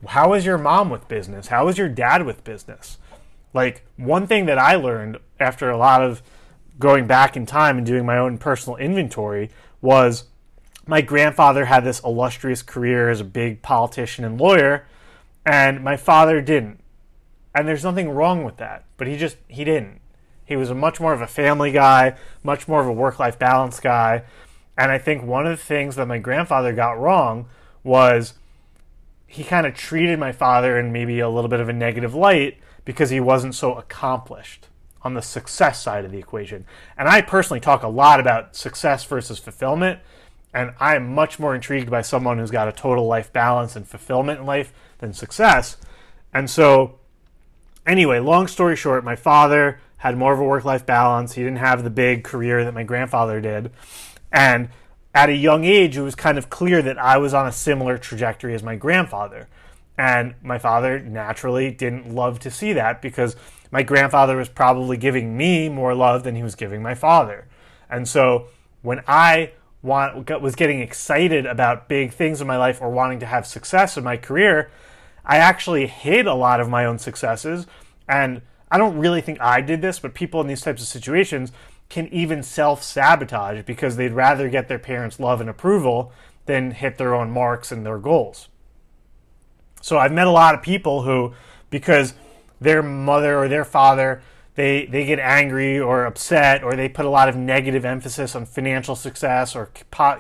How 0.07 0.35
is 0.35 0.45
your 0.45 0.59
mom 0.59 0.91
with 0.91 1.09
business? 1.09 1.49
How 1.49 1.69
is 1.69 1.79
your 1.79 1.89
dad 1.89 2.27
with 2.27 2.45
business? 2.45 2.99
Like, 3.55 3.87
one 3.97 4.27
thing 4.27 4.47
that 4.47 4.59
I 4.59 4.75
learned 4.75 5.19
after 5.41 5.71
a 5.71 5.79
lot 5.79 6.03
of 6.03 6.23
going 6.79 7.07
back 7.07 7.37
in 7.37 7.47
time 7.47 7.79
and 7.79 7.87
doing 7.87 8.05
my 8.05 8.19
own 8.19 8.37
personal 8.37 8.77
inventory 8.77 9.51
was 9.81 10.25
my 10.87 11.01
grandfather 11.01 11.65
had 11.65 11.85
this 11.85 12.01
illustrious 12.01 12.63
career 12.63 13.09
as 13.09 13.21
a 13.21 13.25
big 13.25 13.63
politician 13.63 14.25
and 14.25 14.39
lawyer, 14.39 14.87
and 15.47 15.83
my 15.83 15.97
father 15.97 16.41
didn't. 16.41 16.81
And 17.55 17.69
there's 17.69 17.85
nothing 17.85 18.11
wrong 18.11 18.45
with 18.45 18.57
that, 18.57 18.85
but 18.97 19.07
he 19.07 19.17
just 19.17 19.37
he 19.49 19.65
didn't. 19.65 20.01
He 20.45 20.57
was 20.57 20.71
a 20.71 20.75
much 20.75 21.01
more 21.01 21.13
of 21.13 21.23
a 21.23 21.27
family 21.27 21.73
guy, 21.73 22.17
much 22.43 22.69
more 22.69 22.81
of 22.81 22.87
a 22.87 22.93
work-life 22.93 23.39
balance 23.39 23.81
guy. 23.81 24.25
And 24.77 24.91
I 24.91 24.99
think 24.99 25.23
one 25.23 25.47
of 25.47 25.57
the 25.57 25.65
things 25.65 25.97
that 25.97 26.09
my 26.09 26.19
grandfather 26.19 26.73
got 26.73 26.99
wrong 27.01 27.47
was 27.83 28.35
he 29.27 29.45
kind 29.45 29.67
of 29.67 29.75
treated 29.75 30.19
my 30.19 30.33
father 30.33 30.79
in 30.79 30.93
maybe 30.93 31.21
a 31.21 31.29
little 31.29 31.49
bit 31.49 31.61
of 31.61 31.69
a 31.69 31.73
negative 31.73 32.15
light 32.15 32.59
because 32.85 33.11
he 33.11 33.21
wasn't 33.21 33.55
so 33.55 33.75
accomplished 33.75 34.69
on 35.03 35.15
the 35.15 35.23
success 35.23 35.83
side 35.83 36.05
of 36.05 36.13
the 36.13 36.19
equation. 36.19 36.65
And 36.97 37.09
I 37.09 37.21
personally 37.21 37.61
talk 37.61 37.83
a 37.83 37.89
lot 37.89 38.21
about 38.21 38.57
success 38.57 39.05
versus 39.05 39.39
fulfillment 39.39 40.01
and 40.55 40.73
I 40.79 40.95
am 40.95 41.13
much 41.13 41.41
more 41.41 41.55
intrigued 41.55 41.91
by 41.91 42.03
someone 42.03 42.39
who's 42.39 42.53
got 42.53 42.69
a 42.69 42.73
total 42.73 43.07
life 43.07 43.33
balance 43.33 43.75
and 43.75 43.87
fulfillment 43.87 44.39
in 44.39 44.47
life 44.47 44.73
than 44.99 45.13
success. 45.13 45.77
And 46.33 46.49
so, 46.49 47.01
anyway, 47.85 48.21
long 48.21 48.47
story 48.47 48.77
short, 48.77 49.05
my 49.05 49.17
father 49.17 49.81
had 49.99 50.17
more 50.17 50.33
of 50.33 50.39
a 50.39 50.45
work 50.45 50.65
life 50.65 50.87
balance. 50.87 51.33
He 51.33 51.43
didn't 51.43 51.59
have 51.59 51.83
the 51.83 51.91
big 51.91 52.23
career 52.23 52.63
that 52.65 52.73
my 52.73 52.85
grandfather 52.85 53.41
did. 53.41 53.73
And 54.31 54.69
at 55.13 55.29
a 55.29 55.35
young 55.35 55.65
age, 55.65 55.97
it 55.97 56.03
was 56.03 56.15
kind 56.15 56.39
of 56.39 56.51
clear 56.51 56.83
that 56.83 56.99
I 56.99 57.19
was 57.19 57.35
on 57.35 57.49
a 57.49 57.53
similar 57.53 57.99
trajectory 57.99 58.55
as 58.55 58.63
my 58.63 58.77
grandfather. 58.77 59.49
And 59.97 60.35
my 60.43 60.59
father 60.59 60.99
naturally 60.99 61.71
didn't 61.71 62.13
love 62.13 62.41
to 62.41 62.51
see 62.51 62.73
that 62.73 63.01
because 63.01 63.37
my 63.71 63.83
grandfather 63.83 64.37
was 64.37 64.49
probably 64.49 64.97
giving 64.97 65.37
me 65.37 65.69
more 65.69 65.95
love 65.95 66.25
than 66.25 66.35
he 66.35 66.43
was 66.43 66.55
giving 66.55 66.83
my 66.83 66.95
father. 66.95 67.47
And 67.89 68.09
so 68.09 68.49
when 68.83 69.03
I 69.07 69.53
want 69.83 70.31
was 70.41 70.55
getting 70.55 70.81
excited 70.81 71.47
about 71.47 71.89
big 71.89 72.13
things 72.13 72.41
in 72.41 72.47
my 72.47 72.57
life 72.57 72.81
or 72.81 72.91
wanting 72.91 73.21
to 73.21 73.27
have 73.27 73.47
success 73.47 73.97
in 73.97 74.03
my 74.03 74.17
career, 74.17 74.71
I 75.25 75.37
actually 75.37 75.87
hid 75.87 76.27
a 76.27 76.35
lot 76.35 76.61
of 76.61 76.69
my 76.69 76.85
own 76.85 76.99
successes. 76.99 77.67
And 78.09 78.43
I 78.71 78.79
don't 78.79 78.99
really 78.99 79.21
think 79.21 79.41
I 79.41 79.61
did 79.61 79.83
this, 79.83 79.99
but 79.99 80.15
people 80.15 80.41
in 80.41 80.47
these 80.47 80.63
types 80.63 80.83
of 80.83 80.89
situations 80.89 81.53
can 81.89 82.09
even 82.09 82.43
self 82.43 82.83
sabotage 82.83 83.65
because 83.65 83.97
they'd 83.97 84.13
rather 84.13 84.49
get 84.49 84.69
their 84.69 84.79
parents' 84.79 85.21
love 85.21 85.41
and 85.41 85.51
approval 85.51 86.13
than 86.47 86.73
hit 86.73 86.99
their 86.99 87.15
own 87.15 87.31
marks 87.31 87.71
and 87.71 87.87
their 87.87 87.99
goals. 87.99 88.49
So 89.85 89.99
I've 89.99 90.13
met 90.13 90.27
a 90.27 90.31
lot 90.31 90.55
of 90.55 90.63
people 90.63 91.03
who, 91.03 91.35
because 91.69 92.15
their 92.59 92.83
mother 92.83 93.37
or 93.37 93.49
their 93.49 93.67
father 93.67 94.23
they 94.55 94.87
they 94.87 95.05
get 95.05 95.19
angry 95.19 95.79
or 95.79 96.07
upset 96.07 96.65
or 96.65 96.75
they 96.75 96.89
put 96.89 97.05
a 97.05 97.11
lot 97.11 97.29
of 97.29 97.37
negative 97.37 97.85
emphasis 97.85 98.35
on 98.35 98.47
financial 98.47 98.97
success 98.97 99.55
or 99.55 99.69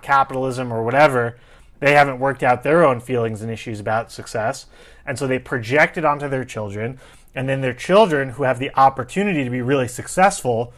capitalism 0.03 0.71
or 0.71 0.83
whatever 0.83 1.39
they 1.81 1.93
haven't 1.93 2.19
worked 2.19 2.43
out 2.43 2.63
their 2.63 2.85
own 2.85 3.01
feelings 3.01 3.41
and 3.41 3.51
issues 3.51 3.81
about 3.81 4.13
success. 4.13 4.67
And 5.07 5.19
so 5.19 5.27
they 5.27 5.39
project 5.39 5.97
it 5.97 6.05
onto 6.05 6.29
their 6.29 6.45
children 6.45 7.01
and 7.35 7.49
then 7.49 7.63
their 7.63 7.73
children 7.73 8.31
who 8.31 8.43
have 8.43 8.59
the 8.59 8.71
opportunity 8.79 9.45
to 9.45 9.51
be 9.51 9.63
really 9.63 9.89
successful 9.89 10.75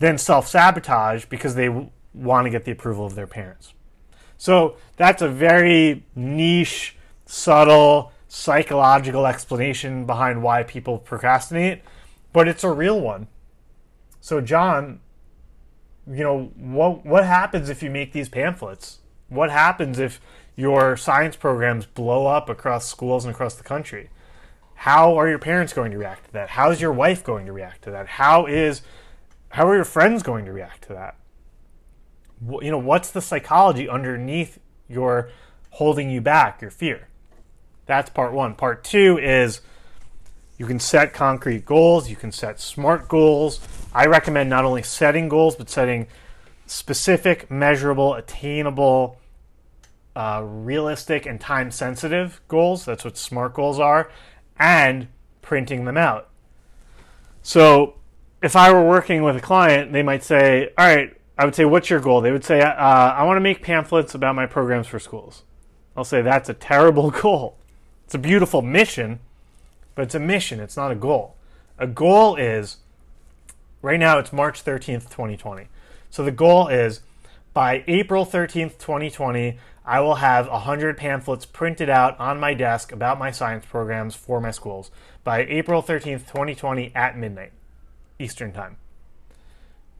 then 0.00 0.18
self-sabotage 0.18 1.26
because 1.26 1.54
they 1.54 1.68
want 2.12 2.46
to 2.46 2.50
get 2.50 2.64
the 2.64 2.72
approval 2.72 3.06
of 3.06 3.14
their 3.14 3.28
parents. 3.28 3.74
So 4.38 4.76
that's 4.96 5.22
a 5.22 5.28
very 5.28 6.04
niche 6.16 6.96
subtle 7.30 8.12
psychological 8.26 9.26
explanation 9.26 10.04
behind 10.06 10.42
why 10.42 10.62
people 10.62 10.98
procrastinate 10.98 11.82
but 12.32 12.48
it's 12.48 12.64
a 12.64 12.70
real 12.70 13.00
one. 13.00 13.28
So, 14.20 14.40
John, 14.40 15.00
you 16.06 16.22
know, 16.22 16.52
what 16.56 17.04
what 17.04 17.24
happens 17.24 17.68
if 17.68 17.82
you 17.82 17.90
make 17.90 18.12
these 18.12 18.28
pamphlets? 18.28 18.98
What 19.28 19.50
happens 19.50 19.98
if 19.98 20.20
your 20.56 20.96
science 20.96 21.36
programs 21.36 21.86
blow 21.86 22.26
up 22.26 22.48
across 22.48 22.86
schools 22.86 23.24
and 23.24 23.34
across 23.34 23.54
the 23.54 23.64
country? 23.64 24.10
How 24.74 25.16
are 25.16 25.28
your 25.28 25.38
parents 25.38 25.72
going 25.72 25.90
to 25.90 25.98
react 25.98 26.26
to 26.26 26.32
that? 26.32 26.50
How 26.50 26.70
is 26.70 26.80
your 26.80 26.92
wife 26.92 27.24
going 27.24 27.46
to 27.46 27.52
react 27.52 27.82
to 27.82 27.90
that? 27.90 28.06
How 28.06 28.46
is 28.46 28.82
how 29.50 29.66
are 29.68 29.74
your 29.74 29.84
friends 29.84 30.22
going 30.22 30.44
to 30.44 30.52
react 30.52 30.82
to 30.82 30.92
that? 30.94 31.16
You 32.40 32.70
know, 32.70 32.78
what's 32.78 33.10
the 33.10 33.20
psychology 33.20 33.88
underneath 33.88 34.60
your 34.88 35.30
holding 35.70 36.08
you 36.10 36.20
back, 36.20 36.62
your 36.62 36.70
fear? 36.70 37.08
That's 37.88 38.10
part 38.10 38.34
one. 38.34 38.54
Part 38.54 38.84
two 38.84 39.18
is 39.18 39.62
you 40.58 40.66
can 40.66 40.78
set 40.78 41.14
concrete 41.14 41.64
goals, 41.64 42.10
you 42.10 42.16
can 42.16 42.30
set 42.30 42.60
smart 42.60 43.08
goals. 43.08 43.60
I 43.94 44.04
recommend 44.06 44.50
not 44.50 44.66
only 44.66 44.82
setting 44.82 45.28
goals, 45.28 45.56
but 45.56 45.70
setting 45.70 46.06
specific, 46.66 47.50
measurable, 47.50 48.12
attainable, 48.12 49.18
uh, 50.14 50.42
realistic, 50.44 51.24
and 51.24 51.40
time 51.40 51.70
sensitive 51.70 52.42
goals. 52.46 52.84
That's 52.84 53.04
what 53.04 53.16
SMART 53.16 53.54
goals 53.54 53.80
are, 53.80 54.10
and 54.58 55.08
printing 55.40 55.86
them 55.86 55.96
out. 55.96 56.28
So, 57.42 57.94
if 58.42 58.54
I 58.54 58.70
were 58.70 58.86
working 58.86 59.22
with 59.22 59.36
a 59.36 59.40
client, 59.40 59.92
they 59.92 60.02
might 60.02 60.22
say, 60.22 60.72
All 60.76 60.86
right, 60.86 61.16
I 61.38 61.46
would 61.46 61.54
say, 61.54 61.64
What's 61.64 61.88
your 61.88 62.00
goal? 62.00 62.20
They 62.20 62.32
would 62.32 62.44
say, 62.44 62.60
uh, 62.60 62.74
I 62.74 63.22
want 63.22 63.36
to 63.36 63.40
make 63.40 63.62
pamphlets 63.62 64.14
about 64.14 64.34
my 64.34 64.44
programs 64.44 64.88
for 64.88 64.98
schools. 64.98 65.44
I'll 65.96 66.04
say, 66.04 66.20
That's 66.20 66.50
a 66.50 66.54
terrible 66.54 67.10
goal. 67.22 67.57
It's 68.08 68.14
a 68.14 68.18
beautiful 68.18 68.62
mission, 68.62 69.20
but 69.94 70.00
it's 70.00 70.14
a 70.14 70.18
mission, 70.18 70.60
it's 70.60 70.78
not 70.78 70.90
a 70.90 70.94
goal. 70.94 71.36
A 71.78 71.86
goal 71.86 72.36
is, 72.36 72.78
right 73.82 74.00
now 74.00 74.18
it's 74.18 74.32
March 74.32 74.64
13th, 74.64 75.10
2020. 75.10 75.68
So 76.08 76.24
the 76.24 76.30
goal 76.30 76.68
is 76.68 77.02
by 77.52 77.84
April 77.86 78.24
13th, 78.24 78.78
2020, 78.78 79.58
I 79.84 80.00
will 80.00 80.14
have 80.14 80.48
100 80.48 80.96
pamphlets 80.96 81.44
printed 81.44 81.90
out 81.90 82.18
on 82.18 82.40
my 82.40 82.54
desk 82.54 82.92
about 82.92 83.18
my 83.18 83.30
science 83.30 83.66
programs 83.66 84.14
for 84.14 84.40
my 84.40 84.52
schools 84.52 84.90
by 85.22 85.44
April 85.44 85.82
13th, 85.82 86.20
2020 86.28 86.90
at 86.94 87.18
midnight 87.18 87.52
Eastern 88.18 88.52
Time. 88.52 88.78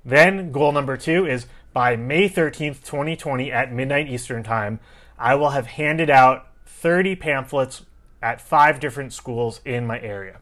Then 0.02 0.50
goal 0.50 0.72
number 0.72 0.96
two 0.96 1.26
is 1.26 1.44
by 1.74 1.94
May 1.94 2.30
13th, 2.30 2.82
2020 2.86 3.52
at 3.52 3.70
midnight 3.70 4.08
Eastern 4.08 4.42
Time, 4.42 4.80
I 5.18 5.34
will 5.34 5.50
have 5.50 5.66
handed 5.66 6.08
out 6.08 6.46
30 6.64 7.14
pamphlets 7.16 7.82
at 8.22 8.40
five 8.40 8.80
different 8.80 9.12
schools 9.12 9.60
in 9.64 9.86
my 9.86 10.00
area. 10.00 10.40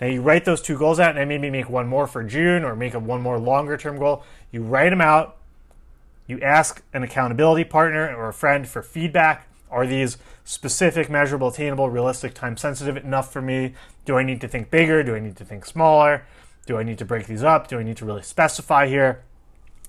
Now 0.00 0.08
you 0.08 0.20
write 0.20 0.44
those 0.44 0.60
two 0.60 0.76
goals 0.76 0.98
out 0.98 1.10
and 1.10 1.18
I 1.18 1.24
maybe 1.24 1.48
make 1.48 1.68
one 1.68 1.86
more 1.86 2.06
for 2.06 2.24
June 2.24 2.64
or 2.64 2.74
make 2.74 2.94
a 2.94 2.98
one 2.98 3.20
more 3.20 3.38
longer 3.38 3.76
term 3.76 3.98
goal. 3.98 4.24
You 4.50 4.62
write 4.62 4.90
them 4.90 5.00
out. 5.00 5.36
You 6.26 6.40
ask 6.40 6.82
an 6.92 7.02
accountability 7.02 7.64
partner 7.64 8.14
or 8.14 8.28
a 8.28 8.32
friend 8.32 8.68
for 8.68 8.82
feedback. 8.82 9.46
Are 9.70 9.86
these 9.86 10.18
specific, 10.44 11.08
measurable, 11.08 11.48
attainable, 11.48 11.88
realistic, 11.88 12.34
time 12.34 12.56
sensitive 12.56 12.96
enough 12.96 13.32
for 13.32 13.40
me? 13.40 13.74
Do 14.04 14.16
I 14.16 14.22
need 14.22 14.40
to 14.40 14.48
think 14.48 14.70
bigger? 14.70 15.02
Do 15.02 15.14
I 15.14 15.20
need 15.20 15.36
to 15.36 15.44
think 15.44 15.64
smaller? 15.64 16.24
Do 16.66 16.78
I 16.78 16.82
need 16.82 16.98
to 16.98 17.04
break 17.04 17.26
these 17.26 17.42
up? 17.42 17.68
Do 17.68 17.78
I 17.78 17.82
need 17.82 17.96
to 17.98 18.04
really 18.04 18.22
specify 18.22 18.88
here? 18.88 19.22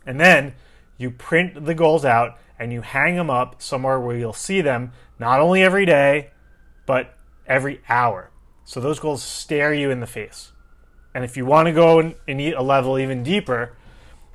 And 0.05 0.19
then 0.19 0.53
you 0.97 1.09
print 1.09 1.65
the 1.65 1.73
goals 1.73 2.05
out 2.05 2.37
and 2.59 2.71
you 2.71 2.81
hang 2.81 3.15
them 3.15 3.29
up 3.29 3.61
somewhere 3.61 3.99
where 3.99 4.15
you'll 4.15 4.33
see 4.33 4.61
them 4.61 4.91
not 5.19 5.39
only 5.39 5.63
every 5.63 5.85
day, 5.85 6.29
but 6.85 7.17
every 7.47 7.81
hour. 7.89 8.31
So 8.65 8.79
those 8.79 8.99
goals 8.99 9.23
stare 9.23 9.73
you 9.73 9.91
in 9.91 9.99
the 9.99 10.07
face. 10.07 10.51
And 11.13 11.23
if 11.23 11.37
you 11.37 11.45
want 11.45 11.67
to 11.67 11.73
go 11.73 11.99
and 11.99 12.41
eat 12.41 12.53
a 12.53 12.61
level 12.61 12.97
even 12.97 13.23
deeper, 13.23 13.75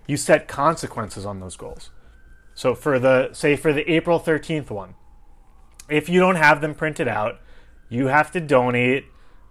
you 0.07 0.17
set 0.17 0.49
consequences 0.49 1.27
on 1.27 1.41
those 1.41 1.57
goals. 1.57 1.91
So 2.55 2.75
for 2.75 2.99
the 2.99 3.33
say 3.33 3.57
for 3.57 3.73
the 3.73 3.91
April 3.91 4.21
13th 4.21 4.71
one, 4.71 4.95
if 5.89 6.09
you 6.09 6.21
don't 6.21 6.37
have 6.37 6.61
them 6.61 6.75
printed 6.75 7.09
out, 7.09 7.41
you 7.89 8.07
have 8.07 8.31
to 8.33 8.41
donate 8.41 9.07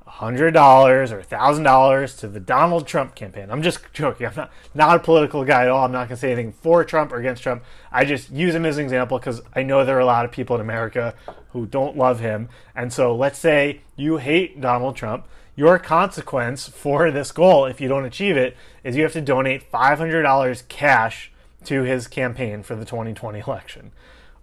$100 0.08 1.12
or 1.12 1.22
$1,000 1.22 2.20
to 2.20 2.28
the 2.28 2.40
Donald 2.40 2.88
Trump 2.88 3.14
campaign. 3.14 3.50
I'm 3.52 3.62
just 3.62 3.80
joking. 3.94 4.28
I'm 4.28 4.36
not, 4.36 4.52
not 4.74 4.96
a 4.98 5.00
political 5.00 5.44
guy 5.44 5.64
at 5.64 5.70
all. 5.70 5.86
I'm 5.86 5.92
not 5.92 6.08
going 6.08 6.16
to 6.16 6.18
say 6.18 6.32
anything 6.32 6.54
for 6.54 6.84
Trump 6.84 7.12
or 7.12 7.18
against 7.18 7.44
Trump. 7.44 7.64
I 7.92 8.06
just 8.06 8.32
use 8.32 8.56
him 8.56 8.66
as 8.66 8.78
an 8.78 8.86
example 8.86 9.20
because 9.20 9.42
I 9.54 9.64
know 9.64 9.84
there 9.84 9.98
are 9.98 10.02
a 10.02 10.06
lot 10.06 10.26
of 10.26 10.32
people 10.32 10.56
in 10.56 10.62
America 10.62 11.14
who 11.52 11.66
don't 11.66 11.98
love 11.98 12.20
him. 12.20 12.50
And 12.76 12.92
so 12.94 13.16
let's 13.16 13.38
say 13.38 13.82
you 13.96 14.18
hate 14.18 14.62
Donald 14.62 14.96
Trump. 14.96 15.28
Your 15.56 15.80
consequence 15.80 16.68
for 16.70 17.10
this 17.12 17.32
goal, 17.32 17.66
if 17.66 17.82
you 17.82 17.88
don't 17.88 18.06
achieve 18.06 18.38
it, 18.38 18.56
is 18.84 18.96
you 18.96 19.04
have 19.04 19.14
to 19.14 19.22
donate 19.22 19.72
$500 19.72 20.68
cash 20.68 21.32
to 21.66 21.82
his 21.84 22.08
campaign 22.08 22.64
for 22.64 22.76
the 22.76 22.86
2020 22.86 23.40
election. 23.40 23.92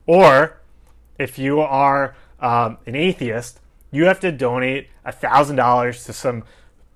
Or 0.06 0.60
if 1.18 1.38
you 1.38 1.60
are 1.60 2.16
um, 2.40 2.78
an 2.84 2.96
atheist, 2.96 3.60
you 3.94 4.06
have 4.06 4.20
to 4.20 4.32
donate 4.32 4.88
a 5.04 5.12
$1,000 5.12 6.06
to 6.06 6.12
some 6.12 6.44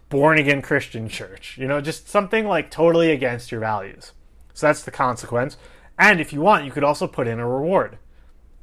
born 0.09 0.38
again 0.38 0.62
Christian 0.62 1.09
church. 1.09 1.57
You 1.59 1.66
know, 1.68 1.80
just 1.80 2.09
something 2.09 2.46
like 2.46 2.70
totally 2.70 3.11
against 3.11 3.51
your 3.53 3.61
values. 3.61 4.12
So 4.55 4.66
that's 4.66 4.82
the 4.82 4.90
consequence. 4.90 5.57
And 5.99 6.20
if 6.20 6.32
you 6.32 6.40
want, 6.40 6.64
you 6.64 6.70
could 6.70 6.84
also 6.84 7.07
put 7.07 7.28
in 7.28 7.38
a 7.38 7.49
reward. 7.49 7.99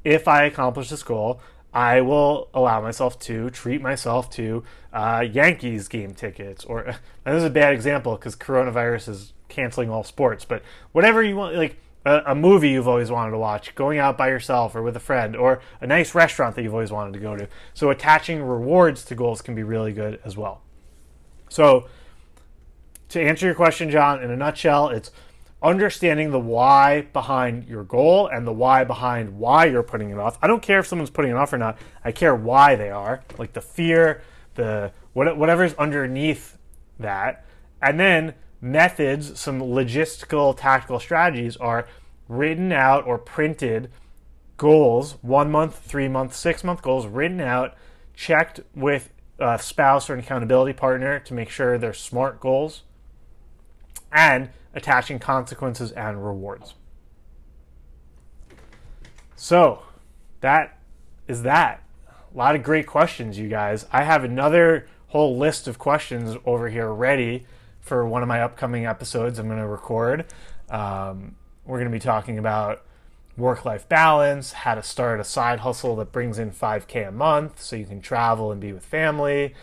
If 0.04 0.28
I 0.28 0.44
accomplish 0.44 0.88
this 0.88 1.02
goal, 1.02 1.40
I 1.72 2.00
will 2.00 2.48
allow 2.54 2.80
myself 2.80 3.18
to 3.20 3.50
treat 3.50 3.82
myself 3.82 4.30
to 4.30 4.64
uh, 4.92 5.26
Yankees 5.30 5.88
game 5.88 6.14
tickets. 6.14 6.64
Or 6.64 6.84
this 7.24 7.34
is 7.34 7.44
a 7.44 7.50
bad 7.50 7.74
example 7.74 8.16
because 8.16 8.36
coronavirus 8.36 9.08
is 9.08 9.32
canceling 9.48 9.90
all 9.90 10.04
sports. 10.04 10.44
But 10.44 10.62
whatever 10.92 11.22
you 11.22 11.36
want, 11.36 11.56
like 11.56 11.76
a, 12.06 12.22
a, 12.26 12.34
movie 12.34 12.70
you've 12.70 12.86
always 12.86 13.10
wanted 13.10 13.32
to 13.32 13.38
watch, 13.38 13.74
going 13.74 13.98
out 13.98 14.16
by 14.16 14.28
yourself 14.28 14.76
or 14.76 14.82
with 14.82 14.96
a 14.96 15.00
friend, 15.00 15.34
or 15.34 15.60
a 15.80 15.86
nice 15.86 16.14
restaurant 16.14 16.54
that 16.54 16.62
you've 16.62 16.72
always 16.72 16.92
wanted 16.92 17.12
to 17.14 17.18
go 17.18 17.36
to. 17.36 17.48
So 17.74 17.90
attaching 17.90 18.42
rewards 18.42 19.04
to 19.06 19.16
goals 19.16 19.42
can 19.42 19.56
be 19.56 19.64
really 19.64 19.92
good 19.92 20.20
as 20.24 20.36
well. 20.36 20.62
So 21.48 21.88
to 23.08 23.20
answer 23.20 23.46
your 23.46 23.56
question, 23.56 23.90
John, 23.90 24.22
in 24.22 24.30
a 24.30 24.36
nutshell, 24.36 24.88
it's 24.88 25.10
understanding 25.60 26.30
the 26.30 26.38
why 26.38 27.02
behind 27.12 27.66
your 27.66 27.82
goal 27.82 28.28
and 28.28 28.46
the 28.46 28.52
why 28.52 28.84
behind 28.84 29.36
why 29.36 29.64
you're 29.64 29.82
putting 29.82 30.10
it 30.10 30.18
off. 30.18 30.38
I 30.40 30.46
don't 30.46 30.62
care 30.62 30.78
if 30.78 30.86
someone's 30.86 31.10
putting 31.10 31.32
it 31.32 31.36
off 31.36 31.52
or 31.52 31.58
not. 31.58 31.76
I 32.04 32.12
care 32.12 32.36
why 32.36 32.76
they 32.76 32.90
are, 32.90 33.24
like 33.36 33.52
the 33.52 33.60
fear, 33.60 34.22
the 34.54 34.92
whatever's 35.12 35.74
underneath 35.74 36.56
that, 37.00 37.44
and 37.82 37.98
then 37.98 38.34
methods, 38.60 39.38
some 39.38 39.60
logistical, 39.60 40.56
tactical 40.56 40.98
strategies 40.98 41.56
are 41.56 41.86
written 42.28 42.72
out 42.72 43.06
or 43.06 43.18
printed 43.18 43.90
goals, 44.56 45.16
one 45.22 45.50
month, 45.50 45.78
three 45.78 46.08
month, 46.08 46.34
six 46.34 46.64
month 46.64 46.82
goals, 46.82 47.06
written 47.06 47.40
out, 47.40 47.74
checked 48.14 48.60
with 48.74 49.10
a 49.38 49.58
spouse 49.58 50.08
or 50.08 50.14
an 50.14 50.20
accountability 50.20 50.72
partner 50.72 51.18
to 51.20 51.34
make 51.34 51.50
sure 51.50 51.76
they're 51.76 51.92
smart 51.92 52.40
goals, 52.40 52.82
and 54.10 54.48
attaching 54.74 55.18
consequences 55.18 55.92
and 55.92 56.24
rewards. 56.24 56.74
So, 59.34 59.82
that 60.40 60.78
is 61.28 61.42
that. 61.42 61.82
A 62.34 62.36
lot 62.36 62.54
of 62.54 62.62
great 62.62 62.86
questions, 62.86 63.38
you 63.38 63.48
guys. 63.48 63.86
I 63.92 64.04
have 64.04 64.24
another 64.24 64.86
whole 65.08 65.36
list 65.36 65.68
of 65.68 65.78
questions 65.78 66.36
over 66.44 66.68
here 66.68 66.92
ready 66.92 67.46
for 67.86 68.04
one 68.04 68.20
of 68.20 68.28
my 68.28 68.42
upcoming 68.42 68.84
episodes 68.84 69.38
I'm 69.38 69.46
going 69.46 69.60
to 69.60 69.66
record. 69.66 70.26
Um, 70.68 71.36
we're 71.64 71.78
going 71.78 71.90
to 71.90 71.96
be 71.96 72.00
talking 72.00 72.36
about 72.36 72.82
work 73.36 73.64
life 73.64 73.88
balance, 73.88 74.52
how 74.52 74.74
to 74.74 74.82
start 74.82 75.20
a 75.20 75.24
side 75.24 75.60
hustle 75.60 75.94
that 75.96 76.10
brings 76.10 76.38
in 76.38 76.50
5K 76.50 77.08
a 77.08 77.12
month 77.12 77.62
so 77.62 77.76
you 77.76 77.86
can 77.86 78.00
travel 78.00 78.50
and 78.50 78.60
be 78.60 78.72
with 78.72 78.84
family. 78.84 79.54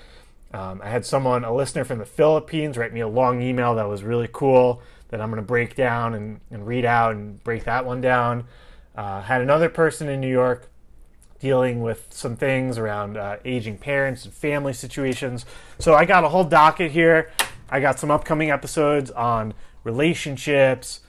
Um, 0.54 0.82
I 0.82 0.90
had 0.90 1.06
someone, 1.06 1.44
a 1.44 1.54
listener 1.54 1.84
from 1.84 2.00
the 2.00 2.06
Philippines, 2.06 2.78
write 2.78 2.94
me 2.94 3.02
a 3.02 3.08
long 3.08 3.42
email 3.42 3.76
that 3.76 3.90
was 3.90 4.04
really 4.04 4.30
cool 4.32 4.82
that 5.10 5.20
I'm 5.20 5.30
going 5.30 5.42
to 5.42 5.48
break 5.48 5.76
down 5.76 6.14
and, 6.14 6.40
and 6.50 6.66
read 6.66 6.86
out 6.86 7.16
and 7.16 7.44
break 7.44 7.66
that 7.66 7.86
one 7.86 8.00
down. 8.00 8.46
Uh, 8.96 9.22
had 9.22 9.42
another 9.42 9.68
person 9.68 10.08
in 10.08 10.22
New 10.22 10.32
York 10.32 10.70
dealing 11.40 11.82
with 11.82 12.08
some 12.10 12.38
things 12.38 12.78
around 12.78 13.18
uh, 13.18 13.36
aging 13.44 13.78
parents 13.78 14.24
and 14.24 14.34
family 14.34 14.72
situations. 14.72 15.46
So 15.78 15.94
I 15.94 16.06
got 16.06 16.24
a 16.24 16.30
whole 16.30 16.46
docket 16.46 16.92
here. 16.92 17.32
I 17.74 17.80
got 17.80 17.98
some 17.98 18.12
upcoming 18.12 18.52
episodes 18.52 19.10
on 19.10 19.56
relationships, 19.84 21.00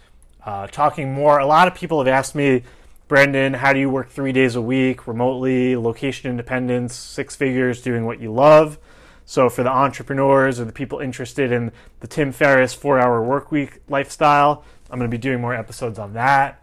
uh, 0.47 0.67
talking 0.67 1.13
more. 1.13 1.39
A 1.39 1.45
lot 1.45 1.69
of 1.69 1.75
people 1.75 1.99
have 1.99 2.09
asked 2.09 2.35
me, 2.35 2.63
Brendan, 3.07 3.53
how 3.53 3.75
do 3.75 3.79
you 3.79 3.91
work 3.91 4.09
three 4.09 4.33
days 4.33 4.57
a 4.57 4.63
week 4.63 5.07
remotely, 5.07 5.77
location 5.77 6.31
independence, 6.31 6.95
six 6.95 7.37
figures, 7.37 7.83
doing 7.83 8.07
what 8.07 8.19
you 8.19 8.33
love? 8.33 8.79
So, 9.27 9.51
for 9.51 9.63
the 9.63 9.69
entrepreneurs 9.69 10.59
or 10.59 10.65
the 10.65 10.73
people 10.73 11.01
interested 11.01 11.53
in 11.53 11.71
the 12.01 12.07
Tim 12.07 12.33
Ferriss 12.33 12.73
four 12.73 12.99
hour 12.99 13.23
work 13.23 13.53
week 13.53 13.83
lifestyle, 13.91 14.65
I'm 14.91 14.99
going 14.99 15.11
to 15.11 15.15
be 15.15 15.21
doing 15.21 15.43
more 15.43 15.55
episodes 15.55 15.99
on 15.99 16.15
that. 16.15 16.63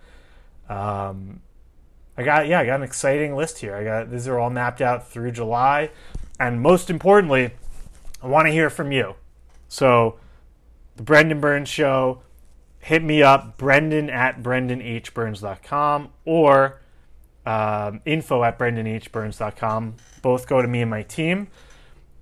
Um, 0.68 1.42
I 2.18 2.24
got, 2.24 2.48
yeah, 2.48 2.60
I 2.62 2.66
got 2.66 2.78
an 2.78 2.84
exciting 2.84 3.36
list 3.36 3.60
here. 3.60 3.76
I 3.76 3.84
got, 3.84 4.10
these 4.10 4.28
are 4.28 4.40
all 4.40 4.50
mapped 4.50 4.82
out 4.82 5.08
through 5.08 5.32
July. 5.34 5.92
And 6.40 6.60
most 6.60 6.90
importantly, 6.90 7.52
I 8.20 8.26
want 8.26 8.48
to 8.48 8.52
hear 8.52 8.72
from 8.72 8.92
you. 8.92 9.14
So, 9.72 10.20
the 10.98 11.04
Brendan 11.04 11.40
Burns 11.40 11.70
Show, 11.70 12.24
hit 12.80 13.02
me 13.02 13.24
up, 13.24 13.58
brendan 13.58 14.10
at 14.10 14.44
brendanhburns.com 14.44 16.10
or 16.26 16.82
um, 17.46 18.02
info 18.04 18.44
at 18.44 18.60
brendanhburns.com. 18.60 19.96
Both 20.22 20.50
go 20.50 20.62
to 20.62 20.68
me 20.68 20.82
and 20.82 20.92
my 20.92 21.04
team. 21.04 21.48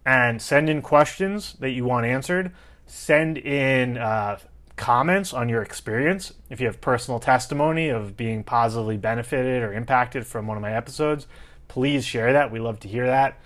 And 0.05 0.39
send 0.39 0.69
in 0.69 0.83
questions 0.83 1.53
that 1.53 1.71
you 1.71 1.85
want 1.85 2.05
answered. 2.05 2.53
Send 2.85 3.39
in 3.39 3.97
uh, 3.97 4.37
comments 4.75 5.33
on 5.33 5.49
your 5.49 5.63
experience. 5.63 6.33
If 6.51 6.61
you 6.61 6.67
have 6.67 6.79
personal 6.81 7.19
testimony 7.19 7.89
of 7.89 8.15
being 8.15 8.43
positively 8.43 8.97
benefited 8.97 9.63
or 9.63 9.73
impacted 9.73 10.27
from 10.27 10.45
one 10.45 10.55
of 10.55 10.61
my 10.61 10.73
episodes, 10.73 11.25
please 11.67 12.05
share 12.05 12.31
that. 12.31 12.51
We 12.51 12.59
love 12.59 12.79
to 12.81 12.87
hear 12.87 13.07
that. 13.07 13.39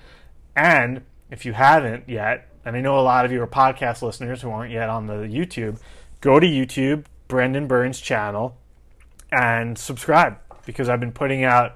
And 0.58 1.04
if 1.32 1.45
you 1.45 1.54
haven't 1.54 2.10
yet, 2.10 2.49
and 2.66 2.76
I 2.76 2.82
know 2.82 2.99
a 2.99 3.01
lot 3.01 3.26
of 3.26 3.32
you 3.32 3.41
are 3.41 3.47
podcast 3.47 4.01
listeners 4.01 4.41
who 4.41 4.49
aren't 4.49 4.72
yet 4.72 4.89
on 4.89 5.07
the 5.07 5.14
YouTube, 5.14 5.80
go 6.22 6.39
to 6.39 6.47
YouTube, 6.47 7.05
Brendan 7.28 7.68
Burns 7.68 7.99
channel, 7.99 8.55
and 9.32 9.78
subscribe 9.78 10.38
because 10.66 10.89
I've 10.89 10.99
been 10.99 11.11
putting 11.11 11.43
out 11.43 11.76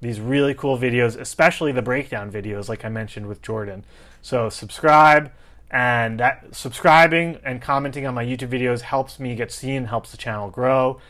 these 0.00 0.20
really 0.20 0.54
cool 0.54 0.78
videos, 0.78 1.18
especially 1.18 1.72
the 1.72 1.82
breakdown 1.82 2.30
videos, 2.30 2.68
like 2.68 2.84
I 2.84 2.88
mentioned 2.88 3.26
with 3.26 3.42
Jordan. 3.42 3.84
So 4.22 4.48
subscribe, 4.48 5.32
and 5.70 6.20
that 6.20 6.54
subscribing 6.54 7.38
and 7.44 7.60
commenting 7.60 8.06
on 8.06 8.14
my 8.14 8.24
YouTube 8.24 8.50
videos 8.50 8.82
helps 8.82 9.18
me 9.18 9.34
get 9.34 9.50
seen, 9.50 9.86
helps 9.86 10.10
the 10.10 10.16
channel 10.16 10.50
grow. 10.50 11.00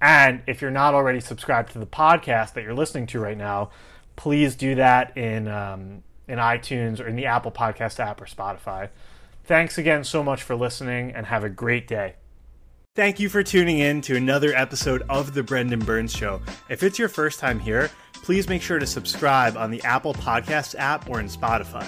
And 0.00 0.42
if 0.46 0.60
you're 0.60 0.70
not 0.70 0.94
already 0.94 1.20
subscribed 1.20 1.72
to 1.72 1.78
the 1.78 1.86
podcast 1.86 2.54
that 2.54 2.64
you're 2.64 2.74
listening 2.74 3.06
to 3.08 3.20
right 3.20 3.38
now, 3.38 3.70
please 4.16 4.54
do 4.56 4.74
that 4.74 5.16
in 5.16 5.48
um, 5.48 6.02
in 6.28 6.38
iTunes 6.38 7.00
or 7.00 7.06
in 7.06 7.16
the 7.16 7.26
Apple 7.26 7.52
Podcast 7.52 8.00
app 8.00 8.20
or 8.20 8.26
Spotify. 8.26 8.88
Thanks 9.44 9.76
again 9.78 10.04
so 10.04 10.22
much 10.22 10.42
for 10.42 10.54
listening, 10.54 11.12
and 11.12 11.26
have 11.26 11.44
a 11.44 11.50
great 11.50 11.86
day. 11.86 12.14
Thank 12.96 13.18
you 13.18 13.28
for 13.28 13.42
tuning 13.42 13.80
in 13.80 14.00
to 14.02 14.16
another 14.16 14.54
episode 14.54 15.02
of 15.08 15.34
The 15.34 15.42
Brendan 15.42 15.80
Burns 15.80 16.14
Show. 16.14 16.40
If 16.68 16.82
it's 16.84 16.98
your 16.98 17.08
first 17.08 17.40
time 17.40 17.58
here, 17.58 17.90
please 18.12 18.48
make 18.48 18.62
sure 18.62 18.78
to 18.78 18.86
subscribe 18.86 19.56
on 19.56 19.70
the 19.70 19.82
Apple 19.82 20.14
Podcast 20.14 20.76
app 20.78 21.10
or 21.10 21.18
in 21.18 21.26
Spotify. 21.26 21.86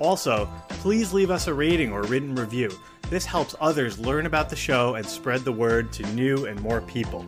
Also, 0.00 0.50
please 0.68 1.12
leave 1.12 1.30
us 1.30 1.46
a 1.46 1.54
rating 1.54 1.92
or 1.92 2.02
written 2.02 2.34
review. 2.34 2.70
This 3.10 3.24
helps 3.24 3.54
others 3.60 3.98
learn 3.98 4.26
about 4.26 4.50
the 4.50 4.56
show 4.56 4.96
and 4.96 5.06
spread 5.06 5.42
the 5.42 5.52
word 5.52 5.92
to 5.92 6.02
new 6.14 6.46
and 6.46 6.60
more 6.60 6.80
people. 6.80 7.24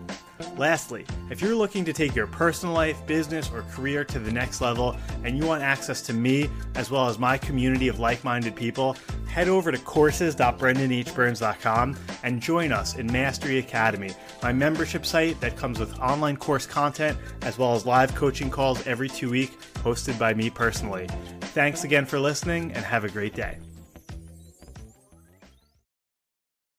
Lastly, 0.56 1.04
if 1.30 1.40
you're 1.40 1.54
looking 1.54 1.84
to 1.84 1.92
take 1.92 2.12
your 2.14 2.26
personal 2.26 2.74
life, 2.74 3.06
business, 3.06 3.50
or 3.52 3.62
career 3.62 4.04
to 4.04 4.18
the 4.18 4.30
next 4.30 4.60
level 4.60 4.96
and 5.24 5.36
you 5.36 5.46
want 5.46 5.62
access 5.62 6.02
to 6.02 6.12
me 6.12 6.50
as 6.74 6.90
well 6.90 7.08
as 7.08 7.18
my 7.18 7.38
community 7.38 7.88
of 7.88 7.98
like 7.98 8.22
minded 8.24 8.54
people, 8.54 8.96
head 9.26 9.48
over 9.48 9.72
to 9.72 9.78
courses.brendanhburns.com 9.78 11.96
and 12.22 12.40
join 12.40 12.72
us 12.72 12.96
in 12.96 13.10
Mastery 13.10 13.58
Academy, 13.58 14.10
my 14.42 14.52
membership 14.52 15.06
site 15.06 15.40
that 15.40 15.56
comes 15.56 15.78
with 15.78 15.98
online 15.98 16.36
course 16.36 16.66
content 16.66 17.16
as 17.42 17.58
well 17.58 17.74
as 17.74 17.86
live 17.86 18.14
coaching 18.14 18.50
calls 18.50 18.86
every 18.86 19.08
two 19.08 19.30
weeks 19.30 19.56
hosted 19.76 20.18
by 20.18 20.34
me 20.34 20.50
personally. 20.50 21.08
Thanks 21.40 21.84
again 21.84 22.04
for 22.06 22.18
listening 22.18 22.72
and 22.72 22.84
have 22.84 23.04
a 23.04 23.08
great 23.08 23.34
day. 23.34 23.58